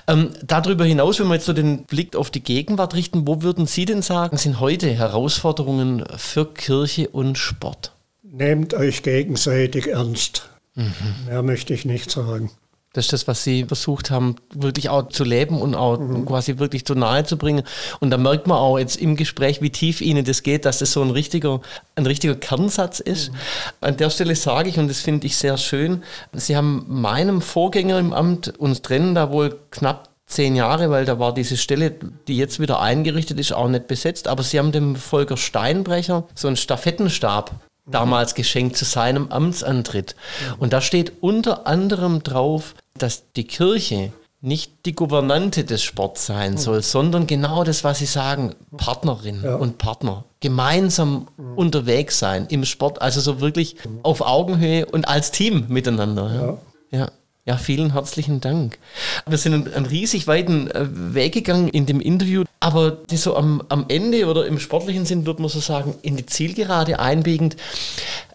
Ähm, 0.09 0.31
darüber 0.45 0.85
hinaus, 0.85 1.21
wenn 1.21 1.29
wir 1.29 1.35
jetzt 1.35 1.47
so 1.47 1.53
den 1.53 1.85
Blick 1.85 2.17
auf 2.17 2.33
die 2.33 2.43
Gegenwart 2.43 2.95
richten, 2.95 3.29
wo 3.29 3.43
würden 3.43 3.67
Sie 3.67 3.85
denn 3.85 4.03
sagen, 4.03 4.37
sind 4.37 4.59
heute 4.59 4.91
Herausforderungen 4.91 6.05
für 6.17 6.53
Kirche 6.53 7.11
und 7.11 7.39
Sport? 7.39 7.93
Nehmt 8.25 8.75
euch 8.75 9.05
gegenseitig 9.05 9.87
ernst. 9.87 10.51
Mhm. 10.75 10.93
Mehr 11.27 11.45
möchte 11.45 11.75
ich 11.75 11.85
nicht 11.85 12.11
sagen. 12.11 12.51
Das 12.99 13.05
ist 13.05 13.13
das, 13.13 13.29
was 13.29 13.45
sie 13.45 13.65
versucht 13.65 14.11
haben, 14.11 14.35
wirklich 14.53 14.89
auch 14.89 15.09
zu 15.09 15.23
leben 15.23 15.63
und 15.63 15.77
auch 15.77 16.01
mhm. 16.01 16.27
quasi 16.27 16.59
wirklich 16.59 16.85
zu 16.85 16.97
nahe 16.97 17.23
zu 17.23 17.39
bringen. 17.39 17.63
Und 18.01 18.11
da 18.11 18.17
merkt 18.17 18.49
man 18.49 18.59
auch 18.59 18.77
jetzt 18.77 18.97
im 18.97 19.15
Gespräch, 19.15 19.63
wie 19.63 19.71
tief 19.71 20.01
ihnen 20.01 20.25
das 20.25 20.43
geht, 20.43 20.65
dass 20.65 20.81
das 20.81 20.91
so 20.91 21.01
ein 21.01 21.11
richtiger, 21.11 21.61
ein 21.95 22.07
richtiger 22.07 22.35
Kernsatz 22.35 22.99
ist. 22.99 23.31
Mhm. 23.31 23.37
An 23.83 23.97
der 23.99 24.11
Stelle 24.11 24.35
sage 24.35 24.69
ich, 24.69 24.81
und 24.81 24.89
das 24.89 24.99
finde 24.99 25.29
ich 25.29 25.37
sehr 25.37 25.59
schön, 25.59 26.03
sie 26.33 26.57
haben 26.57 26.87
meinem 26.89 27.41
Vorgänger 27.41 28.01
im 28.01 28.13
Amt, 28.13 28.59
uns 28.59 28.83
trennen 28.83 29.15
da 29.15 29.31
wohl 29.31 29.57
knapp 29.71 30.09
zehn 30.27 30.57
Jahre, 30.57 30.91
weil 30.91 31.05
da 31.05 31.21
war 31.21 31.33
diese 31.33 31.57
Stelle, 31.57 31.95
die 32.27 32.37
jetzt 32.37 32.59
wieder 32.59 32.81
eingerichtet 32.81 33.39
ist, 33.39 33.53
auch 33.53 33.69
nicht 33.69 33.87
besetzt. 33.87 34.27
Aber 34.27 34.43
sie 34.43 34.59
haben 34.59 34.73
dem 34.73 34.97
Volker 34.97 35.37
Steinbrecher 35.37 36.25
so 36.35 36.49
einen 36.49 36.57
Stafettenstab 36.57 37.55
damals 37.91 38.35
geschenkt 38.35 38.77
zu 38.77 38.85
seinem 38.85 39.31
Amtsantritt. 39.31 40.15
Und 40.59 40.73
da 40.73 40.81
steht 40.81 41.13
unter 41.21 41.67
anderem 41.67 42.23
drauf, 42.23 42.75
dass 42.99 43.33
die 43.33 43.45
Kirche 43.45 44.13
nicht 44.41 44.87
die 44.87 44.95
Gouvernante 44.95 45.65
des 45.65 45.83
Sports 45.83 46.27
sein 46.27 46.59
soll, 46.59 46.83
sondern 46.83 47.27
genau 47.27 47.65
das, 47.65 47.83
was 47.83 47.99
Sie 47.99 48.07
sagen, 48.07 48.55
Partnerin 48.77 49.43
ja. 49.43 49.57
und 49.57 49.79
Partner. 49.79 50.25
Gemeinsam 50.41 51.27
unterwegs 51.57 52.21
sein 52.21 52.47
im 52.49 52.65
Sport, 52.65 53.03
also 53.03 53.21
so 53.21 53.41
wirklich 53.41 53.77
auf 54.05 54.21
Augenhöhe 54.21 54.87
und 54.87 55.09
als 55.09 55.33
Team 55.33 55.65
miteinander. 55.69 56.59
Ja. 56.93 56.99
ja. 56.99 57.11
Ja, 57.49 57.57
vielen 57.57 57.95
herzlichen 57.95 58.43
Dank. 58.43 58.79
Wir 59.27 59.39
sind 59.39 59.75
einen 59.75 59.87
riesig 59.87 60.27
weiten 60.27 60.71
äh, 60.71 60.87
Weg 61.15 61.33
gegangen 61.33 61.69
in 61.69 61.87
dem 61.87 61.99
Interview, 61.99 62.45
aber 62.61 62.91
die 62.91 63.17
so 63.17 63.39
am, 63.39 63.63
am 63.71 63.87
Ende 63.89 64.27
oder 64.27 64.45
im 64.47 64.59
sportlichen 64.59 65.07
Sinn, 65.07 65.25
würde 65.25 65.41
man 65.41 65.49
so 65.49 65.59
sagen, 65.61 65.95
in 66.03 66.19
die 66.19 66.27
Zielgerade 66.27 67.01
einbiegend. 67.01 67.57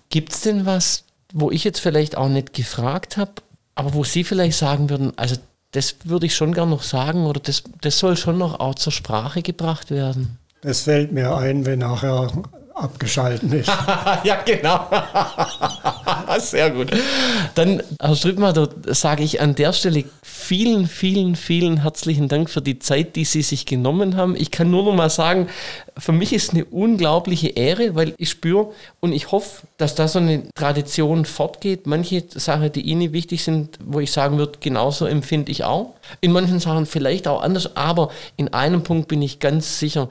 Gibt 0.10 0.34
es 0.34 0.42
denn 0.42 0.66
was, 0.66 1.04
wo 1.32 1.52
ich 1.52 1.64
jetzt 1.64 1.80
vielleicht 1.80 2.18
auch 2.18 2.28
nicht 2.28 2.54
gefragt 2.54 3.18
habe, 3.18 3.34
aber 3.76 3.94
wo 3.94 4.04
Sie 4.04 4.24
vielleicht 4.24 4.58
sagen 4.58 4.90
würden, 4.90 5.14
also 5.18 5.36
das 5.72 5.96
würde 6.04 6.28
ich 6.28 6.36
schon 6.36 6.54
gern 6.54 6.70
noch 6.70 6.84
sagen 6.84 7.26
oder 7.26 7.40
das, 7.40 7.64
das 7.82 7.98
soll 7.98 8.16
schon 8.16 8.38
noch 8.38 8.60
auch 8.60 8.76
zur 8.76 8.94
Sprache 8.94 9.42
gebracht 9.42 9.92
werden? 9.92 10.38
Das 10.62 10.82
fällt 10.82 11.12
mir 11.12 11.36
ein, 11.36 11.66
wenn 11.66 11.80
nachher 11.80 12.32
abgeschalten 12.74 13.52
ist. 13.52 13.68
ja, 14.24 14.42
genau. 14.46 14.88
Sehr 16.40 16.72
gut. 16.72 16.92
Dann, 17.56 17.84
Herr 18.00 18.16
Strittmatter, 18.16 18.70
sage 18.88 19.24
ich 19.24 19.42
an 19.42 19.56
der 19.56 19.74
Stelle 19.74 20.06
vielen, 20.22 20.88
vielen, 20.88 21.36
vielen 21.36 21.82
herzlichen 21.82 22.28
Dank 22.28 22.50
für 22.50 22.62
die 22.62 22.80
Zeit, 22.80 23.16
die 23.16 23.26
Sie 23.26 23.42
sich 23.42 23.66
genommen 23.66 24.18
haben. 24.18 24.36
Ich 24.36 24.52
kann 24.52 24.72
nur 24.72 24.84
noch 24.84 24.94
mal 24.94 25.10
sagen, 25.10 25.48
für 25.98 26.12
mich 26.12 26.34
ist 26.34 26.52
eine 26.52 26.66
unglaubliche 26.66 27.50
Ehre, 27.50 27.96
weil 27.96 28.14
ich 28.18 28.30
spüre 28.30 28.72
und 29.00 29.14
ich 29.14 29.32
hoffe, 29.32 29.68
dass 29.78 29.96
da 29.96 30.08
so 30.08 30.20
eine 30.20 30.44
Tradition 30.56 31.26
fortgeht. 31.26 31.86
Manche 31.88 32.24
Sachen, 32.30 32.72
die 32.72 32.82
Ihnen 32.82 33.14
wichtig 33.14 33.44
sind, 33.44 33.78
wo 33.84 34.00
ich 34.00 34.12
sagen 34.12 34.38
würde, 34.38 34.60
genauso 34.60 35.06
empfinde 35.06 35.52
ich 35.52 35.64
auch. 35.64 35.94
In 36.22 36.32
manchen 36.32 36.60
Sachen 36.60 36.86
vielleicht 36.86 37.28
auch 37.28 37.42
anders, 37.42 37.76
aber 37.76 38.10
in 38.38 38.54
einem 38.54 38.84
Punkt 38.84 39.08
bin 39.08 39.22
ich 39.22 39.40
ganz 39.40 39.80
sicher 39.80 40.10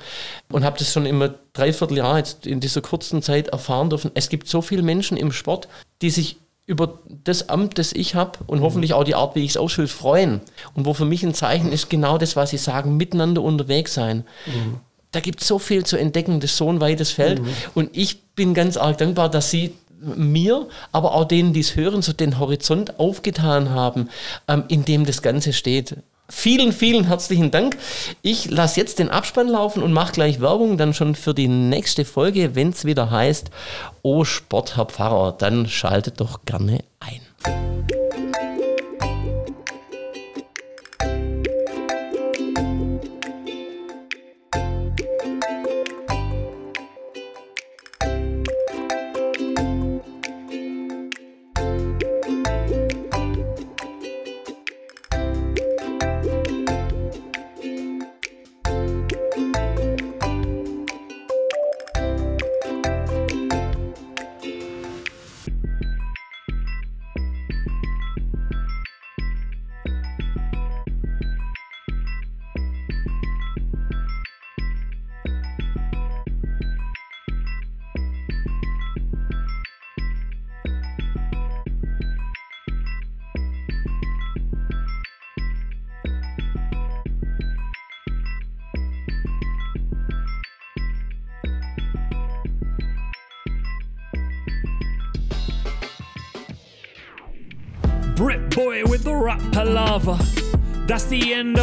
und 0.50 0.64
habe 0.64 0.78
das 0.78 0.92
schon 0.92 1.06
immer 1.06 1.34
dreiviertel 1.52 1.98
Jahr 1.98 2.18
jetzt 2.18 2.46
in 2.46 2.60
dieser 2.60 2.80
kurzen 2.80 3.22
Zeit 3.22 3.48
erfahren 3.48 3.90
dürfen. 3.90 4.12
Es 4.14 4.28
gibt 4.28 4.48
so 4.48 4.62
viele 4.62 4.82
Menschen 4.82 5.16
im 5.16 5.32
Sport, 5.32 5.68
die 6.00 6.10
sich 6.10 6.36
über 6.66 7.00
das 7.24 7.48
Amt, 7.48 7.78
das 7.78 7.92
ich 7.92 8.14
habe 8.14 8.38
und 8.46 8.60
mhm. 8.60 8.62
hoffentlich 8.62 8.94
auch 8.94 9.04
die 9.04 9.16
Art, 9.16 9.34
wie 9.34 9.44
ich 9.44 9.50
es 9.50 9.56
ausfülle, 9.56 9.88
freuen. 9.88 10.40
Und 10.74 10.86
wo 10.86 10.94
für 10.94 11.04
mich 11.04 11.24
ein 11.24 11.34
Zeichen 11.34 11.72
ist, 11.72 11.90
genau 11.90 12.18
das, 12.18 12.36
was 12.36 12.50
Sie 12.50 12.56
sagen, 12.56 12.96
miteinander 12.96 13.42
unterwegs 13.42 13.94
sein. 13.94 14.24
Mhm. 14.46 14.80
Da 15.12 15.20
gibt 15.20 15.42
es 15.42 15.48
so 15.48 15.58
viel 15.58 15.84
zu 15.84 15.96
entdecken, 15.96 16.40
das 16.40 16.52
ist 16.52 16.56
so 16.56 16.68
ein 16.68 16.80
weites 16.80 17.10
Feld. 17.10 17.40
Mhm. 17.42 17.48
Und 17.74 17.90
ich 17.96 18.22
bin 18.34 18.54
ganz 18.54 18.76
arg 18.76 18.98
dankbar, 18.98 19.28
dass 19.28 19.50
Sie 19.50 19.74
mir, 20.02 20.66
aber 20.90 21.14
auch 21.14 21.24
denen, 21.24 21.52
die 21.52 21.60
es 21.60 21.76
hören, 21.76 22.02
so 22.02 22.12
den 22.12 22.38
Horizont 22.38 22.98
aufgetan 22.98 23.70
haben, 23.70 24.08
ähm, 24.48 24.64
in 24.68 24.84
dem 24.84 25.06
das 25.06 25.22
Ganze 25.22 25.52
steht. 25.52 25.96
Vielen, 26.28 26.72
vielen 26.72 27.04
herzlichen 27.04 27.50
Dank. 27.50 27.76
Ich 28.22 28.50
lasse 28.50 28.80
jetzt 28.80 28.98
den 28.98 29.10
Abspann 29.10 29.48
laufen 29.48 29.82
und 29.82 29.92
mache 29.92 30.12
gleich 30.12 30.40
Werbung 30.40 30.78
dann 30.78 30.94
schon 30.94 31.14
für 31.14 31.34
die 31.34 31.48
nächste 31.48 32.04
Folge, 32.04 32.54
wenn 32.54 32.70
es 32.70 32.84
wieder 32.84 33.10
heißt, 33.10 33.50
Oh 34.00 34.24
Sport, 34.24 34.76
Herr 34.76 34.86
Pfarrer, 34.86 35.32
dann 35.36 35.68
schaltet 35.68 36.20
doch 36.20 36.40
gerne 36.46 36.84
ein. 37.00 37.91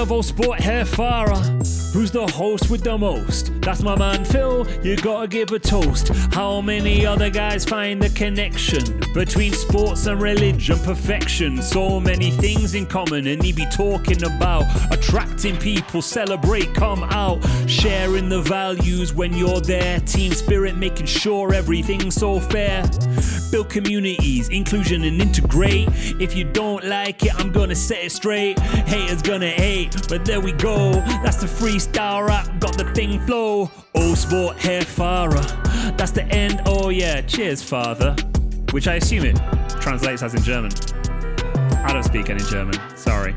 All 0.07 0.23
sport 0.23 0.61
hair 0.61 0.85
Farah. 0.85 1.43
Who's 1.93 2.11
the 2.11 2.25
host 2.27 2.69
with 2.69 2.83
the 2.83 2.97
most? 2.97 3.51
That's 3.61 3.81
my 3.83 3.97
man 3.97 4.23
Phil, 4.23 4.65
you 4.81 4.95
gotta 4.95 5.27
give 5.27 5.51
a 5.51 5.59
toast. 5.59 6.09
How 6.33 6.61
many 6.61 7.05
other 7.05 7.29
guys 7.29 7.65
find 7.65 8.01
the 8.01 8.09
connection 8.09 8.83
between 9.13 9.51
sports 9.51 10.05
and 10.05 10.21
religion? 10.21 10.79
Perfection. 10.79 11.61
So 11.61 11.99
many 11.99 12.31
things 12.31 12.75
in 12.75 12.85
common, 12.85 13.27
and 13.27 13.43
he 13.43 13.51
be 13.51 13.65
talking 13.71 14.23
about 14.23 14.63
attracting 14.91 15.57
people, 15.57 16.01
celebrate, 16.01 16.73
come 16.73 17.03
out, 17.03 17.45
sharing 17.67 18.29
the 18.29 18.41
values 18.41 19.13
when 19.13 19.33
you're 19.33 19.61
there. 19.61 19.99
Team 19.99 20.31
spirit, 20.31 20.77
making 20.77 21.07
sure 21.07 21.53
everything's 21.53 22.15
so 22.15 22.39
fair. 22.39 22.83
Build 23.51 23.69
communities, 23.69 24.49
inclusion, 24.49 25.03
and 25.03 25.21
integrate. 25.21 25.89
If 26.19 26.35
you 26.35 26.43
don't 26.43 26.83
like 26.85 27.23
it, 27.23 27.33
I'm 27.39 27.51
gonna 27.51 27.75
set 27.75 28.03
it 28.03 28.11
straight. 28.11 28.59
Haters 28.59 29.21
gonna 29.21 29.49
hate, 29.49 29.95
but 30.07 30.25
there 30.25 30.39
we 30.39 30.51
go. 30.51 30.91
That's 31.23 31.37
the 31.37 31.47
freestyle 31.47 32.27
rap, 32.27 32.59
got 32.59 32.77
the 32.77 32.85
thing 32.93 33.19
flow. 33.25 33.71
Oh, 33.95 34.15
sport 34.15 34.57
hair 34.57 34.81
Farah. 34.81 35.97
That's 35.97 36.11
the 36.11 36.23
end. 36.25 36.61
Oh, 36.65 36.89
yeah. 36.89 37.21
Cheers, 37.21 37.63
father. 37.63 38.15
Which 38.71 38.87
I 38.87 38.95
assume 38.95 39.25
it 39.25 39.35
translates 39.81 40.21
as 40.21 40.35
in 40.35 40.43
German. 40.43 40.71
I 41.83 41.91
don't 41.91 42.03
speak 42.03 42.29
any 42.29 42.43
German. 42.43 42.75
Sorry. 42.95 43.35